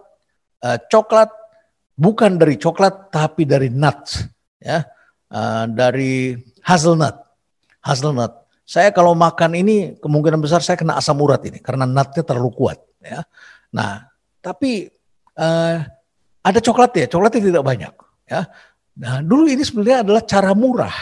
uh, 0.64 0.78
coklat 0.88 1.28
bukan 1.99 2.40
dari 2.40 2.57
coklat 2.57 3.12
tapi 3.12 3.45
dari 3.45 3.68
nuts, 3.68 4.24
ya 4.59 4.86
uh, 5.33 5.64
dari 5.66 6.37
hazelnut. 6.62 7.16
Hazelnut. 7.83 8.45
Saya 8.62 8.95
kalau 8.95 9.16
makan 9.16 9.59
ini 9.59 9.99
kemungkinan 9.99 10.39
besar 10.39 10.62
saya 10.62 10.78
kena 10.78 10.95
asam 10.95 11.18
urat 11.18 11.43
ini 11.49 11.59
karena 11.59 11.89
nutnya 11.89 12.22
terlalu 12.22 12.53
kuat. 12.55 12.78
Ya. 13.03 13.26
Nah, 13.74 14.07
tapi 14.39 14.87
uh, 15.35 15.83
ada 16.45 16.59
coklat 16.62 16.93
ya, 16.95 17.07
coklatnya 17.11 17.43
tidak 17.43 17.64
banyak. 17.66 17.95
Ya. 18.30 18.47
Nah, 18.93 19.18
dulu 19.24 19.51
ini 19.51 19.64
sebenarnya 19.66 20.07
adalah 20.07 20.22
cara 20.22 20.53
murah 20.55 20.95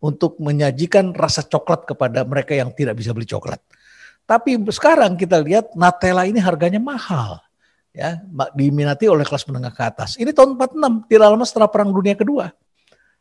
untuk 0.00 0.38
menyajikan 0.38 1.12
rasa 1.12 1.44
coklat 1.44 1.84
kepada 1.88 2.22
mereka 2.24 2.54
yang 2.56 2.70
tidak 2.72 2.96
bisa 2.96 3.10
beli 3.10 3.26
coklat. 3.26 3.58
Tapi 4.24 4.62
sekarang 4.70 5.18
kita 5.18 5.42
lihat 5.42 5.74
Nutella 5.74 6.22
ini 6.22 6.38
harganya 6.38 6.78
mahal 6.78 7.42
ya 7.90 8.22
diminati 8.54 9.10
oleh 9.10 9.26
kelas 9.26 9.42
menengah 9.50 9.74
ke 9.74 9.82
atas. 9.82 10.14
Ini 10.14 10.30
tahun 10.30 10.54
46, 10.54 11.10
tidak 11.10 11.26
lama 11.26 11.42
setelah 11.42 11.68
Perang 11.68 11.90
Dunia 11.90 12.14
Kedua 12.14 12.46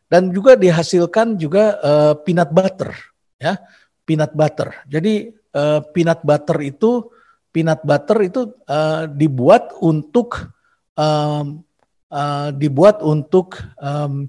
dan 0.10 0.34
juga 0.34 0.58
dihasilkan 0.58 1.38
juga 1.38 1.78
uh, 1.80 2.14
peanut 2.26 2.50
butter 2.50 2.92
ya 3.40 3.62
peanut 4.10 4.34
butter. 4.34 4.74
Jadi 4.90 5.30
uh, 5.54 5.86
peanut 5.94 6.26
butter 6.26 6.58
itu 6.66 7.06
peanut 7.54 7.86
butter 7.86 8.18
itu 8.26 8.42
uh, 8.66 9.06
dibuat 9.06 9.78
untuk 9.86 10.50
um, 10.98 11.62
uh, 12.10 12.50
dibuat 12.58 13.06
untuk 13.06 13.62
um, 13.78 14.26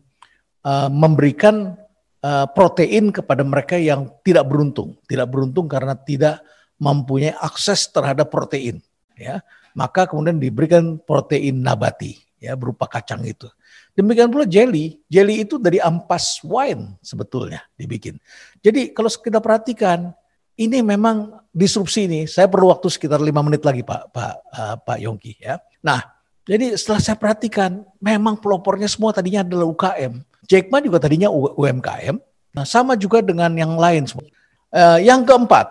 uh, 0.69 0.91
memberikan 0.93 1.81
uh, 2.21 2.45
protein 2.53 3.09
kepada 3.09 3.41
mereka 3.41 3.81
yang 3.81 4.13
tidak 4.21 4.45
beruntung. 4.45 5.01
Tidak 5.09 5.25
beruntung 5.25 5.65
karena 5.65 5.97
tidak 5.97 6.45
mempunyai 6.77 7.33
akses 7.41 7.89
terhadap 7.89 8.29
protein 8.29 8.85
ya. 9.17 9.41
Maka 9.73 10.05
kemudian 10.05 10.37
diberikan 10.37 11.01
protein 11.01 11.65
nabati 11.65 12.21
ya 12.37 12.53
berupa 12.53 12.85
kacang 12.85 13.25
itu 13.25 13.49
Demikian 13.95 14.31
pula 14.31 14.47
jelly. 14.47 14.99
Jelly 15.11 15.45
itu 15.45 15.59
dari 15.59 15.83
ampas 15.83 16.41
wine 16.47 16.97
sebetulnya 17.03 17.61
dibikin. 17.75 18.17
Jadi 18.63 18.95
kalau 18.95 19.11
kita 19.11 19.43
perhatikan, 19.43 20.15
ini 20.61 20.85
memang 20.85 21.41
disrupsi 21.51 22.07
ini. 22.07 22.21
Saya 22.29 22.47
perlu 22.47 22.71
waktu 22.71 22.93
sekitar 22.93 23.19
lima 23.19 23.41
menit 23.41 23.65
lagi 23.65 23.81
Pak 23.81 24.03
Pak 24.13 24.35
uh, 24.53 24.77
Pak 24.85 24.99
Yongki 25.01 25.41
ya. 25.41 25.57
Nah, 25.81 26.05
jadi 26.45 26.77
setelah 26.77 27.01
saya 27.01 27.17
perhatikan, 27.17 27.83
memang 27.99 28.39
pelopornya 28.39 28.87
semua 28.87 29.11
tadinya 29.17 29.41
adalah 29.41 29.67
UKM. 29.69 30.21
Jack 30.45 30.69
Ma 30.69 30.83
juga 30.83 30.99
tadinya 31.01 31.31
UMKM. 31.31 32.17
Nah, 32.51 32.65
sama 32.67 32.99
juga 32.99 33.23
dengan 33.23 33.55
yang 33.55 33.79
lain 33.79 34.05
semua. 34.05 34.27
Uh, 34.71 34.99
yang 35.03 35.27
keempat, 35.27 35.67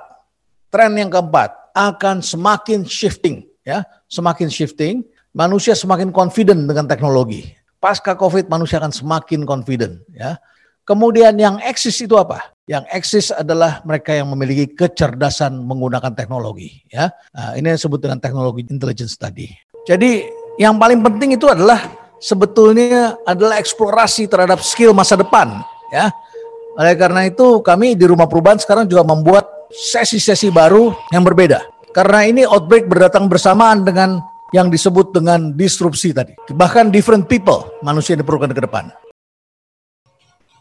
tren 0.72 0.92
yang 0.96 1.12
keempat 1.12 1.56
akan 1.72 2.20
semakin 2.20 2.84
shifting 2.84 3.48
ya, 3.64 3.86
semakin 4.10 4.50
shifting. 4.52 5.06
Manusia 5.30 5.78
semakin 5.78 6.10
confident 6.10 6.66
dengan 6.66 6.90
teknologi 6.90 7.59
pasca 7.80 8.14
COVID 8.14 8.52
manusia 8.52 8.78
akan 8.78 8.92
semakin 8.92 9.48
confident 9.48 10.04
ya. 10.12 10.38
Kemudian 10.84 11.38
yang 11.38 11.62
eksis 11.62 12.02
itu 12.02 12.18
apa? 12.18 12.52
Yang 12.66 12.84
eksis 12.90 13.26
adalah 13.30 13.82
mereka 13.86 14.14
yang 14.14 14.30
memiliki 14.30 14.74
kecerdasan 14.74 15.54
menggunakan 15.62 16.14
teknologi 16.14 16.82
ya. 16.90 17.14
Nah, 17.34 17.54
ini 17.58 17.74
yang 17.74 17.78
disebut 17.78 18.00
dengan 18.02 18.18
teknologi 18.18 18.66
intelligence 18.66 19.14
tadi. 19.14 19.50
Jadi 19.86 20.26
yang 20.58 20.82
paling 20.82 21.00
penting 21.06 21.38
itu 21.38 21.46
adalah 21.46 21.78
sebetulnya 22.20 23.16
adalah 23.24 23.62
eksplorasi 23.62 24.28
terhadap 24.28 24.60
skill 24.66 24.92
masa 24.92 25.16
depan 25.16 25.62
ya. 25.94 26.12
Oleh 26.76 26.96
karena 26.98 27.30
itu 27.30 27.62
kami 27.62 27.94
di 27.94 28.06
rumah 28.10 28.26
perubahan 28.26 28.58
sekarang 28.58 28.90
juga 28.90 29.06
membuat 29.06 29.46
sesi-sesi 29.70 30.50
baru 30.50 30.94
yang 31.14 31.22
berbeda. 31.22 31.62
Karena 31.94 32.26
ini 32.26 32.46
outbreak 32.46 32.86
berdatang 32.86 33.30
bersamaan 33.30 33.86
dengan 33.86 34.22
yang 34.50 34.68
disebut 34.70 35.14
dengan 35.14 35.54
disrupsi 35.54 36.14
tadi. 36.14 36.34
Bahkan 36.50 36.90
different 36.90 37.30
people 37.30 37.70
manusia 37.86 38.18
yang 38.18 38.26
diperlukan 38.26 38.52
ke 38.54 38.62
depan. 38.66 38.90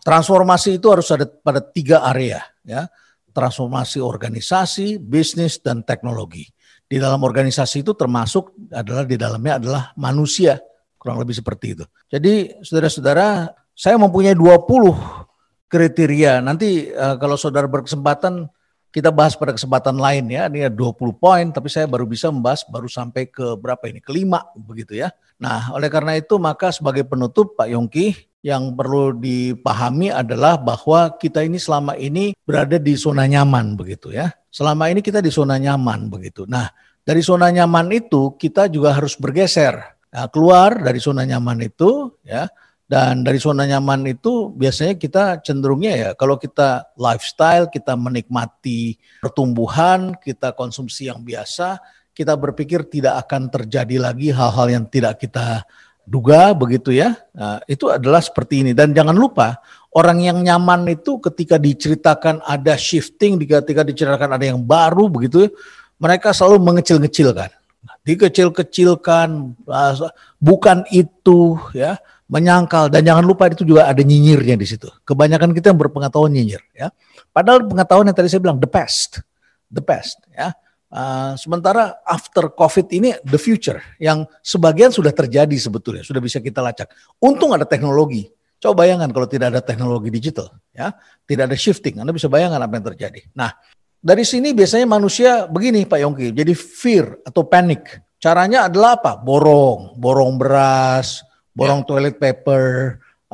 Transformasi 0.05 0.81
itu 0.81 0.89
harus 0.89 1.09
ada 1.13 1.29
pada 1.29 1.61
tiga 1.61 2.01
area, 2.09 2.41
ya. 2.65 2.89
Transformasi 3.29 4.01
organisasi, 4.01 4.97
bisnis, 4.99 5.61
dan 5.61 5.85
teknologi. 5.85 6.49
Di 6.89 6.97
dalam 6.97 7.21
organisasi 7.21 7.85
itu 7.85 7.93
termasuk 7.93 8.57
adalah 8.73 9.05
di 9.05 9.21
dalamnya 9.21 9.61
adalah 9.61 9.83
manusia, 10.01 10.57
kurang 10.97 11.21
lebih 11.21 11.37
seperti 11.37 11.77
itu. 11.77 11.85
Jadi 12.09 12.65
saudara-saudara, 12.65 13.53
saya 13.77 14.01
mempunyai 14.01 14.33
20 14.33 15.69
kriteria. 15.69 16.41
Nanti 16.41 16.89
uh, 16.89 17.21
kalau 17.21 17.37
saudara 17.37 17.69
berkesempatan 17.69 18.49
kita 18.99 19.15
bahas 19.15 19.39
pada 19.39 19.55
kesempatan 19.55 19.95
lain 19.95 20.27
ya. 20.27 20.51
Ini 20.51 20.67
ada 20.67 20.75
20 20.75 21.15
poin, 21.15 21.47
tapi 21.55 21.71
saya 21.71 21.87
baru 21.87 22.03
bisa 22.03 22.35
membahas 22.35 22.67
baru 22.67 22.91
sampai 22.91 23.31
ke 23.31 23.55
berapa 23.55 23.87
ini? 23.87 24.03
Kelima 24.03 24.43
begitu 24.59 24.99
ya. 24.99 25.15
Nah, 25.39 25.71
oleh 25.71 25.87
karena 25.87 26.19
itu 26.19 26.35
maka 26.43 26.75
sebagai 26.75 27.07
penutup 27.07 27.55
Pak 27.55 27.71
Yongki 27.71 28.29
yang 28.43 28.75
perlu 28.75 29.15
dipahami 29.15 30.11
adalah 30.11 30.59
bahwa 30.59 31.15
kita 31.15 31.47
ini 31.47 31.63
selama 31.63 31.95
ini 31.95 32.35
berada 32.43 32.79
di 32.79 32.99
zona 32.99 33.27
nyaman 33.31 33.79
begitu 33.79 34.11
ya. 34.11 34.35
Selama 34.51 34.91
ini 34.91 34.99
kita 34.99 35.23
di 35.23 35.31
zona 35.31 35.55
nyaman 35.63 36.11
begitu. 36.11 36.43
Nah, 36.51 36.67
dari 37.07 37.23
zona 37.23 37.55
nyaman 37.55 37.95
itu 37.95 38.35
kita 38.35 38.67
juga 38.67 38.99
harus 38.99 39.15
bergeser. 39.15 39.79
Nah, 40.11 40.27
keluar 40.27 40.83
dari 40.83 40.99
zona 40.99 41.23
nyaman 41.23 41.63
itu 41.63 42.19
ya 42.27 42.51
Dan 42.89 43.21
dari 43.21 43.37
zona 43.37 43.69
nyaman 43.69 44.09
itu 44.09 44.49
biasanya 44.57 44.97
kita 44.97 45.45
cenderungnya 45.45 45.93
ya 45.93 46.11
kalau 46.17 46.41
kita 46.41 46.89
lifestyle, 46.97 47.69
kita 47.69 47.93
menikmati 47.93 48.97
pertumbuhan, 49.21 50.17
kita 50.17 50.57
konsumsi 50.57 51.13
yang 51.13 51.21
biasa, 51.21 51.77
kita 52.17 52.33
berpikir 52.33 52.89
tidak 52.89 53.29
akan 53.29 53.53
terjadi 53.53 54.01
lagi 54.01 54.33
hal-hal 54.33 54.73
yang 54.73 54.89
tidak 54.89 55.21
kita 55.21 55.69
duga 56.09 56.57
begitu 56.57 56.97
ya. 56.97 57.13
Nah, 57.37 57.61
itu 57.69 57.93
adalah 57.93 58.25
seperti 58.25 58.65
ini. 58.65 58.73
Dan 58.73 58.97
jangan 58.97 59.13
lupa 59.13 59.61
orang 59.93 60.25
yang 60.25 60.41
nyaman 60.41 60.89
itu 60.89 61.21
ketika 61.21 61.61
diceritakan 61.61 62.41
ada 62.41 62.73
shifting, 62.81 63.37
ketika 63.37 63.85
diceritakan 63.85 64.41
ada 64.41 64.49
yang 64.49 64.65
baru 64.65 65.13
begitu, 65.13 65.53
mereka 66.01 66.33
selalu 66.33 66.65
mengecil-ngecilkan, 66.65 67.53
dikecil-kecilkan, 68.09 69.29
bukan 70.41 70.89
itu 70.89 71.61
ya 71.77 72.01
menyangkal 72.29 72.93
dan 72.93 73.03
jangan 73.03 73.25
lupa 73.25 73.49
itu 73.49 73.65
juga 73.65 73.89
ada 73.89 74.01
nyinyirnya 74.05 74.55
di 74.55 74.67
situ. 74.69 74.87
Kebanyakan 75.03 75.57
kita 75.57 75.73
yang 75.73 75.81
berpengetahuan 75.81 76.31
nyinyir 76.31 76.63
ya. 76.77 76.93
Padahal 77.33 77.65
pengetahuan 77.65 78.07
yang 78.09 78.17
tadi 78.17 78.29
saya 78.29 78.45
bilang 78.45 78.61
the 78.61 78.69
best, 78.69 79.25
the 79.73 79.81
best 79.81 80.21
ya. 80.31 80.53
Uh, 80.89 81.37
sementara 81.37 82.01
after 82.09 82.49
COVID 82.49 82.89
ini 82.97 83.13
the 83.21 83.37
future 83.37 83.77
yang 84.01 84.25
sebagian 84.41 84.89
sudah 84.89 85.13
terjadi 85.13 85.53
sebetulnya 85.61 86.05
sudah 86.05 86.21
bisa 86.21 86.41
kita 86.41 86.65
lacak. 86.65 86.93
Untung 87.21 87.53
ada 87.53 87.69
teknologi. 87.69 88.29
Coba 88.59 88.83
bayangkan 88.83 89.15
kalau 89.15 89.31
tidak 89.31 89.55
ada 89.55 89.63
teknologi 89.63 90.11
digital, 90.11 90.51
ya, 90.75 90.91
tidak 91.31 91.47
ada 91.47 91.55
shifting, 91.55 92.03
Anda 92.03 92.11
bisa 92.11 92.27
bayangkan 92.27 92.59
apa 92.59 92.75
yang 92.75 92.87
terjadi. 92.91 93.21
Nah, 93.31 93.55
dari 94.03 94.27
sini 94.27 94.51
biasanya 94.51 94.83
manusia 94.83 95.47
begini 95.47 95.87
Pak 95.87 95.99
Yongki, 96.03 96.35
jadi 96.35 96.53
fear 96.59 97.23
atau 97.23 97.47
panic. 97.47 98.03
Caranya 98.19 98.67
adalah 98.67 98.99
apa? 98.99 99.15
Borong, 99.15 99.95
borong 99.95 100.43
beras, 100.43 101.23
borong 101.59 101.83
ya. 101.83 101.87
toilet 101.91 102.17
paper, 102.23 102.65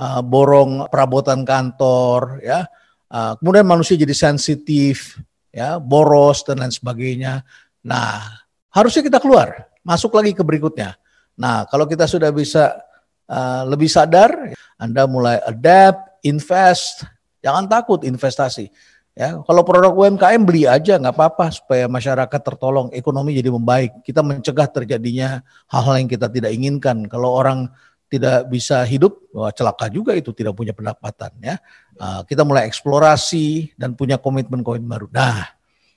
uh, 0.00 0.24
borong 0.24 0.88
perabotan 0.88 1.44
kantor, 1.44 2.40
ya. 2.40 2.64
Uh, 3.12 3.36
kemudian 3.36 3.68
manusia 3.68 4.00
jadi 4.00 4.16
sensitif, 4.16 5.20
ya, 5.52 5.76
boros 5.76 6.40
dan 6.48 6.64
lain 6.64 6.72
sebagainya. 6.72 7.44
Nah, 7.84 8.40
harusnya 8.72 9.04
kita 9.04 9.20
keluar, 9.20 9.68
masuk 9.84 10.16
lagi 10.16 10.32
ke 10.32 10.40
berikutnya. 10.40 10.96
Nah, 11.36 11.68
kalau 11.68 11.84
kita 11.84 12.08
sudah 12.08 12.32
bisa 12.32 12.80
uh, 13.28 13.62
lebih 13.68 13.92
sadar, 13.92 14.32
Anda 14.80 15.04
mulai 15.04 15.38
adapt, 15.44 16.24
invest, 16.24 17.04
jangan 17.44 17.68
takut 17.68 18.02
investasi. 18.02 18.72
Ya, 19.14 19.38
kalau 19.46 19.62
produk 19.62 19.94
UMKM 19.94 20.42
beli 20.42 20.66
aja 20.66 20.98
nggak 20.98 21.14
apa-apa 21.14 21.54
supaya 21.54 21.86
masyarakat 21.86 22.40
tertolong, 22.42 22.90
ekonomi 22.90 23.38
jadi 23.38 23.46
membaik. 23.46 24.02
Kita 24.02 24.26
mencegah 24.26 24.66
terjadinya 24.66 25.38
hal-hal 25.70 26.02
yang 26.02 26.10
kita 26.10 26.26
tidak 26.26 26.50
inginkan. 26.50 27.06
Kalau 27.06 27.30
orang 27.30 27.70
tidak 28.14 28.46
bisa 28.46 28.86
hidup, 28.86 29.18
wah 29.34 29.50
celaka 29.50 29.90
juga 29.90 30.14
itu 30.14 30.30
tidak 30.30 30.54
punya 30.54 30.70
pendapatan 30.70 31.34
ya. 31.42 31.58
Uh, 31.98 32.22
kita 32.22 32.46
mulai 32.46 32.70
eksplorasi 32.70 33.74
dan 33.74 33.98
punya 33.98 34.22
komitmen-komitmen 34.22 34.86
baru. 34.86 35.06
Nah, 35.10 35.50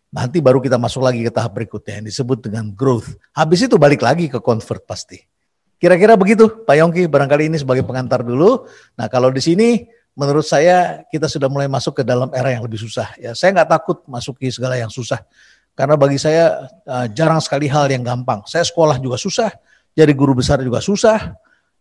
nanti 0.09 0.41
baru 0.41 0.57
kita 0.57 0.81
masuk 0.81 1.05
lagi 1.05 1.21
ke 1.21 1.29
tahap 1.29 1.53
berikutnya 1.53 2.01
yang 2.01 2.05
disebut 2.09 2.49
dengan 2.49 2.73
growth. 2.73 3.13
Habis 3.37 3.69
itu 3.69 3.77
balik 3.77 4.01
lagi 4.01 4.25
ke 4.25 4.41
convert 4.41 4.81
pasti. 4.89 5.21
Kira-kira 5.77 6.17
begitu 6.17 6.65
Pak 6.65 6.73
Yongki, 6.73 7.05
barangkali 7.05 7.53
ini 7.53 7.57
sebagai 7.61 7.85
pengantar 7.85 8.25
dulu. 8.25 8.65
Nah 8.97 9.05
kalau 9.13 9.29
di 9.29 9.45
sini 9.45 9.85
menurut 10.17 10.41
saya 10.41 11.05
kita 11.13 11.29
sudah 11.29 11.45
mulai 11.45 11.69
masuk 11.69 12.01
ke 12.01 12.03
dalam 12.03 12.33
era 12.33 12.49
yang 12.49 12.65
lebih 12.65 12.81
susah. 12.81 13.13
Ya 13.21 13.37
saya 13.37 13.53
nggak 13.61 13.69
takut 13.69 14.01
masuki 14.09 14.49
segala 14.49 14.73
yang 14.73 14.89
susah. 14.89 15.21
Karena 15.77 15.93
bagi 15.93 16.17
saya 16.17 16.65
uh, 16.89 17.05
jarang 17.13 17.37
sekali 17.37 17.69
hal 17.69 17.85
yang 17.93 18.01
gampang. 18.01 18.41
Saya 18.49 18.65
sekolah 18.65 18.97
juga 18.97 19.21
susah, 19.21 19.53
jadi 19.93 20.09
guru 20.17 20.33
besar 20.33 20.57
juga 20.65 20.81
susah, 20.81 21.37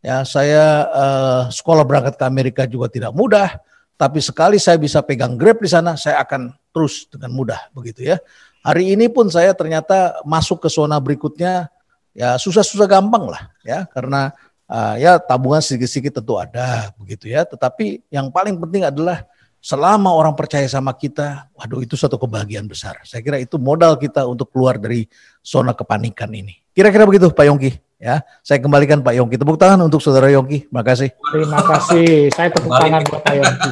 Ya, 0.07 0.23
saya 0.23 0.87
uh, 0.87 1.43
sekolah 1.51 1.83
berangkat 1.83 2.15
ke 2.15 2.23
Amerika 2.23 2.63
juga 2.63 2.87
tidak 2.87 3.11
mudah, 3.11 3.59
tapi 3.99 4.23
sekali 4.23 4.55
saya 4.55 4.79
bisa 4.79 5.03
pegang 5.03 5.35
grab 5.35 5.59
di 5.59 5.67
sana, 5.67 5.99
saya 5.99 6.23
akan 6.23 6.55
terus 6.71 7.11
dengan 7.11 7.35
mudah 7.35 7.59
begitu 7.75 8.07
ya. 8.07 8.23
Hari 8.63 8.95
ini 8.95 9.11
pun 9.11 9.27
saya 9.27 9.51
ternyata 9.51 10.23
masuk 10.23 10.63
ke 10.63 10.71
zona 10.71 11.03
berikutnya 11.03 11.67
ya 12.15 12.39
susah-susah 12.39 12.87
gampang 12.87 13.35
lah 13.35 13.51
ya 13.67 13.83
karena 13.91 14.31
uh, 14.71 14.95
ya 14.95 15.19
tabungan 15.19 15.59
sedikit-sedikit 15.59 16.23
tentu 16.23 16.39
ada 16.39 16.95
begitu 17.03 17.27
ya, 17.27 17.43
tetapi 17.43 18.07
yang 18.07 18.31
paling 18.31 18.55
penting 18.63 18.87
adalah 18.87 19.27
selama 19.59 20.15
orang 20.15 20.39
percaya 20.39 20.71
sama 20.71 20.95
kita, 20.95 21.51
waduh 21.59 21.83
itu 21.83 21.99
suatu 21.99 22.15
kebahagiaan 22.15 22.71
besar. 22.71 23.03
Saya 23.03 23.27
kira 23.27 23.43
itu 23.43 23.59
modal 23.59 23.99
kita 23.99 24.23
untuk 24.23 24.55
keluar 24.55 24.79
dari 24.79 25.11
zona 25.43 25.75
kepanikan 25.75 26.31
ini. 26.31 26.55
Kira-kira 26.71 27.03
begitu 27.03 27.27
Pak 27.35 27.43
Yongki. 27.51 27.86
Ya, 27.97 28.21
saya 28.45 28.61
kembalikan 28.61 29.01
Pak 29.01 29.17
Yongki. 29.17 29.41
Tepuk 29.41 29.57
tangan 29.57 29.81
untuk 29.89 30.05
Saudara 30.05 30.29
Yongki. 30.29 30.69
Terima 30.69 30.85
kasih. 30.85 31.09
Terima 31.17 31.61
kasih. 31.65 32.29
Saya 32.29 32.53
tepuk 32.53 32.69
Kembali. 32.69 32.83
tangan 32.85 33.03
buat 33.09 33.23
Pak 33.25 33.35
Yongki. 33.41 33.71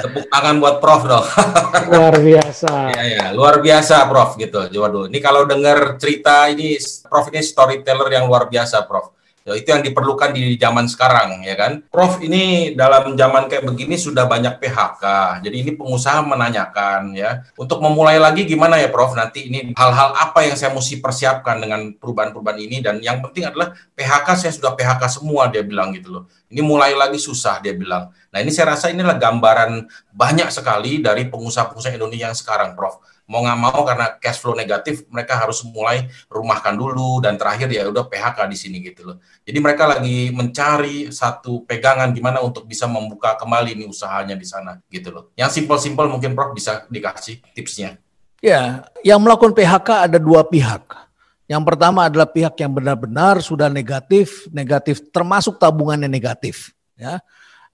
tepuk 0.00 0.24
tangan 0.32 0.54
buat 0.64 0.76
Prof 0.80 1.02
dong. 1.04 1.26
luar 1.92 2.16
biasa. 2.16 2.72
Ya, 2.96 3.04
ya, 3.04 3.24
luar 3.36 3.60
biasa 3.60 4.00
Prof 4.08 4.40
gitu. 4.40 4.64
Waduh, 4.80 5.12
ini 5.12 5.20
kalau 5.20 5.44
dengar 5.44 6.00
cerita 6.00 6.48
ini 6.48 6.80
Prof 7.04 7.28
ini 7.28 7.44
storyteller 7.44 8.08
yang 8.08 8.24
luar 8.32 8.48
biasa 8.48 8.88
Prof. 8.88 9.12
Ya, 9.46 9.54
itu 9.54 9.70
yang 9.70 9.78
diperlukan 9.86 10.34
di 10.34 10.58
zaman 10.58 10.90
sekarang, 10.90 11.46
ya 11.46 11.54
kan? 11.54 11.86
Prof, 11.86 12.18
ini 12.18 12.74
dalam 12.74 13.14
zaman 13.14 13.46
kayak 13.46 13.62
begini 13.62 13.94
sudah 13.94 14.26
banyak 14.26 14.58
PHK. 14.58 15.04
Jadi 15.38 15.56
ini 15.62 15.70
pengusaha 15.78 16.18
menanyakan, 16.26 17.14
ya, 17.14 17.46
untuk 17.54 17.78
memulai 17.78 18.18
lagi 18.18 18.42
gimana 18.42 18.74
ya, 18.82 18.90
Prof? 18.90 19.14
Nanti 19.14 19.46
ini 19.46 19.70
hal-hal 19.78 20.18
apa 20.18 20.42
yang 20.42 20.58
saya 20.58 20.74
mesti 20.74 20.98
persiapkan 20.98 21.62
dengan 21.62 21.94
perubahan-perubahan 21.94 22.58
ini? 22.58 22.82
Dan 22.82 22.98
yang 22.98 23.22
penting 23.22 23.46
adalah 23.46 23.70
PHK 23.94 24.28
saya 24.34 24.50
sudah 24.50 24.74
PHK 24.74 25.22
semua, 25.22 25.46
dia 25.46 25.62
bilang 25.62 25.94
gitu 25.94 26.10
loh. 26.10 26.22
Ini 26.50 26.66
mulai 26.66 26.98
lagi 26.98 27.22
susah, 27.22 27.62
dia 27.62 27.70
bilang. 27.70 28.10
Nah 28.34 28.42
ini 28.42 28.50
saya 28.50 28.74
rasa 28.74 28.90
inilah 28.90 29.14
gambaran 29.14 29.86
banyak 30.10 30.50
sekali 30.50 30.98
dari 30.98 31.30
pengusaha-pengusaha 31.30 31.94
Indonesia 31.94 32.34
yang 32.34 32.38
sekarang, 32.38 32.74
Prof 32.74 32.98
mau 33.26 33.42
nggak 33.42 33.58
mau 33.58 33.80
karena 33.82 34.06
cash 34.22 34.38
flow 34.38 34.54
negatif 34.54 35.02
mereka 35.10 35.34
harus 35.34 35.66
mulai 35.66 36.06
rumahkan 36.30 36.74
dulu 36.78 37.18
dan 37.18 37.34
terakhir 37.34 37.66
ya 37.74 37.90
udah 37.90 38.06
PHK 38.06 38.38
di 38.46 38.56
sini 38.56 38.76
gitu 38.82 39.12
loh. 39.12 39.16
Jadi 39.42 39.58
mereka 39.58 39.90
lagi 39.90 40.30
mencari 40.30 41.10
satu 41.10 41.66
pegangan 41.66 42.14
gimana 42.14 42.38
untuk 42.40 42.64
bisa 42.64 42.86
membuka 42.86 43.34
kembali 43.34 43.74
nih 43.82 43.86
usahanya 43.90 44.38
di 44.38 44.46
sana 44.46 44.78
gitu 44.86 45.10
loh. 45.10 45.34
Yang 45.34 45.62
simpel-simpel 45.62 46.06
mungkin 46.06 46.38
Prof 46.38 46.54
bisa 46.54 46.86
dikasih 46.86 47.42
tipsnya. 47.52 47.98
Ya, 48.38 48.86
yang 49.02 49.18
melakukan 49.18 49.56
PHK 49.56 50.06
ada 50.06 50.18
dua 50.22 50.46
pihak. 50.46 51.06
Yang 51.46 51.62
pertama 51.62 52.10
adalah 52.10 52.26
pihak 52.26 52.58
yang 52.58 52.74
benar-benar 52.74 53.38
sudah 53.38 53.70
negatif, 53.70 54.50
negatif 54.50 54.98
termasuk 55.14 55.62
tabungannya 55.62 56.10
negatif, 56.10 56.74
ya. 56.98 57.22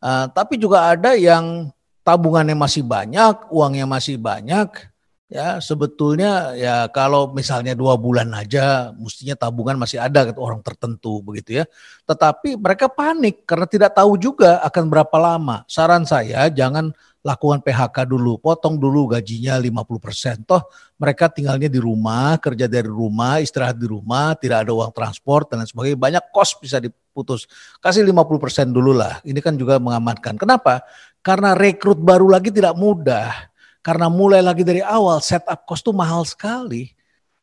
Uh, 0.02 0.28
tapi 0.28 0.60
juga 0.60 0.92
ada 0.92 1.16
yang 1.16 1.72
tabungannya 2.04 2.52
masih 2.52 2.84
banyak, 2.84 3.48
uangnya 3.48 3.88
masih 3.88 4.20
banyak, 4.20 4.91
ya 5.32 5.56
sebetulnya 5.64 6.52
ya 6.52 6.84
kalau 6.92 7.32
misalnya 7.32 7.72
dua 7.72 7.96
bulan 7.96 8.28
aja 8.36 8.92
mestinya 8.92 9.32
tabungan 9.32 9.80
masih 9.80 9.96
ada 9.96 10.28
ke 10.28 10.36
orang 10.36 10.60
tertentu 10.60 11.24
begitu 11.24 11.64
ya. 11.64 11.64
Tetapi 12.04 12.60
mereka 12.60 12.92
panik 12.92 13.48
karena 13.48 13.64
tidak 13.64 13.96
tahu 13.96 14.20
juga 14.20 14.60
akan 14.60 14.84
berapa 14.92 15.16
lama. 15.16 15.64
Saran 15.64 16.04
saya 16.04 16.52
jangan 16.52 16.92
lakukan 17.24 17.64
PHK 17.64 18.04
dulu 18.04 18.36
potong 18.36 18.76
dulu 18.76 19.14
gajinya 19.14 19.54
50% 19.54 20.42
toh 20.42 20.58
mereka 20.98 21.30
tinggalnya 21.30 21.70
di 21.70 21.78
rumah 21.78 22.34
kerja 22.42 22.66
dari 22.66 22.90
rumah 22.90 23.38
istirahat 23.38 23.78
di 23.78 23.86
rumah 23.86 24.34
tidak 24.36 24.66
ada 24.66 24.74
uang 24.74 24.92
transport 24.92 25.48
dan 25.48 25.64
lain 25.64 25.70
sebagainya. 25.70 25.98
Banyak 25.98 26.24
kos 26.28 26.60
bisa 26.60 26.76
diputus. 26.76 27.48
Kasih 27.80 28.04
50% 28.04 28.68
dulu 28.68 28.92
lah. 28.92 29.22
Ini 29.24 29.40
kan 29.40 29.56
juga 29.56 29.80
mengamankan. 29.80 30.36
Kenapa? 30.36 30.84
Karena 31.22 31.54
rekrut 31.54 32.02
baru 32.02 32.26
lagi 32.26 32.50
tidak 32.50 32.74
mudah 32.74 33.51
karena 33.82 34.06
mulai 34.06 34.40
lagi 34.40 34.62
dari 34.62 34.78
awal 34.78 35.18
setup 35.18 35.66
cost 35.66 35.82
itu 35.82 35.92
mahal 35.92 36.22
sekali. 36.22 36.94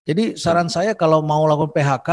Jadi 0.10 0.42
saran 0.42 0.66
saya 0.66 0.98
kalau 0.98 1.22
mau 1.22 1.46
lakukan 1.46 1.70
PHK 1.70 2.10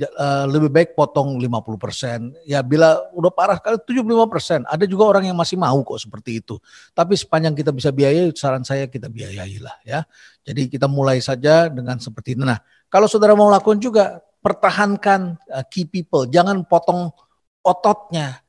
eh, 0.00 0.44
lebih 0.48 0.72
baik 0.72 0.96
potong 0.96 1.36
50%. 1.36 2.48
Ya 2.48 2.64
bila 2.64 3.04
udah 3.12 3.28
parah 3.28 3.60
sekali 3.60 3.76
75%. 3.84 4.64
Ada 4.64 4.88
juga 4.88 5.04
orang 5.12 5.28
yang 5.28 5.36
masih 5.36 5.60
mau 5.60 5.76
kok 5.84 6.00
seperti 6.00 6.40
itu. 6.40 6.56
Tapi 6.96 7.12
sepanjang 7.18 7.52
kita 7.52 7.68
bisa 7.68 7.92
biayai 7.92 8.32
saran 8.32 8.64
saya 8.64 8.88
kita 8.88 9.12
biayai 9.12 9.60
lah 9.60 9.76
ya. 9.84 10.08
Jadi 10.40 10.72
kita 10.72 10.88
mulai 10.88 11.20
saja 11.20 11.68
dengan 11.68 12.00
seperti 12.00 12.32
itu. 12.32 12.48
Nah, 12.48 12.56
kalau 12.88 13.04
saudara 13.12 13.36
mau 13.36 13.52
lakukan 13.52 13.76
juga 13.76 14.24
pertahankan 14.40 15.36
eh, 15.52 15.64
key 15.68 15.84
people, 15.84 16.24
jangan 16.24 16.64
potong 16.64 17.12
ototnya. 17.60 18.40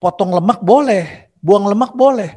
Potong 0.00 0.32
lemak 0.32 0.64
boleh, 0.64 1.30
buang 1.38 1.70
lemak 1.70 1.94
boleh. 1.94 2.34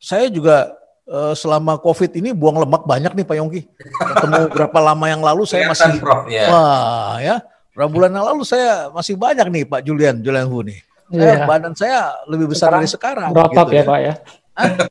Saya 0.00 0.26
juga 0.26 0.81
uh, 1.08 1.34
selama 1.34 1.78
COVID 1.80 2.10
ini 2.18 2.30
buang 2.34 2.60
lemak 2.62 2.86
banyak 2.86 3.12
nih 3.16 3.24
Pak 3.26 3.36
Yongki. 3.38 3.60
Ketemu 3.88 4.40
berapa 4.52 4.78
lama 4.82 5.06
yang 5.08 5.22
lalu 5.22 5.46
saya 5.48 5.70
masih 5.70 5.98
Prof, 5.98 6.28
ya. 6.30 6.46
wah 6.50 7.16
ya 7.18 7.36
berapa 7.72 7.88
bulan 7.88 8.10
yang 8.12 8.26
lalu 8.28 8.42
saya 8.44 8.92
masih 8.92 9.16
banyak 9.16 9.46
nih 9.48 9.64
Pak 9.64 9.80
Julian 9.86 10.20
Julian 10.20 10.46
Hu 10.50 10.60
nih. 10.66 10.80
Saya, 11.12 11.28
yeah. 11.36 11.44
badan 11.44 11.72
saya 11.76 11.98
lebih 12.24 12.48
besar 12.48 12.72
sekarang, 12.72 12.80
dari 12.80 12.88
sekarang. 12.88 13.28
Berotot 13.36 13.66
gitu, 13.68 13.76
ya, 13.76 13.84
ya 13.84 13.84
Pak 13.84 14.00
ya. 14.00 14.14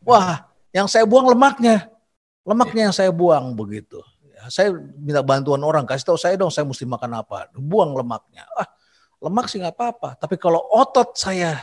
Wah, 0.05 0.29
yang 0.69 0.85
saya 0.85 1.03
buang 1.09 1.25
lemaknya, 1.33 1.89
lemaknya 2.45 2.81
yang 2.89 2.95
saya 2.95 3.09
buang 3.09 3.57
begitu. 3.57 3.97
Ya, 4.29 4.45
saya 4.53 4.69
minta 5.01 5.25
bantuan 5.25 5.65
orang, 5.65 5.81
kasih 5.89 6.13
tahu 6.13 6.21
saya 6.21 6.37
dong, 6.37 6.53
saya 6.53 6.61
mesti 6.61 6.85
makan 6.85 7.25
apa. 7.25 7.49
Buang 7.57 7.97
lemaknya. 7.97 8.45
Ah, 8.53 8.69
lemak 9.17 9.49
sih 9.49 9.57
nggak 9.57 9.73
apa-apa. 9.73 10.13
Tapi 10.21 10.37
kalau 10.37 10.61
otot 10.61 11.17
saya 11.17 11.57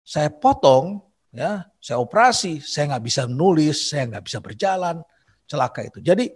saya 0.00 0.32
potong, 0.32 1.04
ya, 1.28 1.68
saya 1.78 2.02
operasi, 2.02 2.58
saya 2.58 2.94
nggak 2.94 3.04
bisa 3.06 3.22
nulis, 3.30 3.90
saya 3.94 4.10
nggak 4.10 4.24
bisa 4.26 4.38
berjalan, 4.42 4.98
celaka 5.46 5.86
itu. 5.86 5.98
Jadi 6.02 6.28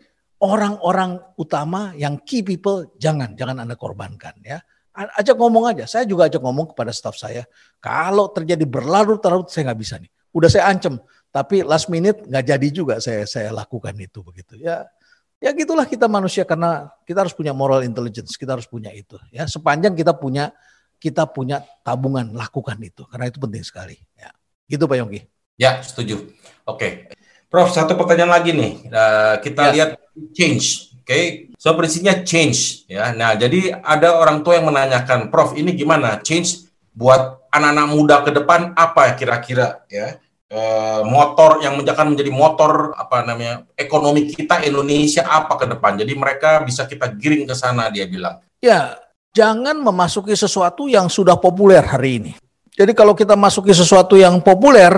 orang-orang 0.42 1.18
utama 1.38 1.94
yang 1.94 2.18
key 2.26 2.42
people 2.42 2.94
jangan 2.98 3.34
jangan 3.38 3.62
anda 3.62 3.78
korbankan 3.78 4.34
ya. 4.42 4.58
Ajak 4.92 5.40
ngomong 5.40 5.72
aja. 5.72 5.88
Saya 5.88 6.04
juga 6.04 6.28
ajak 6.28 6.42
ngomong 6.44 6.76
kepada 6.76 6.92
staff 6.92 7.16
saya. 7.16 7.48
Kalau 7.80 8.28
terjadi 8.28 8.68
berlarut-larut 8.68 9.48
saya 9.48 9.72
nggak 9.72 9.80
bisa 9.80 9.96
nih. 9.96 10.10
Udah 10.36 10.48
saya 10.52 10.68
ancam. 10.68 11.00
Tapi 11.32 11.64
last 11.64 11.88
minute 11.88 12.28
nggak 12.28 12.44
jadi 12.44 12.68
juga 12.68 12.94
saya 13.00 13.24
saya 13.24 13.48
lakukan 13.56 13.96
itu 13.96 14.20
begitu 14.20 14.60
ya. 14.60 14.84
Ya 15.42 15.50
gitulah 15.56 15.88
kita 15.88 16.06
manusia 16.06 16.44
karena 16.44 16.92
kita 17.08 17.24
harus 17.24 17.34
punya 17.34 17.56
moral 17.56 17.82
intelligence, 17.82 18.36
kita 18.36 18.52
harus 18.54 18.68
punya 18.68 18.92
itu. 18.92 19.16
Ya 19.32 19.48
sepanjang 19.48 19.96
kita 19.96 20.12
punya 20.12 20.52
kita 21.00 21.24
punya 21.26 21.64
tabungan 21.82 22.30
lakukan 22.36 22.76
itu 22.78 23.08
karena 23.08 23.32
itu 23.32 23.40
penting 23.40 23.64
sekali. 23.64 23.96
Ya. 24.14 24.30
Gitu 24.68 24.84
Pak 24.84 24.96
Yongki. 25.00 25.31
Ya 25.60 25.80
setuju. 25.84 26.32
Oke, 26.64 27.10
Prof 27.52 27.68
satu 27.68 27.98
pertanyaan 27.98 28.32
lagi 28.40 28.56
nih. 28.56 28.72
Uh, 28.88 29.34
kita 29.44 29.62
ya. 29.68 29.72
lihat 29.74 29.90
change, 30.32 30.94
oke? 30.96 31.04
Okay? 31.04 31.24
So 31.60 31.76
prinsipnya 31.76 32.24
change 32.24 32.88
ya. 32.88 33.12
Nah 33.12 33.36
jadi 33.36 33.76
ada 33.84 34.16
orang 34.16 34.40
tua 34.40 34.56
yang 34.56 34.72
menanyakan, 34.72 35.28
Prof 35.28 35.52
ini 35.58 35.76
gimana 35.76 36.22
change 36.24 36.64
buat 36.96 37.44
anak-anak 37.52 37.86
muda 37.92 38.16
ke 38.24 38.30
depan 38.32 38.72
apa 38.72 39.12
kira-kira 39.14 39.84
ya? 39.92 40.16
Eh, 40.52 41.00
motor 41.08 41.64
yang 41.64 41.80
akan 41.80 42.12
menjadi 42.12 42.28
motor 42.28 42.92
apa 42.92 43.24
namanya 43.24 43.64
ekonomi 43.72 44.28
kita 44.28 44.60
Indonesia 44.60 45.24
apa 45.24 45.56
ke 45.56 45.64
depan. 45.64 45.96
Jadi 45.96 46.12
mereka 46.12 46.60
bisa 46.60 46.84
kita 46.84 47.08
giring 47.08 47.48
ke 47.48 47.56
sana 47.56 47.88
dia 47.88 48.04
bilang. 48.04 48.36
Ya, 48.60 49.00
jangan 49.32 49.80
memasuki 49.80 50.36
sesuatu 50.36 50.92
yang 50.92 51.08
sudah 51.08 51.40
populer 51.40 51.80
hari 51.80 52.20
ini. 52.20 52.32
Jadi 52.76 52.92
kalau 52.92 53.16
kita 53.16 53.32
masuki 53.32 53.72
sesuatu 53.72 54.12
yang 54.12 54.44
populer, 54.44 54.92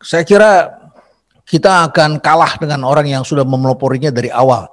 saya 0.00 0.22
kira 0.26 0.76
kita 1.46 1.86
akan 1.90 2.18
kalah 2.18 2.58
dengan 2.58 2.82
orang 2.82 3.06
yang 3.06 3.22
sudah 3.22 3.46
memeloporinya 3.46 4.10
dari 4.10 4.28
awal. 4.34 4.66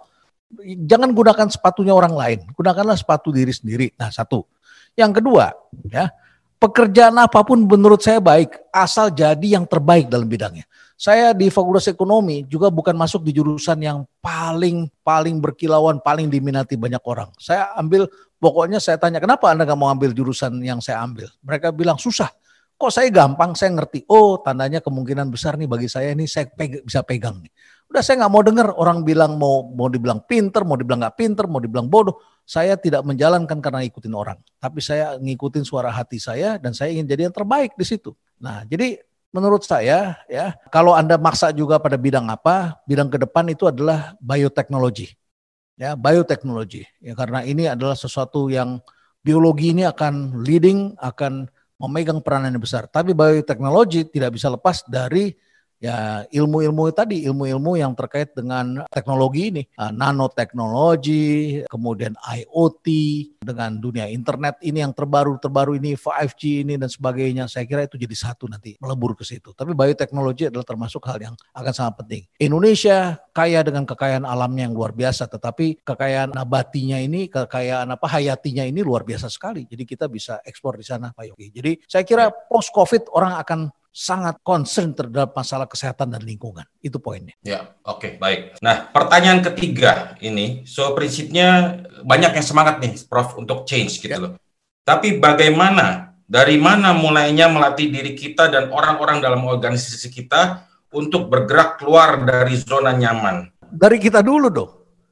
Jangan 0.64 1.14
gunakan 1.14 1.48
sepatunya 1.50 1.94
orang 1.94 2.14
lain, 2.14 2.40
gunakanlah 2.54 2.98
sepatu 2.98 3.30
diri 3.34 3.54
sendiri. 3.54 3.94
Nah, 3.98 4.10
satu. 4.10 4.46
Yang 4.94 5.22
kedua, 5.22 5.50
ya, 5.90 6.14
pekerjaan 6.62 7.18
apa 7.18 7.42
pun 7.42 7.66
menurut 7.66 8.00
saya 8.00 8.22
baik 8.22 8.56
asal 8.70 9.10
jadi 9.10 9.58
yang 9.60 9.66
terbaik 9.66 10.08
dalam 10.08 10.30
bidangnya. 10.30 10.64
Saya 10.94 11.34
di 11.34 11.50
Fakultas 11.50 11.90
Ekonomi 11.90 12.46
juga 12.48 12.70
bukan 12.72 12.96
masuk 12.96 13.26
di 13.26 13.36
jurusan 13.36 13.82
yang 13.82 14.06
paling 14.22 14.88
paling 15.02 15.42
berkilauan, 15.42 16.00
paling 16.00 16.30
diminati 16.30 16.78
banyak 16.78 17.02
orang. 17.04 17.28
Saya 17.42 17.74
ambil 17.76 18.08
pokoknya 18.38 18.80
saya 18.80 18.96
tanya 19.02 19.20
kenapa 19.20 19.52
Anda 19.52 19.68
nggak 19.68 19.80
mau 19.80 19.90
ambil 19.92 20.14
jurusan 20.16 20.62
yang 20.64 20.80
saya 20.80 21.04
ambil? 21.04 21.28
Mereka 21.44 21.74
bilang 21.76 21.98
susah. 22.00 22.30
Kok 22.84 22.92
saya 22.92 23.08
gampang, 23.08 23.56
saya 23.56 23.80
ngerti. 23.80 24.04
Oh, 24.12 24.44
tandanya 24.44 24.84
kemungkinan 24.84 25.32
besar 25.32 25.56
nih 25.56 25.72
bagi 25.72 25.88
saya 25.88 26.12
ini 26.12 26.28
saya 26.28 26.52
peg 26.52 26.84
bisa 26.84 27.00
pegang 27.00 27.40
nih. 27.40 27.48
Udah 27.88 28.04
saya 28.04 28.20
nggak 28.20 28.34
mau 28.36 28.44
dengar 28.44 28.68
orang 28.76 29.08
bilang 29.08 29.40
mau 29.40 29.72
mau 29.72 29.88
dibilang 29.88 30.20
pinter, 30.28 30.68
mau 30.68 30.76
dibilang 30.76 31.00
nggak 31.00 31.16
pinter, 31.16 31.48
mau 31.48 31.64
dibilang 31.64 31.88
bodoh 31.88 32.20
saya 32.44 32.76
tidak 32.76 33.08
menjalankan 33.08 33.64
karena 33.64 33.88
ikutin 33.88 34.12
orang, 34.12 34.36
tapi 34.60 34.84
saya 34.84 35.16
ngikutin 35.16 35.64
suara 35.64 35.88
hati 35.88 36.20
saya 36.20 36.60
dan 36.60 36.76
saya 36.76 36.92
ingin 36.92 37.08
jadi 37.08 37.32
yang 37.32 37.36
terbaik 37.36 37.72
di 37.80 37.88
situ. 37.88 38.12
Nah, 38.44 38.68
jadi 38.68 39.00
menurut 39.32 39.64
saya 39.64 40.20
ya, 40.28 40.52
kalau 40.68 40.92
Anda 40.92 41.16
maksa 41.16 41.56
juga 41.56 41.80
pada 41.80 41.96
bidang 41.96 42.28
apa, 42.28 42.84
bidang 42.84 43.08
ke 43.08 43.16
depan 43.16 43.48
itu 43.48 43.64
adalah 43.64 44.20
bioteknologi. 44.20 45.16
Ya, 45.80 45.96
bioteknologi. 45.96 46.84
Ya 47.00 47.16
karena 47.16 47.48
ini 47.48 47.66
adalah 47.66 47.96
sesuatu 47.96 48.52
yang 48.52 48.84
biologi 49.24 49.72
ini 49.72 49.88
akan 49.88 50.44
leading, 50.44 51.00
akan 51.00 51.48
memegang 51.84 52.24
peranan 52.24 52.56
yang 52.56 52.64
besar. 52.64 52.88
Tapi 52.88 53.12
bioteknologi 53.12 54.08
tidak 54.08 54.40
bisa 54.40 54.48
lepas 54.48 54.88
dari 54.88 55.36
ya 55.84 56.24
ilmu-ilmu 56.32 56.96
tadi, 56.96 57.28
ilmu-ilmu 57.28 57.76
yang 57.76 57.92
terkait 57.92 58.32
dengan 58.32 58.88
teknologi 58.88 59.52
ini, 59.52 59.64
uh, 59.76 59.92
nanoteknologi, 59.92 61.60
kemudian 61.68 62.16
IoT, 62.16 62.88
dengan 63.44 63.76
dunia 63.76 64.08
internet 64.08 64.64
ini 64.64 64.80
yang 64.80 64.96
terbaru-terbaru 64.96 65.76
ini, 65.76 66.00
5G 66.00 66.64
ini 66.64 66.80
dan 66.80 66.88
sebagainya, 66.88 67.52
saya 67.52 67.68
kira 67.68 67.84
itu 67.84 68.00
jadi 68.00 68.16
satu 68.16 68.48
nanti 68.48 68.80
melebur 68.80 69.20
ke 69.20 69.28
situ. 69.28 69.52
Tapi 69.52 69.76
bioteknologi 69.76 70.48
adalah 70.48 70.64
termasuk 70.64 71.04
hal 71.04 71.20
yang 71.20 71.36
akan 71.52 71.74
sangat 71.76 71.94
penting. 72.00 72.24
Indonesia 72.40 73.20
kaya 73.36 73.60
dengan 73.60 73.84
kekayaan 73.84 74.24
alamnya 74.24 74.72
yang 74.72 74.76
luar 74.80 74.96
biasa, 74.96 75.28
tetapi 75.28 75.84
kekayaan 75.84 76.32
nabatinya 76.32 76.96
ini, 77.04 77.28
kekayaan 77.28 77.92
apa 77.92 78.08
hayatinya 78.08 78.64
ini 78.64 78.80
luar 78.80 79.04
biasa 79.04 79.28
sekali. 79.28 79.68
Jadi 79.68 79.84
kita 79.84 80.08
bisa 80.08 80.40
ekspor 80.48 80.80
di 80.80 80.88
sana, 80.88 81.12
Pak 81.12 81.36
Yogi. 81.36 81.52
Jadi 81.52 81.72
saya 81.84 82.08
kira 82.08 82.32
post 82.32 82.72
COVID 82.72 83.12
orang 83.12 83.36
akan 83.44 83.60
sangat 83.94 84.42
concern 84.42 84.98
terhadap 84.98 85.38
masalah 85.38 85.70
kesehatan 85.70 86.18
dan 86.18 86.26
lingkungan. 86.26 86.66
Itu 86.82 86.98
poinnya. 86.98 87.38
Ya, 87.46 87.78
oke, 87.86 88.02
okay, 88.02 88.12
baik. 88.18 88.58
Nah, 88.58 88.90
pertanyaan 88.90 89.46
ketiga 89.46 90.18
ini, 90.18 90.66
so 90.66 90.98
prinsipnya 90.98 91.80
banyak 92.02 92.34
yang 92.34 92.46
semangat 92.46 92.82
nih, 92.82 92.98
Prof, 93.06 93.38
untuk 93.38 93.70
change 93.70 94.02
gitu 94.02 94.10
ya. 94.10 94.18
loh. 94.18 94.34
Tapi 94.82 95.22
bagaimana, 95.22 96.18
dari 96.26 96.58
mana 96.58 96.92
mulainya 96.98 97.46
melatih 97.48 97.94
diri 97.94 98.18
kita 98.18 98.50
dan 98.50 98.74
orang-orang 98.74 99.22
dalam 99.22 99.46
organisasi 99.46 100.10
kita 100.10 100.66
untuk 100.90 101.30
bergerak 101.30 101.78
keluar 101.78 102.26
dari 102.26 102.58
zona 102.58 102.98
nyaman? 102.98 103.54
Dari 103.70 104.02
kita 104.02 104.26
dulu 104.26 104.50
dong. 104.50 104.72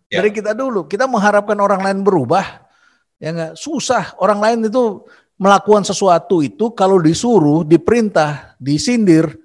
Ya. 0.10 0.20
Dari 0.20 0.34
kita 0.34 0.58
dulu. 0.58 0.90
Kita 0.90 1.06
mengharapkan 1.06 1.56
orang 1.62 1.86
lain 1.86 2.02
berubah, 2.02 2.66
ya 3.22 3.30
nggak 3.32 3.54
susah. 3.56 4.18
Orang 4.18 4.42
lain 4.42 4.68
itu 4.68 5.06
melakukan 5.42 5.82
sesuatu 5.82 6.46
itu 6.46 6.70
kalau 6.78 7.02
disuruh, 7.02 7.66
diperintah, 7.66 8.54
disindir, 8.62 9.42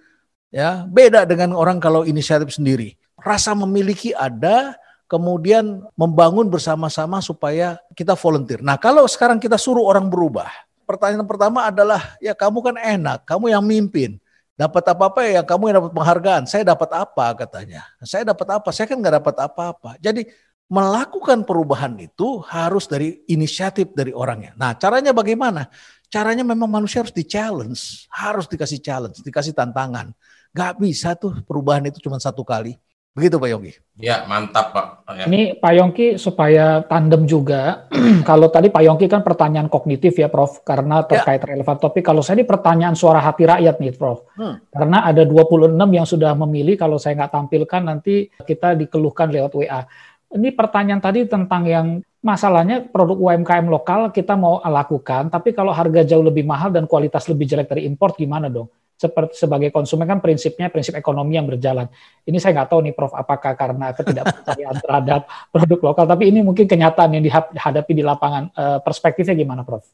ya 0.53 0.84
beda 0.84 1.24
dengan 1.24 1.57
orang 1.57 1.80
kalau 1.80 2.05
inisiatif 2.05 2.53
sendiri. 2.53 3.01
Rasa 3.16 3.57
memiliki 3.57 4.12
ada, 4.12 4.76
kemudian 5.09 5.80
membangun 5.97 6.53
bersama-sama 6.53 7.24
supaya 7.24 7.80
kita 7.97 8.12
volunteer. 8.12 8.61
Nah 8.61 8.76
kalau 8.76 9.09
sekarang 9.09 9.40
kita 9.40 9.57
suruh 9.57 9.88
orang 9.88 10.12
berubah, 10.12 10.53
pertanyaan 10.84 11.24
pertama 11.24 11.64
adalah 11.64 12.20
ya 12.20 12.36
kamu 12.36 12.61
kan 12.61 12.76
enak, 12.76 13.24
kamu 13.24 13.57
yang 13.57 13.64
mimpin. 13.64 14.20
Dapat 14.57 14.88
apa-apa 14.92 15.20
ya 15.24 15.44
kamu 15.44 15.68
yang 15.68 15.76
dapat 15.84 15.92
penghargaan. 15.92 16.42
Saya 16.49 16.64
dapat 16.64 16.88
apa 16.97 17.26
katanya. 17.36 17.84
Saya 18.01 18.24
dapat 18.24 18.49
apa? 18.57 18.68
Saya 18.72 18.88
kan 18.88 18.97
nggak 18.97 19.20
dapat 19.20 19.36
apa-apa. 19.36 20.01
Jadi 20.01 20.28
melakukan 20.67 21.47
perubahan 21.47 21.95
itu 22.03 22.43
harus 22.43 22.91
dari 22.91 23.23
inisiatif 23.31 23.95
dari 23.95 24.11
orangnya. 24.11 24.55
Nah, 24.59 24.75
caranya 24.75 25.14
bagaimana? 25.14 25.71
Caranya 26.11 26.43
memang 26.47 26.71
manusia 26.71 27.03
harus 27.03 27.14
di-challenge, 27.14 28.11
harus 28.11 28.47
dikasih 28.51 28.83
challenge, 28.83 29.23
dikasih 29.23 29.55
tantangan. 29.55 30.11
Gak 30.51 30.79
bisa 30.79 31.14
tuh 31.14 31.43
perubahan 31.47 31.87
itu 31.87 32.03
cuma 32.03 32.19
satu 32.19 32.43
kali. 32.43 32.79
Begitu 33.17 33.41
Pak 33.41 33.49
Yongki. 33.49 33.73
Ya, 33.97 34.29
mantap 34.29 34.77
Pak. 34.77 35.09
Ya. 35.17 35.25
Ini 35.25 35.57
Pak 35.57 35.73
Yongki 35.73 36.07
supaya 36.21 36.85
tandem 36.85 37.25
juga. 37.25 37.89
kalau 38.29 38.53
tadi 38.53 38.69
Pak 38.69 38.85
Yongki 38.85 39.09
kan 39.09 39.25
pertanyaan 39.25 39.73
kognitif 39.73 40.21
ya 40.21 40.29
Prof, 40.29 40.61
karena 40.61 41.01
ya. 41.01 41.09
terkait 41.09 41.41
ya. 41.41 41.57
relevan 41.57 41.81
topik. 41.81 42.05
Kalau 42.05 42.21
saya 42.21 42.37
ini 42.37 42.45
pertanyaan 42.45 42.93
suara 42.93 43.25
hati 43.25 43.49
rakyat 43.49 43.81
nih 43.81 43.97
Prof. 43.97 44.29
Hmm. 44.37 44.61
Karena 44.69 45.09
ada 45.09 45.25
26 45.25 45.81
yang 45.97 46.05
sudah 46.05 46.37
memilih, 46.37 46.77
kalau 46.77 47.01
saya 47.01 47.17
nggak 47.17 47.33
tampilkan 47.33 47.83
nanti 47.89 48.29
kita 48.37 48.77
dikeluhkan 48.77 49.33
lewat 49.33 49.53
WA. 49.57 49.89
Ini 50.27 50.51
pertanyaan 50.59 50.99
tadi 50.99 51.22
tentang 51.24 51.62
yang 51.64 51.87
masalahnya 52.18 52.83
produk 52.83 53.14
UMKM 53.14 53.70
lokal 53.70 54.11
kita 54.11 54.35
mau 54.35 54.59
lakukan, 54.59 55.31
tapi 55.31 55.55
kalau 55.55 55.70
harga 55.70 56.03
jauh 56.03 56.24
lebih 56.27 56.43
mahal 56.43 56.74
dan 56.74 56.91
kualitas 56.91 57.31
lebih 57.31 57.47
jelek 57.47 57.70
dari 57.70 57.87
import 57.87 58.18
gimana 58.18 58.51
dong? 58.51 58.66
Seperti 58.97 59.37
sebagai 59.37 59.70
konsumen 59.70 60.09
kan 60.09 60.18
prinsipnya 60.24 60.72
prinsip 60.72 60.97
ekonomi 60.97 61.37
yang 61.37 61.47
berjalan. 61.47 61.87
Ini 62.24 62.41
saya 62.41 62.59
nggak 62.59 62.68
tahu 62.72 62.81
nih 62.91 62.95
Prof, 62.97 63.12
apakah 63.12 63.53
karena 63.55 63.93
ketidakpercayaan 63.93 64.77
terhadap 64.85 65.20
produk 65.53 65.81
lokal, 65.93 66.05
tapi 66.11 66.33
ini 66.33 66.43
mungkin 66.43 66.66
kenyataan 66.66 67.20
yang 67.20 67.22
dihadapi 67.22 67.93
di 67.93 68.03
lapangan. 68.03 68.51
Eh, 68.51 68.79
perspektifnya 68.83 69.37
gimana 69.37 69.62
Prof? 69.62 69.85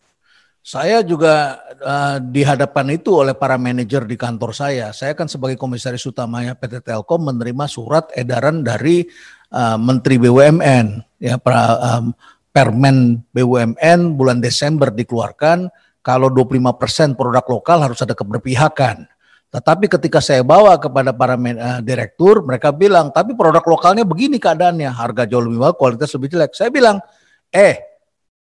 Saya 0.63 1.03
juga 1.03 1.59
uh, 1.83 2.23
dihadapkan 2.23 2.87
itu 2.95 3.19
oleh 3.19 3.35
para 3.35 3.59
manajer 3.59 4.07
di 4.07 4.15
kantor 4.15 4.55
saya. 4.55 4.95
Saya 4.95 5.11
kan 5.19 5.27
sebagai 5.27 5.59
komisaris 5.59 6.07
utamanya 6.07 6.55
PT 6.55 6.87
Telkom 6.87 7.35
menerima 7.35 7.67
surat 7.67 8.07
edaran 8.15 8.63
dari 8.63 9.03
uh, 9.51 9.75
Menteri 9.75 10.23
BUMN, 10.23 11.19
ya 11.19 11.43
pra, 11.43 11.83
um, 11.99 12.15
Permen 12.55 13.27
BUMN 13.35 14.15
bulan 14.15 14.39
Desember 14.39 14.95
dikeluarkan 14.95 15.67
kalau 15.99 16.31
25% 16.31 17.19
produk 17.19 17.43
lokal 17.51 17.83
harus 17.83 17.99
ada 17.99 18.15
keberpihakan. 18.15 19.11
Tetapi 19.51 19.91
ketika 19.91 20.23
saya 20.23 20.47
bawa 20.47 20.79
kepada 20.79 21.11
para 21.11 21.35
uh, 21.35 21.83
direktur, 21.83 22.47
mereka 22.47 22.71
bilang, 22.71 23.11
tapi 23.11 23.35
produk 23.35 23.67
lokalnya 23.67 24.07
begini 24.07 24.39
keadaannya, 24.39 24.95
harga 24.95 25.27
jauh 25.27 25.43
lebih 25.43 25.59
mahal, 25.59 25.75
kualitas 25.75 26.15
lebih 26.15 26.39
jelek. 26.39 26.55
Saya 26.55 26.71
bilang, 26.71 27.03
eh 27.51 27.92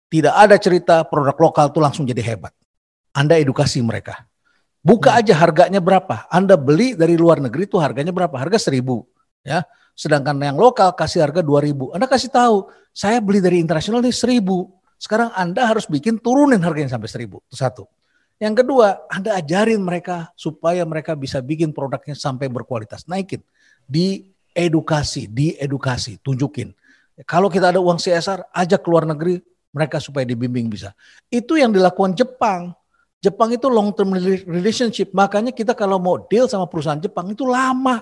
tidak 0.07 0.35
ada 0.35 0.57
cerita 0.57 1.03
produk 1.07 1.35
lokal 1.35 1.67
itu 1.71 1.81
langsung 1.83 2.05
jadi 2.07 2.23
hebat. 2.23 2.55
Anda 3.17 3.41
edukasi 3.41 3.83
mereka. 3.83 4.29
Buka 4.87 5.17
hmm. 5.17 5.21
aja 5.25 5.35
harganya 5.35 5.81
berapa. 5.83 6.31
Anda 6.31 6.55
beli 6.55 6.95
dari 6.95 7.19
luar 7.19 7.43
negeri 7.43 7.67
itu 7.67 7.81
harganya 7.83 8.15
berapa? 8.15 8.39
Harga 8.39 8.61
seribu. 8.61 9.03
Ya. 9.43 9.67
Sedangkan 9.97 10.37
yang 10.39 10.55
lokal 10.55 10.93
kasih 10.95 11.25
harga 11.27 11.43
dua 11.43 11.65
ribu. 11.65 11.91
Anda 11.91 12.07
kasih 12.07 12.31
tahu, 12.31 12.71
saya 12.95 13.19
beli 13.19 13.43
dari 13.43 13.59
internasional 13.59 14.05
ini 14.05 14.13
seribu. 14.15 14.71
Sekarang 15.01 15.35
Anda 15.35 15.67
harus 15.67 15.91
bikin 15.91 16.23
turunin 16.23 16.63
harganya 16.63 16.95
sampai 16.95 17.11
seribu. 17.11 17.43
Itu 17.51 17.57
satu. 17.59 17.85
Yang 18.37 18.63
kedua, 18.63 19.09
Anda 19.09 19.41
ajarin 19.41 19.81
mereka 19.81 20.31
supaya 20.37 20.85
mereka 20.85 21.17
bisa 21.17 21.41
bikin 21.41 21.73
produknya 21.73 22.13
sampai 22.13 22.53
berkualitas. 22.53 23.09
Naikin. 23.09 23.41
Di 23.89 24.29
edukasi, 24.53 25.27
di 25.27 25.57
edukasi, 25.57 26.21
tunjukin. 26.21 26.71
Kalau 27.25 27.49
kita 27.49 27.73
ada 27.73 27.81
uang 27.81 27.97
CSR, 27.97 28.53
ajak 28.53 28.85
keluar 28.85 29.09
negeri, 29.09 29.41
mereka 29.77 30.01
supaya 30.01 30.25
dibimbing 30.25 30.73
bisa. 30.73 30.97
Itu 31.29 31.61
yang 31.61 31.77
dilakukan 31.77 32.17
Jepang. 32.17 32.73
Jepang 33.21 33.53
itu 33.53 33.69
long 33.69 33.93
term 33.93 34.17
relationship. 34.49 35.13
Makanya 35.13 35.53
kita 35.53 35.77
kalau 35.77 36.01
mau 36.01 36.17
deal 36.25 36.49
sama 36.49 36.65
perusahaan 36.65 36.97
Jepang 36.97 37.29
itu 37.29 37.45
lama. 37.45 38.01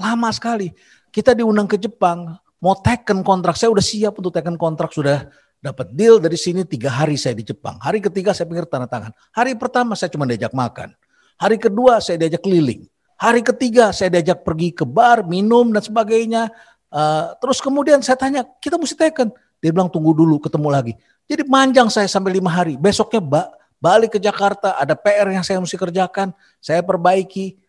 Lama 0.00 0.28
sekali. 0.32 0.72
Kita 1.12 1.36
diundang 1.36 1.68
ke 1.68 1.76
Jepang, 1.76 2.40
mau 2.64 2.72
taken 2.80 3.20
kontrak. 3.20 3.60
Saya 3.60 3.68
udah 3.68 3.84
siap 3.84 4.16
untuk 4.16 4.32
taken 4.32 4.56
kontrak, 4.56 4.88
sudah 4.96 5.28
dapat 5.60 5.92
deal 5.92 6.16
dari 6.16 6.40
sini 6.40 6.64
tiga 6.64 6.88
hari 6.88 7.20
saya 7.20 7.36
di 7.36 7.44
Jepang. 7.44 7.76
Hari 7.76 8.00
ketiga 8.00 8.32
saya 8.32 8.48
pikir 8.48 8.64
tanda 8.64 8.88
tangan. 8.88 9.12
Hari 9.36 9.52
pertama 9.60 9.92
saya 9.92 10.08
cuma 10.08 10.24
diajak 10.24 10.56
makan. 10.56 10.96
Hari 11.36 11.60
kedua 11.60 12.00
saya 12.00 12.16
diajak 12.16 12.40
keliling. 12.40 12.88
Hari 13.20 13.44
ketiga 13.44 13.92
saya 13.92 14.08
diajak 14.08 14.40
pergi 14.40 14.72
ke 14.72 14.88
bar, 14.88 15.28
minum 15.28 15.68
dan 15.68 15.84
sebagainya. 15.84 16.48
Uh, 16.88 17.36
terus 17.44 17.60
kemudian 17.60 18.00
saya 18.00 18.16
tanya, 18.16 18.48
kita 18.64 18.80
mesti 18.80 18.96
teken. 18.96 19.28
Dia 19.60 19.70
bilang 19.70 19.92
tunggu 19.92 20.16
dulu, 20.16 20.40
ketemu 20.40 20.68
lagi. 20.72 20.92
Jadi 21.28 21.46
manjang 21.46 21.86
saya 21.92 22.08
sampai 22.10 22.40
lima 22.40 22.50
hari. 22.50 22.74
Besoknya 22.80 23.20
ba 23.22 23.52
balik 23.80 24.16
ke 24.16 24.20
Jakarta, 24.20 24.76
ada 24.76 24.96
PR 24.96 25.30
yang 25.30 25.44
saya 25.44 25.60
mesti 25.60 25.76
kerjakan. 25.76 26.34
Saya 26.58 26.80
perbaiki. 26.82 27.60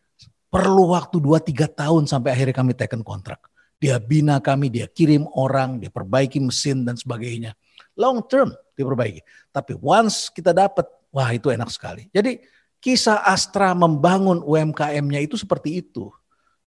Perlu 0.51 0.91
waktu 0.91 1.15
2-3 1.23 1.63
tahun 1.71 2.03
sampai 2.11 2.35
akhirnya 2.35 2.51
kami 2.51 2.75
teken 2.75 3.07
kontrak. 3.07 3.39
Dia 3.79 3.95
bina 4.03 4.35
kami, 4.43 4.67
dia 4.67 4.83
kirim 4.83 5.23
orang, 5.31 5.79
dia 5.79 5.87
perbaiki 5.87 6.43
mesin 6.43 6.83
dan 6.83 6.99
sebagainya 6.99 7.55
long 7.99 8.23
term 8.23 8.51
diperbaiki. 8.75 9.21
Tapi 9.51 9.75
once 9.79 10.31
kita 10.31 10.55
dapat, 10.55 10.87
wah 11.11 11.29
itu 11.31 11.51
enak 11.51 11.69
sekali. 11.71 12.07
Jadi 12.11 12.39
kisah 12.81 13.21
Astra 13.21 13.75
membangun 13.75 14.41
UMKM-nya 14.41 15.19
itu 15.21 15.35
seperti 15.35 15.83
itu. 15.83 16.09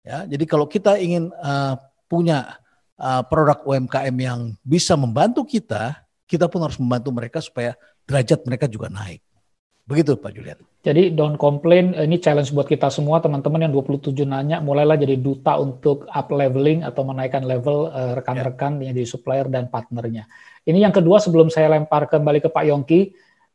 Ya, 0.03 0.27
jadi 0.27 0.45
kalau 0.51 0.66
kita 0.66 0.99
ingin 0.99 1.31
uh, 1.39 1.79
punya 2.11 2.59
uh, 3.03 3.22
produk 3.26 3.59
UMKM 3.66 4.14
yang 4.14 4.40
bisa 4.62 4.94
membantu 4.94 5.42
kita, 5.42 5.98
kita 6.30 6.46
pun 6.46 6.62
harus 6.62 6.78
membantu 6.78 7.11
mereka 7.11 7.42
supaya 7.42 7.74
derajat 8.07 8.46
mereka 8.46 8.70
juga 8.70 8.86
naik. 8.86 9.20
Begitu 9.82 10.14
Pak 10.14 10.30
Julian. 10.30 10.59
Jadi 10.82 11.14
don't 11.14 11.38
complain, 11.38 11.94
ini 11.94 12.18
challenge 12.18 12.50
buat 12.55 12.66
kita 12.66 12.90
semua 12.90 13.18
teman-teman 13.22 13.66
yang 13.66 13.72
27 13.74 14.14
nanya, 14.26 14.59
mulailah 14.62 14.98
jadi 14.98 15.18
duta 15.18 15.59
untuk 15.59 16.07
up 16.11 16.30
leveling 16.30 16.82
atau 16.86 17.07
menaikkan 17.07 17.42
level 17.42 17.90
uh, 17.90 18.18
rekan-rekan 18.18 18.78
yeah. 18.78 18.90
yang 18.90 18.94
jadi 18.98 19.07
supplier 19.07 19.46
dan 19.46 19.70
partnernya. 19.70 20.26
Ini 20.62 20.82
yang 20.82 20.94
kedua 20.94 21.18
sebelum 21.18 21.50
saya 21.50 21.70
lempar 21.70 22.07
kembali 22.07 22.38
ke 22.42 22.50
Pak 22.50 22.64
Yongki, 22.66 23.00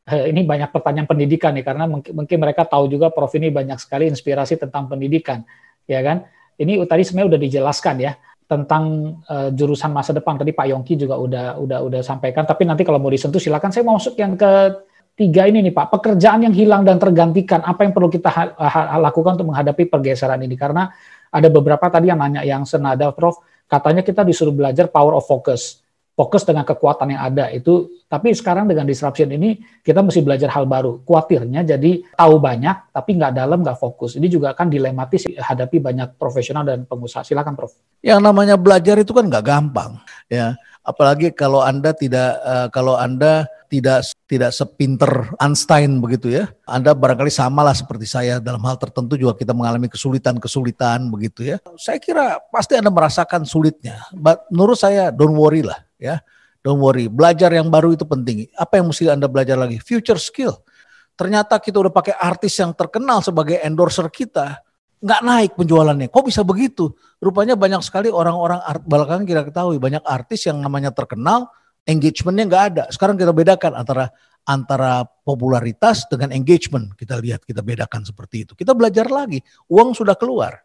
eh, 0.08 0.24
ini 0.32 0.44
banyak 0.44 0.72
pertanyaan 0.72 1.08
pendidikan 1.08 1.56
nih 1.56 1.64
karena 1.68 1.88
mungkin, 1.88 2.12
mungkin 2.16 2.38
mereka 2.40 2.68
tahu 2.68 2.92
juga 2.92 3.12
Prof 3.12 3.32
ini 3.36 3.48
banyak 3.52 3.80
sekali 3.80 4.12
inspirasi 4.12 4.60
tentang 4.60 4.92
pendidikan, 4.92 5.44
ya 5.88 6.00
kan? 6.04 6.28
Ini 6.60 6.84
tadi 6.88 7.04
sebenarnya 7.08 7.36
udah 7.36 7.42
dijelaskan 7.44 7.96
ya 8.04 8.12
tentang 8.48 9.16
uh, 9.28 9.52
jurusan 9.52 9.92
masa 9.92 10.16
depan 10.16 10.40
tadi 10.40 10.56
Pak 10.56 10.72
Yongki 10.72 10.96
juga 10.96 11.20
udah 11.20 11.60
udah 11.60 11.80
udah 11.84 12.02
sampaikan. 12.02 12.48
Tapi 12.48 12.64
nanti 12.64 12.88
kalau 12.88 12.98
mau 12.98 13.12
disentuh 13.12 13.44
silakan. 13.44 13.76
Saya 13.76 13.84
mau 13.84 14.00
masuk 14.00 14.16
yang 14.16 14.40
ketiga 14.40 15.52
ini 15.52 15.68
nih 15.68 15.74
Pak, 15.76 15.92
pekerjaan 15.92 16.48
yang 16.48 16.56
hilang 16.56 16.88
dan 16.88 16.96
tergantikan. 16.96 17.60
Apa 17.64 17.84
yang 17.84 17.92
perlu 17.92 18.08
kita 18.08 18.32
lakukan 19.04 19.36
untuk 19.36 19.52
menghadapi 19.52 19.92
pergeseran 19.92 20.40
ini? 20.40 20.56
Karena 20.56 20.88
ada 21.28 21.48
beberapa 21.52 21.92
tadi 21.92 22.08
yang 22.08 22.24
nanya 22.24 22.48
yang 22.48 22.64
senada, 22.64 23.12
Prof. 23.12 23.44
Katanya 23.68 24.00
kita 24.00 24.24
disuruh 24.24 24.56
belajar 24.56 24.88
power 24.88 25.20
of 25.20 25.28
focus 25.28 25.87
fokus 26.18 26.42
dengan 26.42 26.66
kekuatan 26.66 27.14
yang 27.14 27.22
ada. 27.22 27.54
Itu 27.54 28.02
tapi 28.10 28.34
sekarang 28.34 28.66
dengan 28.66 28.90
disruption 28.90 29.30
ini 29.30 29.62
kita 29.86 30.02
mesti 30.02 30.26
belajar 30.26 30.50
hal 30.50 30.66
baru. 30.66 31.06
Kuatirnya 31.06 31.62
jadi 31.62 32.02
tahu 32.18 32.42
banyak 32.42 32.90
tapi 32.90 33.22
nggak 33.22 33.38
dalam 33.38 33.62
nggak 33.62 33.78
fokus. 33.78 34.18
Ini 34.18 34.26
juga 34.26 34.58
kan 34.58 34.74
dilematis 34.74 35.30
hadapi 35.30 35.78
banyak 35.78 36.18
profesional 36.18 36.66
dan 36.66 36.90
pengusaha. 36.90 37.22
Silakan 37.22 37.54
prof. 37.54 37.78
Yang 38.02 38.20
namanya 38.26 38.58
belajar 38.58 38.98
itu 38.98 39.14
kan 39.14 39.30
nggak 39.30 39.46
gampang 39.46 40.02
ya. 40.26 40.58
Apalagi 40.82 41.36
kalau 41.36 41.62
anda 41.62 41.94
tidak 41.94 42.40
uh, 42.42 42.68
kalau 42.74 42.98
anda 42.98 43.46
tidak 43.68 44.08
tidak 44.32 44.56
sepinter 44.56 45.28
Einstein 45.36 46.00
begitu 46.00 46.32
ya. 46.32 46.48
Anda 46.64 46.96
barangkali 46.96 47.28
samalah 47.28 47.76
seperti 47.76 48.08
saya. 48.08 48.40
Dalam 48.40 48.64
hal 48.64 48.80
tertentu 48.80 49.20
juga 49.20 49.36
kita 49.36 49.52
mengalami 49.52 49.92
kesulitan-kesulitan 49.92 51.12
begitu 51.12 51.44
ya. 51.44 51.60
Saya 51.76 52.00
kira 52.00 52.40
pasti 52.48 52.80
Anda 52.80 52.88
merasakan 52.88 53.44
sulitnya. 53.44 54.08
But 54.16 54.48
menurut 54.48 54.80
saya 54.80 55.12
don't 55.12 55.36
worry 55.36 55.68
lah 55.68 55.87
ya. 56.00 56.22
Don't 56.66 56.82
worry, 56.82 57.08
belajar 57.08 57.54
yang 57.54 57.70
baru 57.70 57.94
itu 57.94 58.04
penting. 58.04 58.50
Apa 58.58 58.82
yang 58.82 58.90
mesti 58.92 59.08
Anda 59.08 59.30
belajar 59.30 59.56
lagi? 59.56 59.78
Future 59.80 60.20
skill. 60.20 60.58
Ternyata 61.18 61.58
kita 61.58 61.82
udah 61.82 61.94
pakai 61.94 62.14
artis 62.18 62.58
yang 62.62 62.76
terkenal 62.78 63.26
sebagai 63.26 63.58
endorser 63.62 64.06
kita, 64.12 64.62
nggak 65.02 65.22
naik 65.26 65.52
penjualannya. 65.58 66.10
Kok 66.12 66.26
bisa 66.30 66.42
begitu? 66.46 66.94
Rupanya 67.18 67.58
banyak 67.58 67.82
sekali 67.82 68.12
orang-orang 68.14 68.62
belakangan 68.86 69.26
kita 69.26 69.42
ketahui 69.50 69.78
banyak 69.82 70.04
artis 70.06 70.46
yang 70.46 70.62
namanya 70.62 70.94
terkenal, 70.94 71.50
engagementnya 71.90 72.46
nggak 72.46 72.64
ada. 72.74 72.84
Sekarang 72.94 73.18
kita 73.18 73.34
bedakan 73.34 73.74
antara 73.78 74.14
antara 74.48 75.04
popularitas 75.28 76.08
dengan 76.08 76.32
engagement. 76.32 76.96
Kita 76.96 77.20
lihat, 77.20 77.44
kita 77.44 77.60
bedakan 77.60 78.08
seperti 78.08 78.48
itu. 78.48 78.54
Kita 78.56 78.72
belajar 78.72 79.12
lagi, 79.12 79.44
uang 79.68 79.92
sudah 79.92 80.16
keluar. 80.16 80.64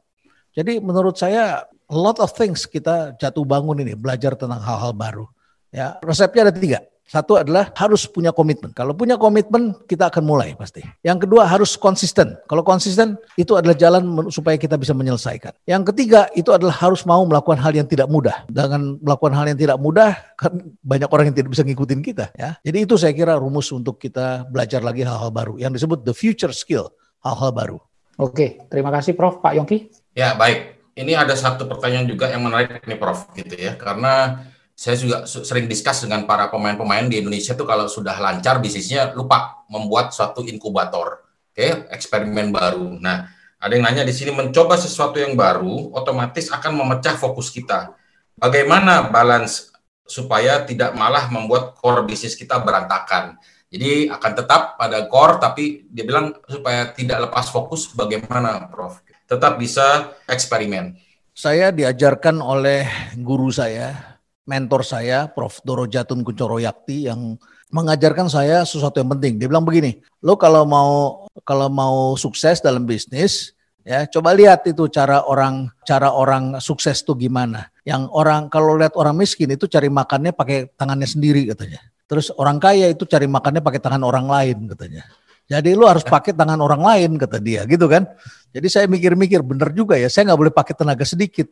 Jadi 0.54 0.78
menurut 0.78 1.18
saya 1.18 1.64
a 1.92 1.96
lot 1.96 2.16
of 2.16 2.32
things 2.32 2.64
kita 2.64 3.12
jatuh 3.20 3.44
bangun 3.44 3.84
ini 3.84 3.92
belajar 3.92 4.32
tentang 4.32 4.64
hal-hal 4.64 4.96
baru. 4.96 5.28
Ya, 5.68 6.00
resepnya 6.00 6.48
ada 6.48 6.54
tiga. 6.56 6.80
Satu 7.02 7.36
adalah 7.36 7.68
harus 7.76 8.08
punya 8.08 8.32
komitmen. 8.32 8.72
Kalau 8.72 8.96
punya 8.96 9.20
komitmen, 9.20 9.76
kita 9.84 10.08
akan 10.08 10.24
mulai 10.24 10.56
pasti. 10.56 10.80
Yang 11.04 11.28
kedua 11.28 11.44
harus 11.44 11.76
konsisten. 11.76 12.40
Kalau 12.48 12.64
konsisten, 12.64 13.20
itu 13.36 13.52
adalah 13.52 13.76
jalan 13.76 14.32
supaya 14.32 14.56
kita 14.56 14.80
bisa 14.80 14.96
menyelesaikan. 14.96 15.52
Yang 15.68 15.92
ketiga, 15.92 16.32
itu 16.32 16.48
adalah 16.56 16.72
harus 16.72 17.04
mau 17.04 17.20
melakukan 17.28 17.60
hal 17.60 17.74
yang 17.76 17.84
tidak 17.84 18.08
mudah. 18.08 18.48
Dengan 18.48 18.96
melakukan 19.02 19.34
hal 19.36 19.44
yang 19.44 19.58
tidak 19.60 19.76
mudah, 19.76 20.16
kan 20.40 20.56
banyak 20.80 21.10
orang 21.12 21.24
yang 21.28 21.36
tidak 21.36 21.50
bisa 21.52 21.66
ngikutin 21.68 22.00
kita. 22.00 22.32
Ya, 22.32 22.56
Jadi 22.64 22.78
itu 22.80 22.94
saya 22.96 23.12
kira 23.12 23.36
rumus 23.36 23.68
untuk 23.76 24.00
kita 24.00 24.48
belajar 24.48 24.80
lagi 24.80 25.04
hal-hal 25.04 25.28
baru. 25.28 25.60
Yang 25.60 25.82
disebut 25.82 26.08
the 26.08 26.16
future 26.16 26.54
skill, 26.54 26.96
hal-hal 27.20 27.52
baru. 27.52 27.78
Oke, 28.16 28.62
terima 28.72 28.88
kasih 28.88 29.12
Prof. 29.12 29.44
Pak 29.44 29.52
Yongki. 29.58 29.92
Ya, 30.16 30.32
baik 30.32 30.81
ini 30.92 31.12
ada 31.16 31.32
satu 31.32 31.64
pertanyaan 31.64 32.04
juga 32.04 32.28
yang 32.28 32.44
menarik 32.44 32.84
nih 32.84 32.98
Prof 33.00 33.32
gitu 33.32 33.54
ya. 33.56 33.76
Karena 33.80 34.44
saya 34.72 34.96
juga 34.98 35.24
sering 35.28 35.68
diskus 35.68 36.04
dengan 36.04 36.24
para 36.24 36.48
pemain-pemain 36.48 37.06
di 37.06 37.20
Indonesia 37.20 37.52
tuh 37.52 37.68
kalau 37.68 37.86
sudah 37.86 38.16
lancar 38.18 38.58
bisnisnya 38.58 39.12
lupa 39.12 39.62
membuat 39.68 40.10
suatu 40.10 40.42
inkubator 40.48 41.22
oke 41.22 41.54
okay? 41.54 41.86
eksperimen 41.92 42.50
baru. 42.50 42.96
Nah 42.98 43.28
ada 43.62 43.72
yang 43.78 43.84
nanya 43.86 44.02
di 44.02 44.10
sini 44.10 44.34
mencoba 44.34 44.74
sesuatu 44.74 45.20
yang 45.20 45.38
baru 45.38 45.92
otomatis 45.94 46.50
akan 46.50 46.72
memecah 46.82 47.14
fokus 47.14 47.52
kita. 47.52 47.94
Bagaimana 48.34 49.12
balance 49.12 49.70
supaya 50.02 50.64
tidak 50.66 50.96
malah 50.98 51.30
membuat 51.30 51.78
core 51.78 52.02
bisnis 52.08 52.34
kita 52.34 52.58
berantakan? 52.58 53.38
Jadi 53.72 54.10
akan 54.10 54.32
tetap 54.34 54.76
pada 54.76 55.06
core 55.06 55.38
tapi 55.38 55.86
dia 55.88 56.04
bilang 56.04 56.34
supaya 56.44 56.90
tidak 56.92 57.28
lepas 57.28 57.48
fokus 57.48 57.88
bagaimana 57.92 58.66
Prof 58.68 58.98
tetap 59.32 59.56
bisa 59.56 60.12
eksperimen. 60.28 60.92
Saya 61.32 61.72
diajarkan 61.72 62.44
oleh 62.44 62.84
guru 63.16 63.48
saya, 63.48 64.20
mentor 64.44 64.84
saya, 64.84 65.32
Prof. 65.32 65.64
Doro 65.64 65.88
Jatun 65.88 66.20
Kuncoro 66.20 66.60
Yakti 66.60 67.08
yang 67.08 67.40
mengajarkan 67.72 68.28
saya 68.28 68.68
sesuatu 68.68 69.00
yang 69.00 69.16
penting. 69.16 69.40
Dia 69.40 69.48
bilang 69.48 69.64
begini, 69.64 69.96
lo 70.20 70.36
kalau 70.36 70.68
mau 70.68 71.24
kalau 71.48 71.72
mau 71.72 72.12
sukses 72.20 72.60
dalam 72.60 72.84
bisnis, 72.84 73.56
ya 73.80 74.04
coba 74.04 74.36
lihat 74.36 74.68
itu 74.68 74.84
cara 74.92 75.24
orang 75.24 75.72
cara 75.88 76.12
orang 76.12 76.60
sukses 76.60 77.00
tuh 77.00 77.16
gimana. 77.16 77.72
Yang 77.88 78.12
orang 78.12 78.52
kalau 78.52 78.76
lihat 78.76 78.92
orang 79.00 79.16
miskin 79.16 79.48
itu 79.56 79.64
cari 79.64 79.88
makannya 79.88 80.36
pakai 80.36 80.68
tangannya 80.76 81.08
sendiri 81.08 81.48
katanya. 81.48 81.80
Terus 82.04 82.28
orang 82.36 82.60
kaya 82.60 82.92
itu 82.92 83.08
cari 83.08 83.24
makannya 83.24 83.64
pakai 83.64 83.80
tangan 83.80 84.04
orang 84.04 84.28
lain 84.28 84.68
katanya. 84.68 85.08
Jadi 85.50 85.74
lu 85.74 85.84
harus 85.84 86.06
pakai 86.06 86.32
tangan 86.32 86.56
orang 86.62 86.80
lain 86.80 87.10
kata 87.18 87.42
dia, 87.42 87.66
gitu 87.66 87.84
kan? 87.90 88.06
Jadi 88.52 88.66
saya 88.70 88.86
mikir-mikir 88.88 89.42
bener 89.42 89.72
juga 89.74 89.98
ya, 89.98 90.06
saya 90.08 90.32
nggak 90.32 90.40
boleh 90.40 90.52
pakai 90.54 90.74
tenaga 90.76 91.04
sedikit. 91.04 91.48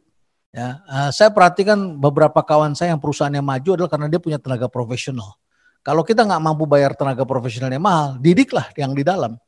Ya, 0.51 0.83
uh, 0.91 1.11
saya 1.15 1.31
perhatikan 1.31 1.79
beberapa 1.99 2.43
kawan 2.43 2.75
saya 2.75 2.91
yang 2.97 3.03
perusahaannya 3.03 3.39
maju 3.39 3.71
adalah 3.79 3.91
karena 3.91 4.07
dia 4.11 4.19
punya 4.19 4.39
tenaga 4.43 4.67
profesional. 4.67 5.39
Kalau 5.81 6.05
kita 6.05 6.27
nggak 6.27 6.43
mampu 6.43 6.67
bayar 6.67 6.93
tenaga 6.93 7.25
profesionalnya 7.25 7.81
mahal, 7.81 8.21
didiklah 8.21 8.69
yang 8.77 8.93
di 8.93 9.01
dalam. 9.07 9.39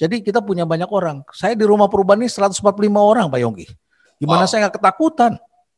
Jadi 0.00 0.24
kita 0.24 0.40
punya 0.40 0.64
banyak 0.64 0.88
orang. 0.88 1.20
Saya 1.34 1.52
di 1.52 1.68
rumah 1.68 1.86
perubahan 1.86 2.24
ini 2.24 2.30
145 2.30 2.62
orang 2.96 3.28
Pak 3.28 3.40
Yongki. 3.42 3.66
Gimana 4.22 4.46
wow. 4.46 4.48
saya 4.48 4.58
nggak 4.66 4.80
ketakutan 4.80 5.32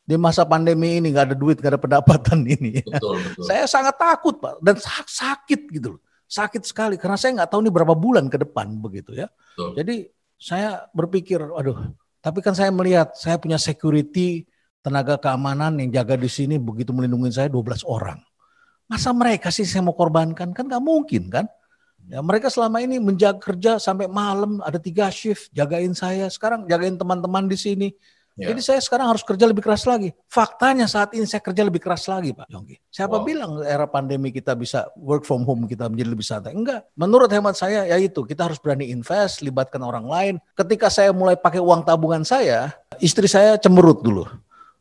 di 0.04 0.16
masa 0.20 0.44
pandemi 0.44 1.00
ini 1.00 1.16
nggak 1.16 1.32
ada 1.32 1.36
duit, 1.36 1.56
nggak 1.58 1.72
ada 1.74 1.80
pendapatan 1.80 2.44
ini. 2.56 2.84
Betul, 2.84 3.24
betul. 3.24 3.44
Saya 3.48 3.64
sangat 3.64 3.96
takut 3.96 4.36
Pak 4.38 4.60
dan 4.60 4.76
sakit 5.08 5.60
gitu 5.80 5.98
loh. 5.98 6.00
Sakit 6.24 6.64
sekali 6.64 6.96
karena 6.96 7.20
saya 7.20 7.42
nggak 7.42 7.50
tahu 7.52 7.60
ini 7.64 7.70
berapa 7.70 7.94
bulan 7.94 8.26
ke 8.32 8.40
depan 8.40 8.72
begitu 8.80 9.14
ya. 9.14 9.28
Betul. 9.28 9.70
Jadi 9.78 9.96
saya 10.40 10.84
berpikir, 10.92 11.40
aduh, 11.40 11.94
tapi 12.20 12.40
kan 12.40 12.56
saya 12.56 12.72
melihat 12.72 13.12
saya 13.16 13.36
punya 13.36 13.60
security 13.60 14.48
tenaga 14.84 15.16
keamanan 15.16 15.80
yang 15.80 15.88
jaga 15.92 16.20
di 16.20 16.28
sini 16.28 16.60
begitu 16.60 16.92
melindungi 16.92 17.32
saya 17.32 17.48
12 17.48 17.84
orang. 17.88 18.20
Masa 18.84 19.16
mereka 19.16 19.48
sih 19.48 19.64
saya 19.64 19.80
mau 19.80 19.96
korbankan? 19.96 20.52
Kan 20.52 20.64
nggak 20.68 20.84
mungkin 20.84 21.32
kan? 21.32 21.48
Ya, 22.04 22.20
mereka 22.20 22.52
selama 22.52 22.84
ini 22.84 23.00
menjaga 23.00 23.40
kerja 23.40 23.80
sampai 23.80 24.04
malam, 24.04 24.60
ada 24.60 24.76
tiga 24.76 25.08
shift, 25.08 25.48
jagain 25.56 25.96
saya. 25.96 26.28
Sekarang 26.28 26.68
jagain 26.68 27.00
teman-teman 27.00 27.48
di 27.48 27.56
sini. 27.56 27.88
Ya. 28.34 28.50
Jadi 28.50 28.66
saya 28.66 28.80
sekarang 28.82 29.14
harus 29.14 29.22
kerja 29.22 29.46
lebih 29.46 29.62
keras 29.62 29.86
lagi. 29.86 30.10
Faktanya 30.26 30.90
saat 30.90 31.14
ini 31.14 31.22
saya 31.22 31.38
kerja 31.38 31.62
lebih 31.62 31.78
keras 31.78 32.10
lagi, 32.10 32.34
Pak 32.34 32.50
Yongki. 32.50 32.82
Siapa 32.90 33.22
wow. 33.22 33.22
bilang 33.22 33.62
era 33.62 33.86
pandemi 33.86 34.34
kita 34.34 34.58
bisa 34.58 34.90
work 34.98 35.22
from 35.22 35.46
home, 35.46 35.70
kita 35.70 35.86
menjadi 35.86 36.10
lebih 36.10 36.26
santai? 36.26 36.50
Enggak. 36.50 36.82
Menurut 36.98 37.30
hemat 37.30 37.54
saya, 37.54 37.86
ya 37.86 37.94
itu 37.94 38.26
kita 38.26 38.50
harus 38.50 38.58
berani 38.58 38.90
invest, 38.90 39.38
libatkan 39.38 39.78
orang 39.86 40.10
lain. 40.10 40.34
Ketika 40.58 40.90
saya 40.90 41.14
mulai 41.14 41.38
pakai 41.38 41.62
uang 41.62 41.86
tabungan 41.86 42.26
saya, 42.26 42.74
istri 42.98 43.30
saya 43.30 43.54
cemberut 43.54 44.02
dulu. 44.02 44.26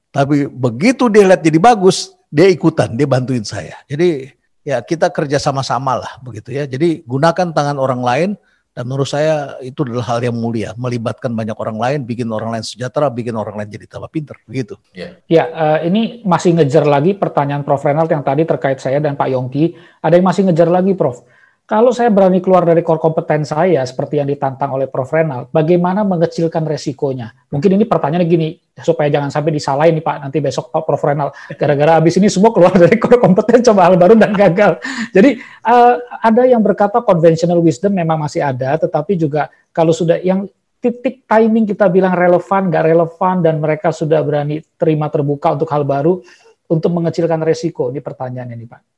Tapi 0.10 0.50
begitu 0.50 1.06
dia 1.06 1.22
lihat 1.22 1.46
jadi 1.46 1.62
bagus, 1.62 2.18
dia 2.34 2.50
ikutan, 2.50 2.90
dia 2.98 3.06
bantuin 3.06 3.46
saya. 3.46 3.78
Jadi 3.86 4.34
ya 4.66 4.82
kita 4.82 5.14
kerja 5.14 5.38
sama-sama 5.38 6.02
lah 6.02 6.18
begitu 6.26 6.50
ya. 6.50 6.66
Jadi 6.66 7.06
gunakan 7.06 7.54
tangan 7.54 7.78
orang 7.78 8.02
lain 8.02 8.30
dan 8.74 8.90
menurut 8.90 9.06
saya 9.06 9.62
itu 9.62 9.86
adalah 9.86 10.18
hal 10.18 10.20
yang 10.26 10.34
mulia, 10.34 10.74
melibatkan 10.74 11.30
banyak 11.30 11.54
orang 11.54 11.78
lain, 11.78 12.00
bikin 12.10 12.26
orang 12.34 12.58
lain 12.58 12.66
sejahtera, 12.66 13.06
bikin 13.14 13.38
orang 13.38 13.54
lain 13.62 13.70
jadi 13.70 13.86
tambah 13.86 14.10
pinter, 14.10 14.34
begitu. 14.50 14.82
Ya, 14.98 15.22
ya 15.30 15.44
uh, 15.54 15.80
ini 15.86 16.26
masih 16.26 16.58
ngejar 16.58 16.90
lagi 16.90 17.14
pertanyaan 17.14 17.62
Prof. 17.62 17.86
Renald 17.86 18.10
yang 18.10 18.26
tadi 18.26 18.50
terkait 18.50 18.82
saya 18.82 18.98
dan 18.98 19.14
Pak 19.14 19.30
Yongki. 19.30 19.78
Ada 20.02 20.18
yang 20.18 20.26
masih 20.26 20.50
ngejar 20.50 20.74
lagi, 20.74 20.98
Prof. 20.98 21.22
Kalau 21.64 21.96
saya 21.96 22.12
berani 22.12 22.44
keluar 22.44 22.68
dari 22.68 22.84
core 22.84 23.00
kompeten 23.00 23.48
saya, 23.48 23.88
seperti 23.88 24.20
yang 24.20 24.28
ditantang 24.28 24.76
oleh 24.76 24.92
Prof. 24.92 25.08
Renal, 25.08 25.48
bagaimana 25.48 26.04
mengecilkan 26.04 26.68
resikonya? 26.68 27.32
Mungkin 27.56 27.80
ini 27.80 27.88
pertanyaannya 27.88 28.28
gini, 28.28 28.60
supaya 28.84 29.08
jangan 29.08 29.32
sampai 29.32 29.56
disalahin 29.56 29.96
nih 29.96 30.04
Pak, 30.04 30.28
nanti 30.28 30.44
besok 30.44 30.76
Pak 30.76 30.84
Prof. 30.84 31.00
Renal, 31.00 31.32
gara-gara 31.56 32.04
habis 32.04 32.20
ini 32.20 32.28
semua 32.28 32.52
keluar 32.52 32.76
dari 32.84 33.00
core 33.00 33.16
kompeten, 33.16 33.64
coba 33.64 33.88
hal 33.88 33.96
baru 33.96 34.20
dan 34.20 34.36
gagal. 34.36 34.84
Jadi 35.16 35.40
uh, 35.64 36.04
ada 36.20 36.44
yang 36.44 36.60
berkata 36.60 37.00
conventional 37.00 37.64
wisdom 37.64 37.96
memang 37.96 38.20
masih 38.20 38.44
ada, 38.44 38.76
tetapi 38.76 39.16
juga 39.16 39.48
kalau 39.72 39.96
sudah 39.96 40.20
yang 40.20 40.44
titik 40.84 41.24
timing 41.24 41.64
kita 41.64 41.88
bilang 41.88 42.12
relevan, 42.12 42.68
nggak 42.68 42.92
relevan, 42.92 43.40
dan 43.40 43.64
mereka 43.64 43.96
sudah 43.96 44.20
berani 44.20 44.60
terima 44.76 45.08
terbuka 45.08 45.56
untuk 45.56 45.72
hal 45.72 45.88
baru, 45.88 46.20
untuk 46.68 46.92
mengecilkan 46.92 47.40
resiko, 47.40 47.88
ini 47.88 48.04
pertanyaannya 48.04 48.56
nih 48.60 48.68
Pak. 48.68 48.93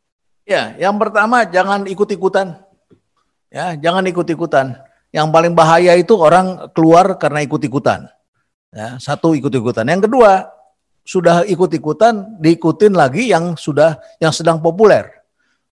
Ya, 0.46 0.78
yang 0.78 1.02
pertama 1.02 1.42
jangan 1.50 1.90
ikut-ikutan. 1.90 2.62
Ya, 3.50 3.74
jangan 3.74 4.06
ikut-ikutan. 4.06 4.78
Yang 5.10 5.28
paling 5.34 5.54
bahaya 5.58 5.98
itu 5.98 6.14
orang 6.14 6.70
keluar 6.78 7.18
karena 7.18 7.42
ikut-ikutan. 7.42 8.06
Ya, 8.70 9.02
satu 9.02 9.34
ikut-ikutan. 9.34 9.90
Yang 9.90 10.06
kedua, 10.06 10.46
sudah 11.02 11.42
ikut-ikutan, 11.50 12.38
diikutin 12.38 12.94
lagi 12.94 13.34
yang 13.34 13.58
sudah 13.58 13.98
yang 14.22 14.30
sedang 14.30 14.62
populer. 14.62 15.10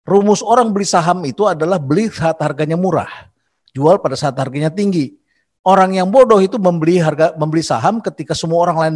Rumus 0.09 0.41
orang 0.41 0.74
beli 0.74 0.89
saham 0.89 1.21
itu 1.21 1.45
adalah 1.45 1.78
beli 1.78 2.09
saat 2.09 2.41
harganya 2.41 2.76
murah, 2.76 3.30
jual 3.78 4.01
pada 4.01 4.17
saat 4.17 4.34
harganya 4.41 4.74
tinggi. 4.74 5.15
Orang 5.63 5.95
yang 5.95 6.09
bodoh 6.09 6.41
itu 6.41 6.57
membeli 6.59 6.99
harga 6.99 7.38
membeli 7.38 7.63
saham 7.63 8.01
ketika 8.03 8.36
semua 8.36 8.67
orang 8.67 8.78
lain 8.82 8.95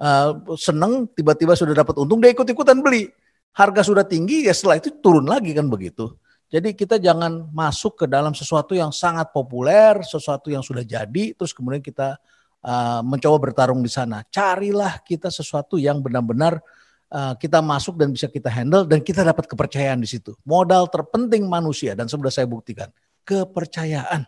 uh, 0.00 0.30
seneng, 0.56 1.10
tiba-tiba 1.12 1.52
sudah 1.58 1.74
dapat 1.74 2.00
untung, 2.00 2.22
dia 2.22 2.32
ikut-ikutan 2.32 2.80
beli 2.80 3.10
harga 3.54 3.82
sudah 3.86 4.04
tinggi 4.04 4.46
ya 4.46 4.54
setelah 4.54 4.80
itu 4.80 4.92
turun 4.98 5.26
lagi 5.26 5.54
kan 5.54 5.66
begitu. 5.66 6.14
Jadi 6.48 6.72
kita 6.72 6.96
jangan 6.96 7.52
masuk 7.52 8.04
ke 8.04 8.06
dalam 8.08 8.32
sesuatu 8.32 8.72
yang 8.72 8.88
sangat 8.88 9.28
populer, 9.36 10.00
sesuatu 10.00 10.48
yang 10.48 10.64
sudah 10.64 10.80
jadi, 10.80 11.36
terus 11.36 11.52
kemudian 11.52 11.84
kita 11.84 12.16
uh, 12.64 13.04
mencoba 13.04 13.36
bertarung 13.36 13.84
di 13.84 13.92
sana. 13.92 14.24
Carilah 14.32 15.04
kita 15.04 15.28
sesuatu 15.28 15.76
yang 15.76 16.00
benar-benar 16.00 16.56
uh, 17.12 17.36
kita 17.36 17.60
masuk 17.60 18.00
dan 18.00 18.16
bisa 18.16 18.32
kita 18.32 18.48
handle 18.48 18.88
dan 18.88 19.04
kita 19.04 19.20
dapat 19.20 19.44
kepercayaan 19.44 20.00
di 20.00 20.08
situ. 20.08 20.32
Modal 20.48 20.88
terpenting 20.88 21.44
manusia 21.44 21.92
dan 21.92 22.08
sudah 22.08 22.32
saya 22.32 22.48
buktikan 22.48 22.88
kepercayaan. 23.28 24.24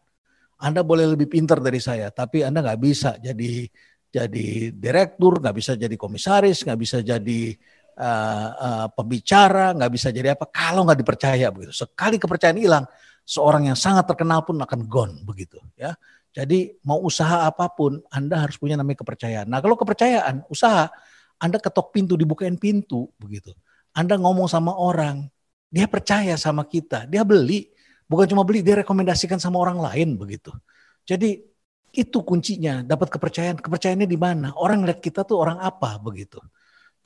Anda 0.60 0.84
boleh 0.84 1.16
lebih 1.16 1.32
pintar 1.32 1.56
dari 1.64 1.80
saya, 1.80 2.12
tapi 2.12 2.44
Anda 2.44 2.60
nggak 2.60 2.80
bisa 2.84 3.16
jadi 3.16 3.64
jadi 4.12 4.74
direktur, 4.76 5.40
nggak 5.40 5.56
bisa 5.56 5.72
jadi 5.72 5.96
komisaris, 5.96 6.68
nggak 6.68 6.78
bisa 6.82 6.98
jadi 7.00 7.56
uh, 8.00 8.48
uh, 8.56 8.86
pembicara, 8.96 9.76
nggak 9.76 9.92
bisa 9.92 10.08
jadi 10.08 10.32
apa 10.32 10.48
kalau 10.48 10.88
nggak 10.88 10.98
dipercaya 11.04 11.52
begitu. 11.52 11.76
Sekali 11.76 12.16
kepercayaan 12.16 12.56
hilang, 12.56 12.84
seorang 13.28 13.68
yang 13.68 13.76
sangat 13.76 14.08
terkenal 14.08 14.40
pun 14.42 14.56
akan 14.56 14.88
gone 14.88 15.20
begitu 15.22 15.60
ya. 15.76 15.92
Jadi 16.30 16.78
mau 16.86 17.02
usaha 17.02 17.44
apa 17.44 17.68
pun 17.74 17.98
Anda 18.08 18.46
harus 18.46 18.56
punya 18.56 18.78
namanya 18.78 19.02
kepercayaan. 19.02 19.50
Nah 19.50 19.60
kalau 19.60 19.76
kepercayaan 19.76 20.46
usaha 20.48 20.88
Anda 21.36 21.60
ketok 21.60 21.92
pintu 21.92 22.16
dibukain 22.16 22.56
pintu 22.56 23.10
begitu. 23.20 23.52
Anda 23.90 24.14
ngomong 24.14 24.46
sama 24.46 24.78
orang, 24.78 25.26
dia 25.66 25.90
percaya 25.90 26.38
sama 26.38 26.62
kita, 26.62 27.10
dia 27.10 27.26
beli, 27.26 27.66
bukan 28.06 28.30
cuma 28.30 28.46
beli, 28.46 28.62
dia 28.62 28.78
rekomendasikan 28.78 29.42
sama 29.42 29.58
orang 29.58 29.82
lain 29.82 30.14
begitu. 30.14 30.54
Jadi 31.02 31.42
itu 31.90 32.18
kuncinya, 32.22 32.86
dapat 32.86 33.10
kepercayaan. 33.10 33.58
Kepercayaannya 33.58 34.06
di 34.06 34.18
mana? 34.18 34.54
Orang 34.54 34.86
lihat 34.86 35.02
kita 35.02 35.26
tuh 35.26 35.42
orang 35.42 35.58
apa 35.58 35.98
begitu. 35.98 36.38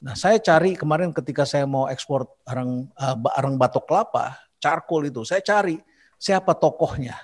Nah, 0.04 0.12
saya 0.12 0.36
cari 0.36 0.76
kemarin 0.76 1.16
ketika 1.16 1.48
saya 1.48 1.64
mau 1.64 1.88
ekspor 1.88 2.28
arang 2.44 2.92
uh, 2.92 3.16
arang 3.40 3.56
batok 3.56 3.88
kelapa, 3.88 4.36
charcoal 4.60 5.08
itu, 5.08 5.24
saya 5.24 5.40
cari 5.40 5.80
siapa 6.20 6.52
tokohnya. 6.52 7.16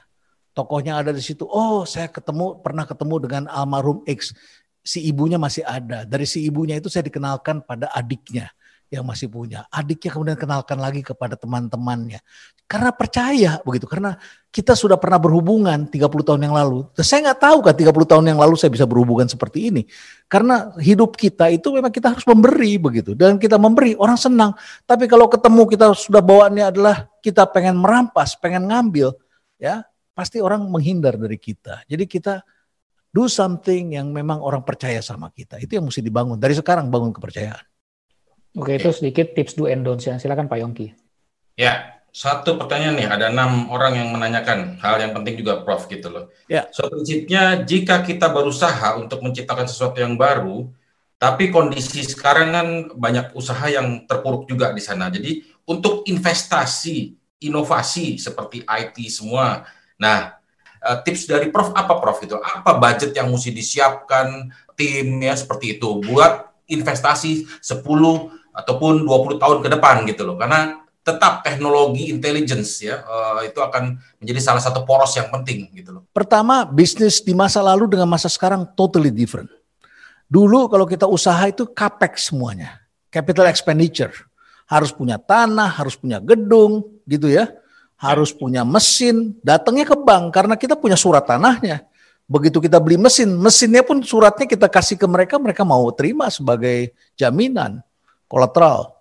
Tokohnya 0.57 0.97
ada 0.97 1.12
di 1.12 1.20
situ. 1.20 1.45
Oh, 1.45 1.85
saya 1.85 2.09
ketemu 2.09 2.59
pernah 2.64 2.89
ketemu 2.89 3.14
dengan 3.20 3.43
almarhum 3.53 4.01
X. 4.09 4.33
Si 4.81 5.05
ibunya 5.05 5.37
masih 5.37 5.61
ada. 5.62 6.09
Dari 6.09 6.24
si 6.24 6.41
ibunya 6.41 6.81
itu 6.81 6.89
saya 6.89 7.05
dikenalkan 7.05 7.61
pada 7.68 7.93
adiknya 7.93 8.49
yang 8.91 9.07
masih 9.07 9.30
punya. 9.30 9.70
Adiknya 9.70 10.11
kemudian 10.11 10.34
kenalkan 10.34 10.82
lagi 10.82 11.07
kepada 11.07 11.38
teman-temannya. 11.38 12.18
Karena 12.66 12.91
percaya 12.91 13.62
begitu. 13.62 13.86
Karena 13.86 14.18
kita 14.51 14.74
sudah 14.74 14.99
pernah 14.99 15.22
berhubungan 15.22 15.86
30 15.86 16.11
tahun 16.26 16.51
yang 16.51 16.55
lalu. 16.59 16.91
Saya 16.99 17.30
nggak 17.30 17.38
tahu 17.38 17.59
kan 17.62 17.74
30 17.78 17.86
tahun 18.11 18.24
yang 18.34 18.38
lalu 18.43 18.59
saya 18.59 18.74
bisa 18.74 18.91
berhubungan 18.91 19.30
seperti 19.30 19.70
ini. 19.70 19.86
Karena 20.26 20.74
hidup 20.82 21.14
kita 21.14 21.55
itu 21.55 21.70
memang 21.70 21.95
kita 21.95 22.18
harus 22.18 22.26
memberi 22.26 22.82
begitu. 22.82 23.14
Dan 23.14 23.38
kita 23.38 23.62
memberi 23.62 23.95
orang 23.95 24.18
senang. 24.18 24.59
Tapi 24.82 25.07
kalau 25.07 25.30
ketemu 25.30 25.62
kita 25.70 25.86
sudah 25.95 26.22
bawaannya 26.22 26.74
adalah 26.74 27.07
kita 27.22 27.47
pengen 27.47 27.78
merampas, 27.78 28.34
pengen 28.34 28.66
ngambil. 28.66 29.14
ya 29.55 29.86
Pasti 30.11 30.43
orang 30.43 30.66
menghindar 30.66 31.14
dari 31.14 31.38
kita. 31.38 31.86
Jadi 31.86 32.11
kita 32.11 32.43
do 33.14 33.30
something 33.30 33.95
yang 33.95 34.11
memang 34.11 34.43
orang 34.43 34.66
percaya 34.66 34.99
sama 34.99 35.30
kita. 35.30 35.62
Itu 35.62 35.78
yang 35.78 35.86
mesti 35.86 36.03
dibangun. 36.03 36.43
Dari 36.43 36.59
sekarang 36.59 36.91
bangun 36.91 37.14
kepercayaan. 37.14 37.70
Oke, 38.59 38.82
itu 38.82 38.90
sedikit 38.90 39.30
tips 39.36 39.55
do 39.55 39.70
and 39.70 39.86
don'ts 39.86 40.11
ya. 40.11 40.18
Silakan 40.18 40.51
Pak 40.51 40.59
Yongki. 40.59 40.90
Ya, 41.55 42.01
satu 42.11 42.59
pertanyaan 42.59 42.98
nih, 42.98 43.07
ada 43.07 43.30
enam 43.30 43.70
orang 43.70 43.94
yang 43.94 44.09
menanyakan 44.11 44.82
hal 44.82 44.98
yang 44.98 45.14
penting 45.14 45.38
juga 45.38 45.62
Prof 45.62 45.86
gitu 45.86 46.11
loh. 46.11 46.24
Ya. 46.51 46.66
So 46.74 46.90
prinsipnya 46.90 47.62
jika 47.62 48.03
kita 48.03 48.26
berusaha 48.34 48.98
untuk 48.98 49.22
menciptakan 49.22 49.70
sesuatu 49.70 50.03
yang 50.03 50.18
baru, 50.18 50.66
tapi 51.22 51.55
kondisi 51.55 52.03
sekarang 52.03 52.48
kan 52.51 52.68
banyak 52.98 53.30
usaha 53.38 53.62
yang 53.70 54.09
terpuruk 54.11 54.51
juga 54.51 54.74
di 54.74 54.82
sana. 54.82 55.07
Jadi 55.07 55.46
untuk 55.70 56.03
investasi, 56.11 57.14
inovasi 57.46 58.18
seperti 58.18 58.66
IT 58.66 58.98
semua. 59.07 59.62
Nah, 59.94 60.34
eh, 60.82 60.98
tips 61.07 61.30
dari 61.30 61.46
Prof 61.55 61.70
apa 61.78 61.94
Prof 62.03 62.18
itu? 62.26 62.34
Apa 62.34 62.74
budget 62.74 63.14
yang 63.14 63.30
mesti 63.30 63.55
disiapkan 63.55 64.51
timnya 64.74 65.38
seperti 65.38 65.78
itu 65.78 66.03
buat 66.03 66.51
investasi 66.66 67.46
10 67.62 68.39
ataupun 68.55 69.07
20 69.07 69.42
tahun 69.42 69.59
ke 69.64 69.68
depan 69.78 70.07
gitu 70.07 70.22
loh. 70.26 70.36
Karena 70.36 70.80
tetap 71.01 71.40
teknologi 71.40 72.12
intelligence 72.12 72.84
ya 72.84 73.01
uh, 73.01 73.40
itu 73.40 73.57
akan 73.57 73.96
menjadi 74.20 74.40
salah 74.53 74.61
satu 74.61 74.84
poros 74.84 75.16
yang 75.16 75.32
penting 75.32 75.72
gitu 75.72 75.96
loh. 75.96 76.03
Pertama, 76.12 76.68
bisnis 76.68 77.24
di 77.24 77.32
masa 77.32 77.64
lalu 77.64 77.88
dengan 77.88 78.07
masa 78.07 78.28
sekarang 78.28 78.68
totally 78.76 79.09
different. 79.09 79.48
Dulu 80.30 80.70
kalau 80.70 80.86
kita 80.86 81.09
usaha 81.09 81.40
itu 81.48 81.66
capex 81.72 82.30
semuanya, 82.30 82.78
capital 83.09 83.48
expenditure. 83.48 84.12
Harus 84.70 84.94
punya 84.94 85.18
tanah, 85.18 85.66
harus 85.66 85.98
punya 85.98 86.22
gedung 86.22 86.86
gitu 87.03 87.26
ya. 87.26 87.51
Harus 87.98 88.30
punya 88.30 88.62
mesin, 88.62 89.34
datangnya 89.42 89.84
ke 89.92 89.96
bank 89.98 90.32
karena 90.32 90.55
kita 90.55 90.78
punya 90.78 90.94
surat 90.94 91.26
tanahnya. 91.26 91.84
Begitu 92.30 92.62
kita 92.62 92.78
beli 92.78 92.94
mesin, 92.94 93.34
mesinnya 93.34 93.82
pun 93.82 93.98
suratnya 94.07 94.46
kita 94.46 94.70
kasih 94.70 94.94
ke 94.94 95.05
mereka, 95.11 95.34
mereka 95.42 95.66
mau 95.66 95.82
terima 95.90 96.30
sebagai 96.30 96.94
jaminan 97.18 97.82
kolateral. 98.31 98.95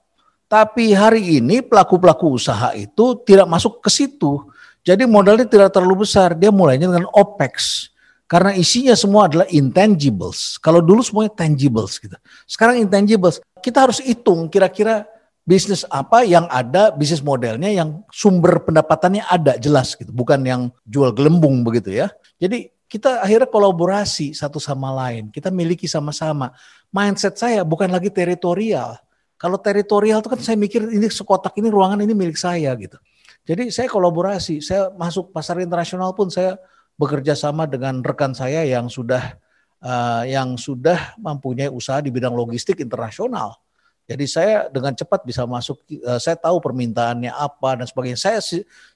Tapi 0.50 0.98
hari 0.98 1.38
ini 1.38 1.62
pelaku-pelaku 1.62 2.34
usaha 2.34 2.74
itu 2.74 3.22
tidak 3.22 3.46
masuk 3.46 3.86
ke 3.86 3.90
situ. 3.94 4.50
Jadi 4.82 5.06
modalnya 5.06 5.46
tidak 5.46 5.70
terlalu 5.70 6.10
besar. 6.10 6.34
Dia 6.34 6.50
mulainya 6.50 6.90
dengan 6.90 7.06
OPEX. 7.14 7.86
Karena 8.26 8.58
isinya 8.58 8.98
semua 8.98 9.30
adalah 9.30 9.46
intangibles. 9.54 10.58
Kalau 10.58 10.82
dulu 10.82 11.06
semuanya 11.06 11.38
tangibles 11.38 12.02
gitu. 12.02 12.18
Sekarang 12.50 12.82
intangibles. 12.82 13.38
Kita 13.62 13.86
harus 13.86 14.02
hitung 14.02 14.50
kira-kira 14.50 15.06
bisnis 15.46 15.86
apa 15.90 16.26
yang 16.26 16.50
ada, 16.50 16.90
bisnis 16.90 17.22
modelnya 17.22 17.70
yang 17.70 18.02
sumber 18.10 18.66
pendapatannya 18.66 19.26
ada 19.30 19.54
jelas 19.62 19.94
gitu. 19.94 20.10
Bukan 20.10 20.42
yang 20.46 20.74
jual 20.82 21.14
gelembung 21.14 21.62
begitu 21.62 21.94
ya. 21.94 22.10
Jadi 22.42 22.74
kita 22.90 23.22
akhirnya 23.22 23.46
kolaborasi 23.46 24.34
satu 24.34 24.58
sama 24.58 24.90
lain. 24.94 25.30
Kita 25.30 25.54
miliki 25.54 25.86
sama-sama. 25.86 26.54
Mindset 26.90 27.38
saya 27.38 27.62
bukan 27.62 27.90
lagi 27.94 28.10
teritorial 28.10 28.98
kalau 29.40 29.56
teritorial 29.56 30.20
itu 30.20 30.28
kan 30.28 30.42
saya 30.44 30.60
mikir 30.60 30.84
ini 30.92 31.08
sekotak 31.08 31.56
ini 31.56 31.72
ruangan 31.72 32.04
ini 32.04 32.12
milik 32.12 32.36
saya 32.36 32.76
gitu. 32.76 33.00
Jadi 33.48 33.72
saya 33.72 33.88
kolaborasi, 33.88 34.60
saya 34.60 34.92
masuk 34.94 35.32
pasar 35.32 35.64
internasional 35.64 36.12
pun 36.12 36.28
saya 36.28 36.60
bekerja 37.00 37.34
sama 37.40 37.64
dengan 37.64 38.04
rekan 38.04 38.36
saya 38.36 38.68
yang 38.68 38.92
sudah 38.92 39.40
uh, 39.80 40.28
yang 40.28 40.60
sudah 40.60 41.16
mempunyai 41.16 41.72
usaha 41.72 42.04
di 42.04 42.12
bidang 42.12 42.36
logistik 42.36 42.84
internasional. 42.84 43.56
Jadi 44.04 44.26
saya 44.28 44.68
dengan 44.68 44.92
cepat 44.92 45.24
bisa 45.24 45.48
masuk, 45.48 45.80
uh, 46.04 46.20
saya 46.20 46.36
tahu 46.36 46.60
permintaannya 46.60 47.32
apa 47.32 47.80
dan 47.80 47.88
sebagainya. 47.88 48.20
Saya 48.20 48.44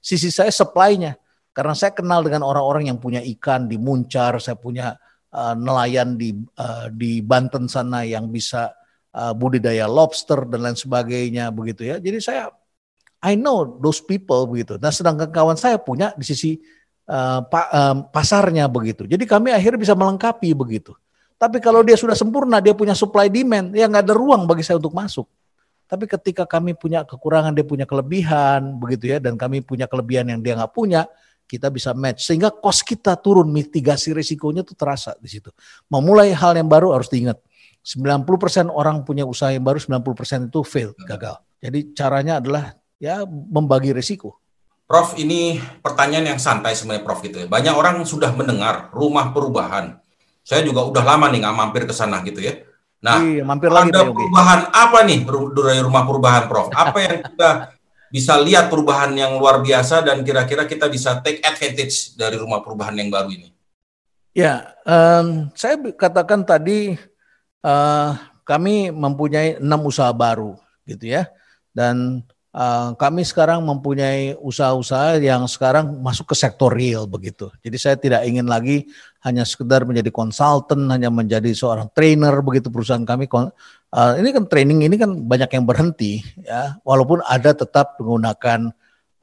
sisi 0.04 0.28
saya 0.28 0.52
supply-nya 0.52 1.16
karena 1.56 1.72
saya 1.72 1.96
kenal 1.96 2.20
dengan 2.20 2.44
orang-orang 2.44 2.92
yang 2.92 3.00
punya 3.00 3.24
ikan 3.24 3.64
di 3.64 3.80
Muncar, 3.80 4.36
saya 4.44 4.60
punya 4.60 5.00
uh, 5.32 5.56
nelayan 5.56 6.20
di 6.20 6.36
uh, 6.60 6.92
di 6.92 7.24
Banten 7.24 7.64
sana 7.64 8.04
yang 8.04 8.28
bisa 8.28 8.76
uh, 9.14 9.32
budidaya 9.32 9.86
lobster 9.86 10.42
dan 10.50 10.60
lain 10.66 10.76
sebagainya 10.76 11.48
begitu 11.54 11.86
ya. 11.86 12.02
Jadi 12.02 12.18
saya 12.18 12.50
I 13.24 13.40
know 13.40 13.80
those 13.80 14.04
people 14.04 14.44
begitu. 14.44 14.76
Nah, 14.76 14.92
sedangkan 14.92 15.32
kawan 15.32 15.56
saya 15.56 15.80
punya 15.80 16.12
di 16.12 16.28
sisi 16.28 16.60
uh, 17.08 17.40
pa, 17.48 17.72
uh, 17.72 17.96
pasarnya 18.12 18.68
begitu. 18.68 19.08
Jadi 19.08 19.24
kami 19.24 19.48
akhirnya 19.48 19.80
bisa 19.80 19.96
melengkapi 19.96 20.52
begitu. 20.52 20.92
Tapi 21.40 21.58
kalau 21.58 21.80
dia 21.80 21.96
sudah 21.96 22.12
sempurna, 22.12 22.60
dia 22.60 22.76
punya 22.76 22.92
supply 22.92 23.32
demand, 23.32 23.72
ya 23.72 23.88
nggak 23.88 24.04
ada 24.06 24.14
ruang 24.14 24.44
bagi 24.44 24.60
saya 24.60 24.76
untuk 24.76 24.92
masuk. 24.92 25.24
Tapi 25.88 26.04
ketika 26.08 26.44
kami 26.44 26.76
punya 26.76 27.04
kekurangan, 27.04 27.52
dia 27.52 27.64
punya 27.64 27.84
kelebihan, 27.84 28.76
begitu 28.76 29.12
ya, 29.12 29.18
dan 29.20 29.36
kami 29.40 29.60
punya 29.60 29.84
kelebihan 29.88 30.28
yang 30.28 30.40
dia 30.40 30.56
nggak 30.56 30.72
punya, 30.72 31.04
kita 31.44 31.68
bisa 31.68 31.92
match 31.92 32.24
sehingga 32.24 32.48
cost 32.48 32.84
kita 32.88 33.16
turun, 33.20 33.52
mitigasi 33.52 34.16
risikonya 34.16 34.64
tuh 34.64 34.76
terasa 34.76 35.12
di 35.20 35.28
situ. 35.28 35.52
Memulai 35.92 36.32
hal 36.32 36.56
yang 36.56 36.68
baru 36.68 36.96
harus 36.96 37.12
diingat. 37.12 37.36
90% 37.84 38.72
orang 38.72 39.04
punya 39.04 39.28
usaha 39.28 39.52
yang 39.52 39.60
baru, 39.60 39.76
90% 39.76 40.48
itu 40.48 40.64
fail, 40.64 40.96
gagal. 41.04 41.36
Jadi 41.60 41.92
caranya 41.92 42.40
adalah 42.40 42.72
ya 42.96 43.28
membagi 43.28 43.92
risiko. 43.92 44.40
Prof, 44.88 45.16
ini 45.20 45.60
pertanyaan 45.84 46.36
yang 46.36 46.40
santai 46.40 46.72
sebenarnya 46.72 47.04
Prof 47.04 47.20
gitu 47.20 47.44
ya. 47.44 47.46
Banyak 47.48 47.74
orang 47.76 48.00
sudah 48.08 48.32
mendengar 48.32 48.88
rumah 48.92 49.32
perubahan. 49.36 50.00
Saya 50.44 50.64
juga 50.64 50.84
udah 50.84 51.04
lama 51.04 51.28
nih 51.32 51.44
nggak 51.44 51.56
mampir 51.56 51.82
ke 51.88 51.92
sana 51.96 52.20
gitu 52.24 52.40
ya. 52.40 52.64
Nah, 53.04 53.20
iya, 53.20 53.44
mampir 53.44 53.68
lagi, 53.68 53.92
ada 53.92 54.08
perubahan 54.08 54.72
apa 54.72 55.04
nih 55.04 55.28
dari 55.28 55.80
rumah 55.84 56.08
perubahan 56.08 56.48
Prof? 56.48 56.72
Apa 56.72 56.98
yang 57.04 57.16
kita 57.20 57.50
bisa 58.08 58.32
lihat 58.40 58.72
perubahan 58.72 59.12
yang 59.12 59.36
luar 59.36 59.60
biasa 59.60 60.00
dan 60.00 60.24
kira-kira 60.24 60.64
kita 60.64 60.88
bisa 60.88 61.20
take 61.20 61.44
advantage 61.44 62.16
dari 62.16 62.40
rumah 62.40 62.64
perubahan 62.64 62.96
yang 62.96 63.12
baru 63.12 63.28
ini? 63.28 63.52
Ya, 64.32 64.72
um, 64.88 65.52
saya 65.52 65.80
katakan 65.96 66.48
tadi 66.48 66.96
uh, 67.64 68.20
kami 68.44 68.92
mempunyai 68.92 69.56
enam 69.56 69.88
usaha 69.88 70.12
baru 70.12 70.60
gitu 70.84 71.08
ya. 71.08 71.32
Dan 71.72 72.22
Uh, 72.54 72.94
kami 72.94 73.26
sekarang 73.26 73.66
mempunyai 73.66 74.38
usaha-usaha 74.38 75.18
yang 75.18 75.42
sekarang 75.50 75.98
masuk 75.98 76.30
ke 76.30 76.38
sektor 76.38 76.70
real 76.70 77.02
begitu. 77.02 77.50
Jadi 77.66 77.76
saya 77.82 77.98
tidak 77.98 78.22
ingin 78.30 78.46
lagi 78.46 78.86
hanya 79.26 79.42
sekedar 79.42 79.82
menjadi 79.82 80.14
konsultan, 80.14 80.86
hanya 80.86 81.10
menjadi 81.10 81.50
seorang 81.50 81.90
trainer 81.90 82.30
begitu 82.46 82.70
perusahaan 82.70 83.02
kami. 83.02 83.26
Uh, 83.26 84.14
ini 84.22 84.30
kan 84.30 84.46
training 84.46 84.86
ini 84.86 84.94
kan 84.94 85.26
banyak 85.26 85.50
yang 85.50 85.66
berhenti 85.66 86.22
ya, 86.46 86.78
walaupun 86.86 87.26
ada 87.26 87.58
tetap 87.58 87.98
menggunakan 87.98 88.70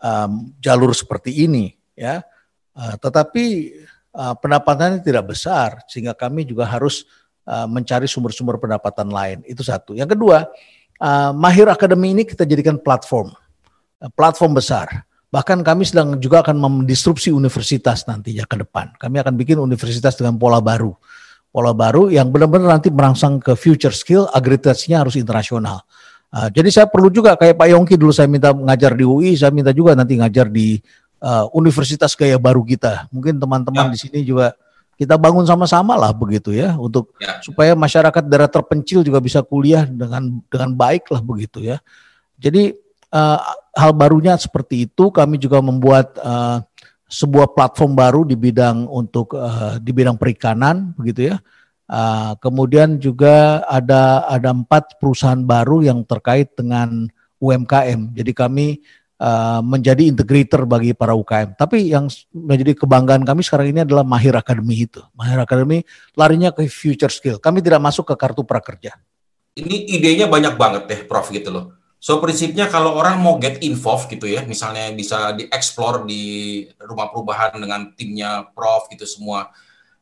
um, 0.04 0.52
jalur 0.60 0.92
seperti 0.92 1.48
ini 1.48 1.72
ya. 1.96 2.28
Uh, 2.76 3.00
tetapi 3.00 3.72
uh, 4.12 4.36
pendapatannya 4.36 5.08
tidak 5.08 5.32
besar 5.32 5.80
sehingga 5.88 6.12
kami 6.12 6.44
juga 6.44 6.68
harus 6.68 7.08
uh, 7.48 7.68
mencari 7.70 8.06
sumber-sumber 8.06 8.58
pendapatan 8.62 9.10
lain. 9.10 9.42
Itu 9.48 9.66
satu. 9.66 9.98
Yang 9.98 10.18
kedua 10.18 10.50
uh, 11.02 11.32
Mahir 11.34 11.68
Academy 11.70 12.14
ini 12.14 12.24
kita 12.28 12.46
jadikan 12.46 12.78
platform, 12.78 13.34
uh, 14.02 14.12
platform 14.14 14.58
besar. 14.58 15.08
Bahkan 15.32 15.64
kami 15.64 15.88
sedang 15.88 16.20
juga 16.20 16.44
akan 16.44 16.60
mendisrupsi 16.60 17.32
universitas 17.32 18.04
nantinya 18.04 18.44
ke 18.44 18.60
depan. 18.60 18.92
Kami 19.00 19.16
akan 19.24 19.34
bikin 19.40 19.56
universitas 19.64 20.20
dengan 20.20 20.36
pola 20.36 20.60
baru. 20.60 20.92
Pola 21.52 21.72
baru 21.72 22.12
yang 22.12 22.32
benar-benar 22.32 22.80
nanti 22.80 22.92
merangsang 22.92 23.40
ke 23.40 23.56
future 23.56 23.96
skill, 23.96 24.28
agreditasinya 24.32 25.04
harus 25.04 25.16
internasional. 25.16 25.84
Uh, 26.32 26.48
jadi 26.48 26.68
saya 26.72 26.88
perlu 26.88 27.12
juga 27.12 27.36
kayak 27.36 27.60
Pak 27.60 27.68
Yongki 27.76 27.96
dulu 28.00 28.12
saya 28.16 28.28
minta 28.28 28.56
mengajar 28.56 28.96
di 28.96 29.04
UI, 29.04 29.36
saya 29.36 29.52
minta 29.52 29.76
juga 29.76 29.96
nanti 29.96 30.16
ngajar 30.16 30.48
di 30.48 30.80
uh, 31.24 31.48
universitas 31.56 32.16
gaya 32.16 32.36
baru 32.40 32.64
kita. 32.64 33.08
Mungkin 33.12 33.40
teman-teman 33.40 33.92
ya. 33.92 33.94
di 33.96 34.00
sini 34.00 34.20
juga 34.24 34.56
kita 35.00 35.18
bangun 35.18 35.48
sama-sama 35.48 35.98
lah 35.98 36.14
begitu 36.14 36.54
ya 36.54 36.78
untuk 36.78 37.16
ya. 37.18 37.42
supaya 37.42 37.74
masyarakat 37.74 38.24
daerah 38.28 38.52
terpencil 38.52 39.02
juga 39.02 39.18
bisa 39.18 39.42
kuliah 39.42 39.88
dengan 39.88 40.42
dengan 40.46 40.72
baik 40.78 41.10
lah 41.10 41.22
begitu 41.26 41.64
ya. 41.64 41.82
Jadi 42.38 42.74
uh, 43.14 43.40
hal 43.76 43.92
barunya 43.98 44.38
seperti 44.38 44.90
itu 44.90 45.10
kami 45.10 45.42
juga 45.42 45.62
membuat 45.62 46.16
uh, 46.22 46.62
sebuah 47.12 47.52
platform 47.52 47.92
baru 47.92 48.22
di 48.24 48.40
bidang 48.40 48.88
untuk 48.88 49.36
uh, 49.36 49.76
di 49.78 49.92
bidang 49.92 50.16
perikanan 50.16 50.96
begitu 50.96 51.36
ya. 51.36 51.38
Uh, 51.92 52.40
kemudian 52.40 52.96
juga 53.04 53.68
ada 53.68 54.24
ada 54.32 54.56
empat 54.56 54.96
perusahaan 54.96 55.44
baru 55.44 55.84
yang 55.84 56.08
terkait 56.08 56.56
dengan 56.56 57.12
UMKM. 57.42 58.16
Jadi 58.16 58.32
kami 58.32 58.80
Uh, 59.22 59.62
menjadi 59.62 60.10
integrator 60.10 60.66
bagi 60.66 60.98
para 60.98 61.14
UKM. 61.14 61.54
Tapi 61.54 61.94
yang 61.94 62.10
menjadi 62.34 62.74
kebanggaan 62.74 63.22
kami 63.22 63.46
sekarang 63.46 63.70
ini 63.70 63.86
adalah 63.86 64.02
Mahir 64.02 64.34
Academy 64.34 64.90
itu. 64.90 64.98
Mahir 65.14 65.38
Academy 65.38 65.86
larinya 66.18 66.50
ke 66.50 66.66
future 66.66 67.14
skill. 67.14 67.38
Kami 67.38 67.62
tidak 67.62 67.86
masuk 67.86 68.10
ke 68.10 68.18
kartu 68.18 68.42
prakerja. 68.42 68.98
Ini 69.54 69.94
idenya 69.94 70.26
banyak 70.26 70.58
banget 70.58 70.84
deh, 70.90 71.02
Prof 71.06 71.30
gitu 71.30 71.54
loh. 71.54 71.78
So 72.02 72.18
prinsipnya 72.18 72.66
kalau 72.66 72.98
orang 72.98 73.22
mau 73.22 73.38
get 73.38 73.62
involved 73.62 74.10
gitu 74.10 74.26
ya, 74.26 74.42
misalnya 74.42 74.90
bisa 74.90 75.38
dieksplor 75.38 76.10
di 76.10 76.66
rumah 76.82 77.14
perubahan 77.14 77.54
dengan 77.62 77.94
timnya 77.94 78.50
Prof 78.58 78.90
gitu 78.90 79.06
semua 79.06 79.54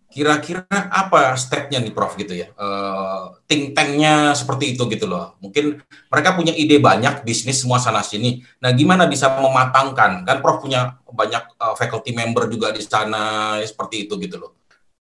kira-kira 0.10 0.66
apa 0.70 1.38
stepnya 1.38 1.78
nih 1.78 1.94
Prof 1.94 2.18
gitu 2.18 2.34
ya? 2.34 2.50
Uh, 2.58 3.38
think 3.46 3.78
tanknya 3.78 4.34
seperti 4.34 4.74
itu 4.74 4.90
gitu 4.90 5.06
loh. 5.06 5.38
Mungkin 5.38 5.80
mereka 6.10 6.34
punya 6.34 6.52
ide 6.52 6.82
banyak 6.82 7.22
bisnis 7.22 7.62
semua 7.62 7.78
sana 7.78 8.02
sini. 8.02 8.42
Nah 8.58 8.74
gimana 8.74 9.06
bisa 9.06 9.30
mematangkan? 9.38 10.26
Kan 10.26 10.38
Prof 10.42 10.66
punya 10.66 10.98
banyak 11.06 11.56
uh, 11.62 11.78
faculty 11.78 12.12
member 12.18 12.50
juga 12.50 12.74
di 12.74 12.82
sana 12.82 13.56
ya, 13.62 13.66
seperti 13.70 14.10
itu 14.10 14.18
gitu 14.18 14.42
loh. 14.42 14.52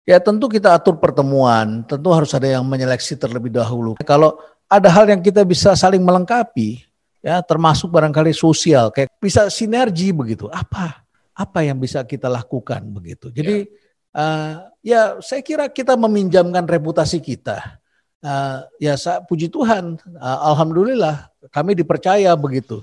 Ya 0.08 0.16
tentu 0.16 0.48
kita 0.48 0.72
atur 0.72 0.96
pertemuan. 0.96 1.84
Tentu 1.84 2.08
harus 2.16 2.32
ada 2.32 2.48
yang 2.48 2.64
menyeleksi 2.64 3.20
terlebih 3.20 3.52
dahulu. 3.52 4.00
Kalau 4.00 4.40
ada 4.64 4.88
hal 4.88 5.12
yang 5.12 5.20
kita 5.20 5.44
bisa 5.44 5.76
saling 5.76 6.00
melengkapi 6.00 6.82
ya 7.20 7.42
termasuk 7.42 7.90
barangkali 7.90 8.30
sosial 8.30 8.94
kayak 8.94 9.12
bisa 9.20 9.52
sinergi 9.52 10.08
begitu. 10.16 10.48
Apa? 10.48 11.04
Apa 11.36 11.60
yang 11.68 11.76
bisa 11.76 12.00
kita 12.00 12.32
lakukan 12.32 12.80
begitu? 12.96 13.28
Jadi 13.28 13.68
ya 13.68 13.85
uh, 14.16 14.64
ya 14.80 15.20
saya 15.20 15.44
kira 15.44 15.68
kita 15.68 15.94
meminjamkan 15.94 16.64
reputasi 16.64 17.20
kita. 17.20 17.78
Uh, 18.24 18.64
ya 18.80 18.96
saya 18.96 19.22
puji 19.22 19.52
Tuhan, 19.52 20.00
uh, 20.18 20.38
alhamdulillah 20.50 21.28
kami 21.52 21.76
dipercaya 21.76 22.32
begitu. 22.34 22.80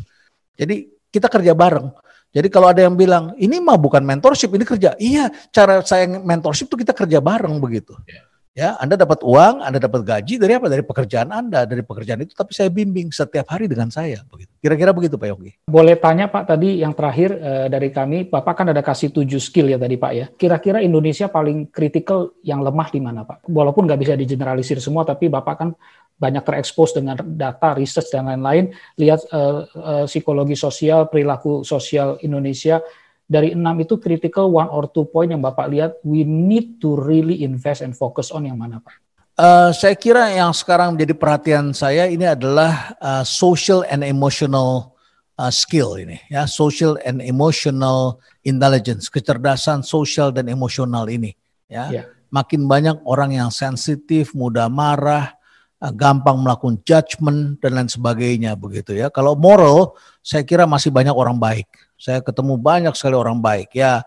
Jadi 0.55 0.93
kita 1.09 1.27
kerja 1.27 1.51
bareng. 1.57 1.89
Jadi 2.33 2.47
kalau 2.49 2.69
ada 2.69 2.81
yang 2.81 2.97
bilang 2.97 3.33
ini 3.37 3.61
mah 3.61 3.77
bukan 3.77 4.01
mentorship, 4.01 4.49
ini 4.57 4.65
kerja. 4.65 4.97
Iya, 4.97 5.29
cara 5.53 5.85
saya 5.85 6.09
mentorship 6.09 6.65
itu 6.65 6.81
kita 6.81 6.93
kerja 6.93 7.21
bareng 7.21 7.61
begitu. 7.61 7.93
Yeah. 8.09 8.32
Ya, 8.53 8.77
Anda 8.77 8.93
dapat 8.93 9.25
uang, 9.25 9.65
Anda 9.65 9.81
dapat 9.81 10.05
gaji 10.05 10.37
dari 10.37 10.53
apa? 10.53 10.69
Dari 10.69 10.85
pekerjaan 10.85 11.33
Anda, 11.33 11.65
dari 11.65 11.81
pekerjaan 11.81 12.21
itu. 12.21 12.37
Tapi 12.37 12.53
saya 12.53 12.69
bimbing 12.69 13.09
setiap 13.09 13.49
hari 13.49 13.65
dengan 13.65 13.89
saya. 13.89 14.21
Begitu. 14.29 14.53
Kira-kira 14.61 14.93
begitu 14.93 15.17
Pak 15.17 15.25
Yogi. 15.25 15.57
Boleh 15.65 15.97
tanya 15.97 16.29
Pak 16.29 16.53
tadi 16.53 16.77
yang 16.85 16.93
terakhir 16.93 17.33
e, 17.33 17.51
dari 17.73 17.89
kami, 17.89 18.29
Bapak 18.29 18.61
kan 18.61 18.69
ada 18.69 18.85
kasih 18.85 19.09
tujuh 19.09 19.41
skill 19.41 19.73
ya 19.73 19.81
tadi 19.81 19.97
Pak 19.97 20.11
ya. 20.13 20.25
Kira-kira 20.37 20.85
Indonesia 20.85 21.33
paling 21.33 21.73
kritikal 21.73 22.29
yang 22.45 22.61
lemah 22.61 22.93
di 22.93 23.01
mana 23.01 23.25
Pak? 23.25 23.49
Walaupun 23.49 23.89
nggak 23.89 23.99
bisa 24.05 24.13
digeneralisir 24.13 24.77
semua, 24.77 25.01
tapi 25.01 25.33
Bapak 25.33 25.55
kan 25.57 25.73
banyak 26.21 26.45
terekspos 26.45 26.93
dengan 26.93 27.17
data, 27.25 27.73
research 27.73 28.13
dan 28.13 28.29
lain-lain. 28.29 28.69
Lihat 29.01 29.33
e, 29.33 29.41
e, 29.65 29.93
psikologi 30.05 30.53
sosial, 30.53 31.09
perilaku 31.09 31.65
sosial 31.65 32.21
Indonesia 32.21 32.77
dari 33.27 33.55
enam 33.55 33.79
itu 33.79 33.95
critical 33.97 34.51
one 34.51 34.69
or 34.69 34.87
two 34.91 35.07
point 35.07 35.31
yang 35.31 35.41
Bapak 35.41 35.71
lihat 35.71 35.91
we 36.03 36.27
need 36.27 36.79
to 36.83 36.99
really 36.99 37.41
invest 37.41 37.81
and 37.81 37.95
focus 37.95 38.29
on 38.29 38.45
yang 38.45 38.59
mana 38.59 38.83
Pak? 38.83 38.99
Uh, 39.33 39.73
saya 39.73 39.97
kira 39.97 40.29
yang 40.29 40.53
sekarang 40.53 40.93
menjadi 40.93 41.17
perhatian 41.17 41.73
saya 41.73 42.05
ini 42.05 42.29
adalah 42.29 42.93
uh, 43.01 43.25
social 43.25 43.81
and 43.89 44.05
emotional 44.05 44.93
uh, 45.41 45.49
skill 45.49 45.97
ini 45.97 46.21
ya 46.29 46.45
social 46.45 47.01
and 47.01 47.17
emotional 47.23 48.21
intelligence 48.45 49.09
kecerdasan 49.09 49.81
sosial 49.81 50.29
dan 50.29 50.49
emosional 50.49 51.09
ini 51.09 51.33
ya 51.65 51.89
yeah. 51.89 52.05
makin 52.29 52.69
banyak 52.69 53.01
orang 53.09 53.33
yang 53.33 53.49
sensitif 53.49 54.37
mudah 54.37 54.69
marah 54.69 55.33
gampang 55.91 56.39
melakukan 56.39 56.79
judgment 56.87 57.59
dan 57.59 57.75
lain 57.75 57.91
sebagainya 57.91 58.55
begitu 58.55 58.95
ya 58.95 59.11
kalau 59.11 59.35
moral 59.35 59.99
saya 60.23 60.47
kira 60.47 60.63
masih 60.63 60.93
banyak 60.93 61.11
orang 61.11 61.35
baik 61.35 61.67
saya 62.03 62.19
ketemu 62.19 62.59
banyak 62.59 62.91
sekali 62.99 63.15
orang 63.15 63.39
baik 63.39 63.71
ya. 63.79 64.03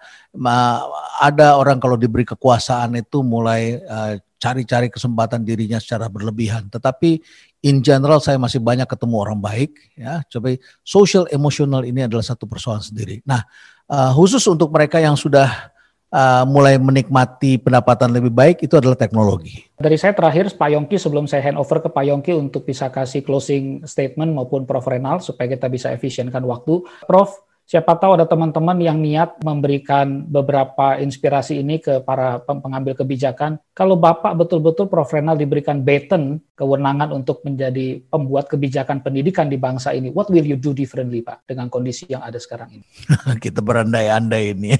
Ada 1.17 1.57
orang 1.57 1.81
kalau 1.81 1.97
diberi 1.97 2.29
kekuasaan 2.29 2.93
itu 3.01 3.25
mulai 3.25 3.81
uh, 3.81 4.21
cari-cari 4.37 4.93
kesempatan 4.93 5.41
dirinya 5.41 5.81
secara 5.81 6.13
berlebihan. 6.13 6.69
Tetapi 6.69 7.17
in 7.65 7.81
general 7.81 8.21
saya 8.21 8.37
masih 8.37 8.61
banyak 8.61 8.85
ketemu 8.85 9.17
orang 9.17 9.41
baik 9.41 9.97
ya. 9.97 10.21
Coba 10.29 10.53
social 10.85 11.25
emotional 11.33 11.89
ini 11.89 12.05
adalah 12.05 12.21
satu 12.21 12.45
persoalan 12.45 12.85
sendiri. 12.85 13.25
Nah, 13.25 13.41
uh, 13.89 14.13
khusus 14.13 14.45
untuk 14.45 14.69
mereka 14.77 15.01
yang 15.01 15.17
sudah 15.17 15.73
uh, 16.13 16.45
mulai 16.47 16.79
menikmati 16.79 17.59
pendapatan 17.59 18.13
lebih 18.13 18.31
baik 18.31 18.63
itu 18.63 18.75
adalah 18.77 18.99
teknologi. 18.99 19.67
Dari 19.77 19.97
saya 20.01 20.17
terakhir 20.17 20.51
Pak 20.57 20.69
Yongki 20.73 20.97
sebelum 20.97 21.29
saya 21.29 21.45
hand 21.47 21.61
over 21.61 21.79
ke 21.83 21.89
Pak 21.93 22.05
Yongki 22.07 22.33
untuk 22.35 22.65
bisa 22.65 22.89
kasih 22.89 23.23
closing 23.23 23.85
statement 23.85 24.33
maupun 24.33 24.65
Prof 24.65 24.87
Renal 24.89 25.21
supaya 25.21 25.53
kita 25.53 25.69
bisa 25.69 25.93
efisienkan 25.93 26.43
waktu. 26.49 26.83
Prof, 27.05 27.46
siapa 27.67 27.99
tahu 27.99 28.15
ada 28.15 28.25
teman-teman 28.31 28.79
yang 28.79 29.03
niat 29.03 29.43
memberikan 29.43 30.23
beberapa 30.23 31.03
inspirasi 31.03 31.59
ini 31.61 31.83
ke 31.83 31.99
para 32.01 32.39
pengambil 32.47 32.95
kebijakan. 32.95 33.59
Kalau 33.75 33.99
Bapak 33.99 34.39
betul-betul 34.39 34.87
Prof. 34.87 35.11
Renal 35.11 35.35
diberikan 35.35 35.83
baton, 35.83 36.39
kewenangan 36.55 37.11
untuk 37.11 37.43
menjadi 37.43 37.99
pembuat 38.07 38.47
kebijakan 38.47 39.03
pendidikan 39.03 39.51
di 39.51 39.59
bangsa 39.59 39.97
ini, 39.97 40.15
what 40.15 40.31
will 40.31 40.45
you 40.45 40.57
do 40.57 40.71
differently 40.71 41.25
Pak 41.25 41.43
dengan 41.49 41.67
kondisi 41.67 42.07
yang 42.07 42.23
ada 42.23 42.39
sekarang 42.39 42.71
ini? 42.79 42.87
Kita 43.45 43.65
berandai-andai 43.65 44.45
ini. 44.55 44.77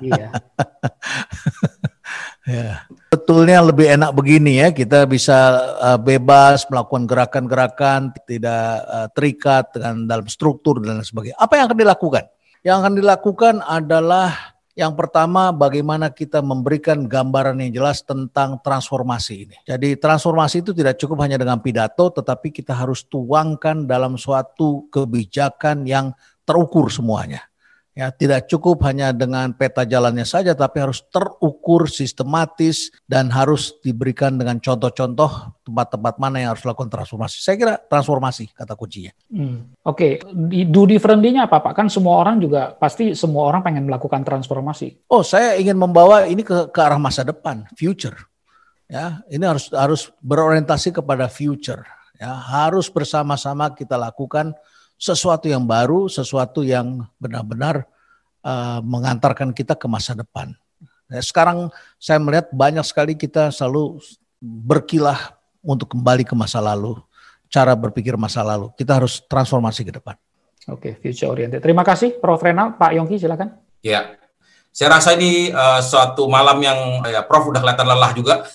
iya. 0.00 0.32
ya. 2.46 2.86
Betulnya 3.10 3.60
lebih 3.60 3.90
enak 3.90 4.14
begini 4.14 4.62
ya, 4.62 4.68
kita 4.70 5.04
bisa 5.04 5.60
uh, 5.80 5.98
bebas 6.00 6.64
melakukan 6.70 7.04
gerakan-gerakan, 7.04 8.14
tidak 8.24 8.86
uh, 8.86 9.08
terikat 9.12 9.74
dengan 9.74 10.06
dalam 10.06 10.26
struktur 10.30 10.78
dan 10.80 11.00
lain 11.00 11.06
sebagainya. 11.06 11.36
Apa 11.36 11.60
yang 11.60 11.64
akan 11.68 11.78
dilakukan? 11.78 12.24
Yang 12.60 12.76
akan 12.80 12.94
dilakukan 12.96 13.54
adalah 13.64 14.56
yang 14.78 14.94
pertama 14.94 15.50
bagaimana 15.50 16.08
kita 16.08 16.40
memberikan 16.40 17.04
gambaran 17.04 17.58
yang 17.60 17.82
jelas 17.82 18.00
tentang 18.06 18.62
transformasi 18.62 19.34
ini. 19.44 19.56
Jadi 19.66 19.98
transformasi 19.98 20.64
itu 20.64 20.70
tidak 20.72 20.96
cukup 20.96 21.26
hanya 21.26 21.36
dengan 21.36 21.58
pidato, 21.58 22.08
tetapi 22.08 22.54
kita 22.54 22.72
harus 22.72 23.04
tuangkan 23.04 23.84
dalam 23.84 24.14
suatu 24.14 24.86
kebijakan 24.88 25.84
yang 25.84 26.14
terukur 26.46 26.88
semuanya. 26.88 27.49
Ya, 27.90 28.14
tidak 28.14 28.46
cukup 28.46 28.86
hanya 28.86 29.10
dengan 29.10 29.50
peta 29.50 29.82
jalannya 29.82 30.22
saja, 30.22 30.54
tapi 30.54 30.78
harus 30.78 31.02
terukur, 31.10 31.90
sistematis, 31.90 32.94
dan 33.02 33.26
harus 33.34 33.74
diberikan 33.82 34.38
dengan 34.38 34.62
contoh-contoh 34.62 35.58
tempat-tempat 35.66 36.14
mana 36.22 36.38
yang 36.38 36.54
harus 36.54 36.62
lakukan 36.62 36.86
transformasi. 36.86 37.42
Saya 37.42 37.56
kira 37.58 37.74
transformasi 37.82 38.54
kata 38.54 38.78
kuncinya. 38.78 39.10
Hmm. 39.26 39.74
Oke, 39.82 40.22
okay. 40.22 40.64
do 40.70 40.86
differently-nya 40.86 41.50
apa 41.50 41.58
Pak? 41.58 41.74
Kan 41.74 41.90
semua 41.90 42.22
orang 42.22 42.38
juga 42.38 42.78
pasti 42.78 43.18
semua 43.18 43.50
orang 43.50 43.66
pengen 43.66 43.90
melakukan 43.90 44.22
transformasi. 44.22 45.10
Oh, 45.10 45.26
saya 45.26 45.58
ingin 45.58 45.74
membawa 45.74 46.30
ini 46.30 46.46
ke, 46.46 46.70
ke 46.70 46.78
arah 46.78 46.98
masa 46.98 47.26
depan, 47.26 47.66
future. 47.74 48.14
Ya, 48.86 49.22
ini 49.26 49.42
harus 49.42 49.66
harus 49.74 50.14
berorientasi 50.22 50.94
kepada 50.94 51.26
future. 51.26 51.82
Ya, 52.22 52.38
harus 52.38 52.86
bersama-sama 52.86 53.74
kita 53.74 53.98
lakukan 53.98 54.54
sesuatu 55.00 55.48
yang 55.48 55.64
baru, 55.64 56.12
sesuatu 56.12 56.60
yang 56.60 57.08
benar-benar 57.16 57.88
uh, 58.44 58.84
mengantarkan 58.84 59.56
kita 59.56 59.72
ke 59.72 59.88
masa 59.88 60.12
depan. 60.12 60.52
Nah, 61.08 61.24
sekarang 61.24 61.72
saya 61.96 62.20
melihat 62.20 62.52
banyak 62.52 62.84
sekali 62.84 63.16
kita 63.16 63.48
selalu 63.48 63.96
berkilah 64.38 65.40
untuk 65.64 65.96
kembali 65.96 66.28
ke 66.28 66.36
masa 66.36 66.60
lalu, 66.60 67.00
cara 67.48 67.72
berpikir 67.72 68.20
masa 68.20 68.44
lalu. 68.44 68.68
Kita 68.76 69.00
harus 69.00 69.24
transformasi 69.24 69.88
ke 69.88 69.92
depan. 69.96 70.20
Oke, 70.68 70.92
okay, 70.92 70.92
future 71.00 71.32
oriented. 71.32 71.64
Terima 71.64 71.80
kasih, 71.80 72.20
Prof. 72.20 72.44
Renal. 72.44 72.76
Pak 72.76 72.92
Yongki, 72.92 73.16
silakan. 73.16 73.56
Ya, 73.80 74.20
saya 74.70 74.94
rasa 74.94 75.18
ini 75.18 75.50
uh, 75.50 75.82
suatu 75.82 76.30
malam 76.30 76.62
yang 76.62 77.02
ya 77.10 77.26
Prof 77.26 77.50
udah 77.50 77.58
kelihatan 77.58 77.86
lelah 77.90 78.12
juga 78.14 78.46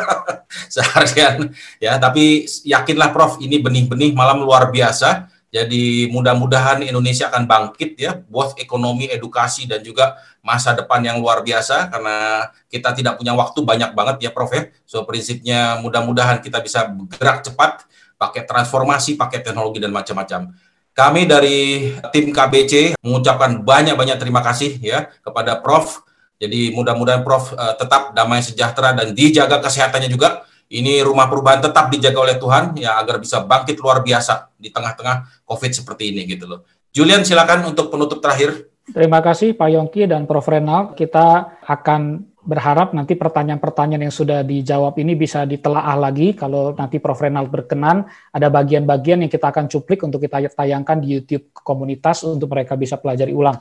seharian 0.74 1.54
ya 1.78 1.94
tapi 2.02 2.42
yakinlah 2.66 3.14
Prof 3.14 3.38
ini 3.38 3.62
benih-benih 3.62 4.10
malam 4.10 4.42
luar 4.42 4.66
biasa 4.74 5.29
jadi 5.50 6.06
mudah-mudahan 6.14 6.78
Indonesia 6.86 7.26
akan 7.26 7.50
bangkit 7.50 7.98
ya, 7.98 8.14
buat 8.30 8.54
ekonomi, 8.54 9.10
edukasi 9.10 9.66
dan 9.66 9.82
juga 9.82 10.14
masa 10.46 10.78
depan 10.78 11.02
yang 11.02 11.18
luar 11.18 11.42
biasa 11.42 11.90
karena 11.90 12.46
kita 12.70 12.94
tidak 12.94 13.18
punya 13.18 13.34
waktu 13.34 13.58
banyak 13.66 13.90
banget 13.90 14.16
ya 14.22 14.30
Prof 14.30 14.54
ya. 14.54 14.70
So 14.86 15.02
prinsipnya 15.02 15.82
mudah-mudahan 15.82 16.38
kita 16.38 16.62
bisa 16.62 16.86
bergerak 16.86 17.42
cepat, 17.42 17.82
pakai 18.14 18.46
transformasi, 18.46 19.18
pakai 19.18 19.42
teknologi 19.42 19.82
dan 19.82 19.90
macam-macam. 19.90 20.54
Kami 20.94 21.26
dari 21.26 21.90
tim 22.14 22.30
KBC 22.30 22.94
mengucapkan 23.02 23.58
banyak-banyak 23.58 24.22
terima 24.22 24.46
kasih 24.46 24.78
ya 24.78 25.10
kepada 25.18 25.58
Prof. 25.58 26.06
Jadi 26.38 26.70
mudah-mudahan 26.78 27.26
Prof 27.26 27.58
uh, 27.58 27.74
tetap 27.74 28.14
damai 28.14 28.38
sejahtera 28.38 28.94
dan 28.94 29.18
dijaga 29.18 29.58
kesehatannya 29.58 30.06
juga 30.06 30.46
ini 30.70 31.02
rumah 31.02 31.26
perubahan 31.26 31.58
tetap 31.58 31.90
dijaga 31.90 32.18
oleh 32.22 32.36
Tuhan 32.38 32.78
ya 32.78 32.94
agar 33.02 33.18
bisa 33.18 33.42
bangkit 33.42 33.82
luar 33.82 34.06
biasa 34.06 34.54
di 34.54 34.70
tengah-tengah 34.70 35.42
COVID 35.42 35.72
seperti 35.74 36.14
ini 36.14 36.30
gitu 36.30 36.46
loh. 36.46 36.62
Julian 36.94 37.26
silakan 37.26 37.74
untuk 37.74 37.90
penutup 37.90 38.22
terakhir. 38.22 38.70
Terima 38.90 39.22
kasih 39.22 39.54
Pak 39.54 39.70
Yongki 39.70 40.06
dan 40.06 40.26
Prof 40.26 40.46
Renal. 40.46 40.94
Kita 40.94 41.58
akan 41.62 42.30
berharap 42.40 42.96
nanti 42.96 43.14
pertanyaan-pertanyaan 43.14 44.10
yang 44.10 44.14
sudah 44.14 44.42
dijawab 44.42 44.98
ini 44.98 45.14
bisa 45.14 45.46
ditelaah 45.46 45.94
lagi. 45.98 46.34
Kalau 46.34 46.74
nanti 46.74 46.98
Prof 47.02 47.18
Renal 47.18 47.46
berkenan, 47.46 48.06
ada 48.34 48.50
bagian-bagian 48.50 49.26
yang 49.26 49.30
kita 49.30 49.50
akan 49.50 49.70
cuplik 49.70 50.02
untuk 50.02 50.22
kita 50.22 50.50
tayangkan 50.54 50.98
di 50.98 51.18
YouTube 51.18 51.54
komunitas 51.54 52.26
untuk 52.26 52.50
mereka 52.50 52.74
bisa 52.74 52.98
pelajari 52.98 53.30
ulang. 53.30 53.58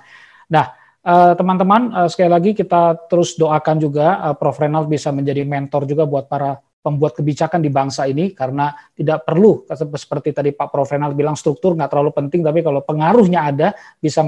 Nah, 0.49 0.65
eh, 1.05 1.33
teman-teman, 1.37 1.81
uh, 1.93 2.09
sekali 2.09 2.33
lagi 2.33 2.51
kita 2.57 3.05
terus 3.05 3.37
doakan 3.37 3.77
juga 3.77 4.17
uh, 4.25 4.35
Prof 4.37 4.57
Renal 4.57 4.89
bisa 4.89 5.13
menjadi 5.13 5.45
mentor 5.45 5.85
juga 5.85 6.09
buat 6.09 6.25
para 6.25 6.57
pembuat 6.79 7.11
kebijakan 7.19 7.59
di 7.59 7.67
bangsa 7.67 8.07
ini 8.07 8.31
karena 8.31 8.71
tidak 8.95 9.27
perlu 9.27 9.67
seperti 9.69 10.31
tadi 10.31 10.49
Pak 10.55 10.71
Prof. 10.71 10.87
Renal 10.87 11.11
bilang 11.11 11.35
struktur 11.35 11.75
nggak 11.75 11.91
terlalu 11.91 12.11
penting 12.15 12.39
tapi 12.39 12.63
kalau 12.63 12.79
pengaruhnya 12.81 13.51
ada 13.51 13.67
bisa 13.99 14.23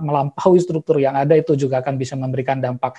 melampaui 0.00 0.58
struktur 0.58 0.96
yang 0.96 1.14
ada 1.14 1.36
itu 1.36 1.52
juga 1.54 1.84
akan 1.84 1.94
bisa 2.00 2.16
memberikan 2.16 2.56
dampak 2.56 2.96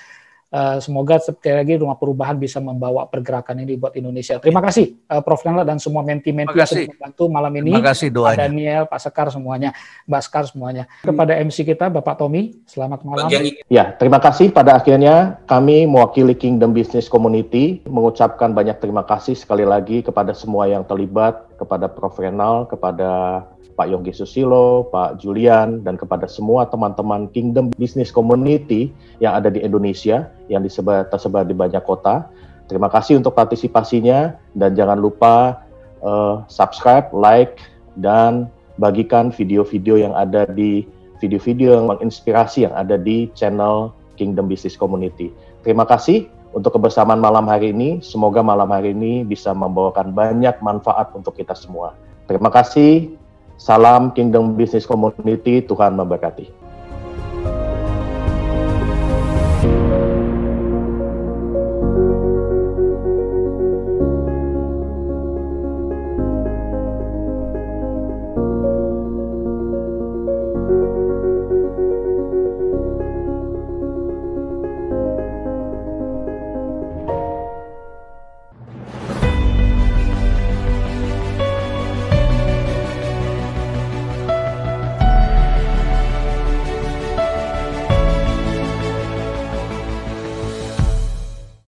Uh, 0.52 0.84
semoga 0.84 1.16
sekali 1.16 1.64
lagi 1.64 1.80
rumah 1.80 1.95
perubahan 1.95 2.36
bisa 2.36 2.60
membawa 2.60 3.08
pergerakan 3.08 3.64
ini 3.64 3.80
buat 3.80 3.95
Indonesia. 3.95 4.36
Terima 4.36 4.60
kasih 4.60 4.99
uh, 5.08 5.24
Prof 5.24 5.47
Nela 5.47 5.64
dan 5.64 5.80
semua 5.80 6.04
menti-menti 6.04 6.60
yang 6.60 6.91
membantu 6.91 7.24
malam 7.32 7.56
ini. 7.56 7.72
Terima 7.72 7.88
kasih 7.88 8.08
doanya. 8.12 8.36
Pak 8.36 8.43
Daniel, 8.52 8.84
Pak 8.84 8.99
Sekar 8.99 9.28
semuanya, 9.32 9.70
Mbak 10.12 10.22
Sekar 10.28 10.43
semuanya. 10.52 10.91
Kepada 11.08 11.39
MC 11.39 11.64
kita 11.64 11.88
Bapak 11.88 12.20
Tommy, 12.20 12.60
selamat 12.68 12.99
malam. 13.08 13.32
Ya, 13.72 13.95
terima 13.95 14.20
kasih 14.20 14.52
pada 14.52 14.76
akhirnya 14.76 15.39
kami 15.47 15.88
mewakili 15.88 16.36
Kingdom 16.36 16.76
Business 16.76 17.08
Community 17.08 17.80
mengucapkan 17.88 18.52
banyak 18.52 18.76
terima 18.84 19.08
kasih 19.08 19.39
sekali 19.39 19.64
lagi 19.64 20.04
kepada 20.04 20.36
semua 20.36 20.68
yang 20.68 20.84
terlibat, 20.84 21.47
kepada 21.56 21.88
Prof 21.88 22.20
Renal, 22.20 22.68
kepada 22.68 23.47
Pak 23.76 23.88
Yonggi 23.89 24.13
Susilo, 24.13 24.88
Pak 24.91 25.24
Julian, 25.24 25.82
dan 25.82 25.95
kepada 25.95 26.28
semua 26.28 26.67
teman-teman 26.67 27.32
Kingdom 27.32 27.72
Business 27.76 28.11
Community 28.11 28.91
yang 29.24 29.34
ada 29.38 29.47
di 29.47 29.63
Indonesia, 29.63 30.30
yang 30.51 30.61
disebar, 30.61 31.07
tersebar 31.07 31.47
di 31.47 31.55
banyak 31.55 31.82
kota. 31.82 32.28
Terima 32.67 32.88
kasih 32.88 33.19
untuk 33.19 33.36
partisipasinya, 33.36 34.39
dan 34.55 34.76
jangan 34.76 34.99
lupa 34.99 35.63
uh, 36.03 36.43
subscribe, 36.47 37.11
like, 37.11 37.59
dan 37.99 38.47
bagikan 38.80 39.30
video-video 39.30 39.99
yang 39.99 40.15
ada 40.15 40.47
di 40.47 40.88
video-video 41.19 41.78
yang 41.78 41.86
menginspirasi 41.91 42.65
yang 42.65 42.74
ada 42.74 42.97
di 42.97 43.30
channel 43.38 43.93
Kingdom 44.17 44.49
Business 44.49 44.80
Community. 44.80 45.30
Terima 45.61 45.86
kasih 45.86 46.26
untuk 46.51 46.80
kebersamaan 46.80 47.22
malam 47.22 47.45
hari 47.45 47.72
ini. 47.72 48.01
Semoga 48.01 48.41
malam 48.41 48.72
hari 48.74 48.97
ini 48.97 49.22
bisa 49.22 49.53
membawakan 49.53 50.11
banyak 50.17 50.57
manfaat 50.65 51.13
untuk 51.13 51.38
kita 51.38 51.53
semua. 51.53 51.93
Terima 52.26 52.49
kasih. 52.49 53.20
Salam 53.62 54.10
Kingdom 54.18 54.58
Business 54.58 54.90
Community, 54.90 55.62
Tuhan 55.62 55.94
memberkati. 55.94 56.61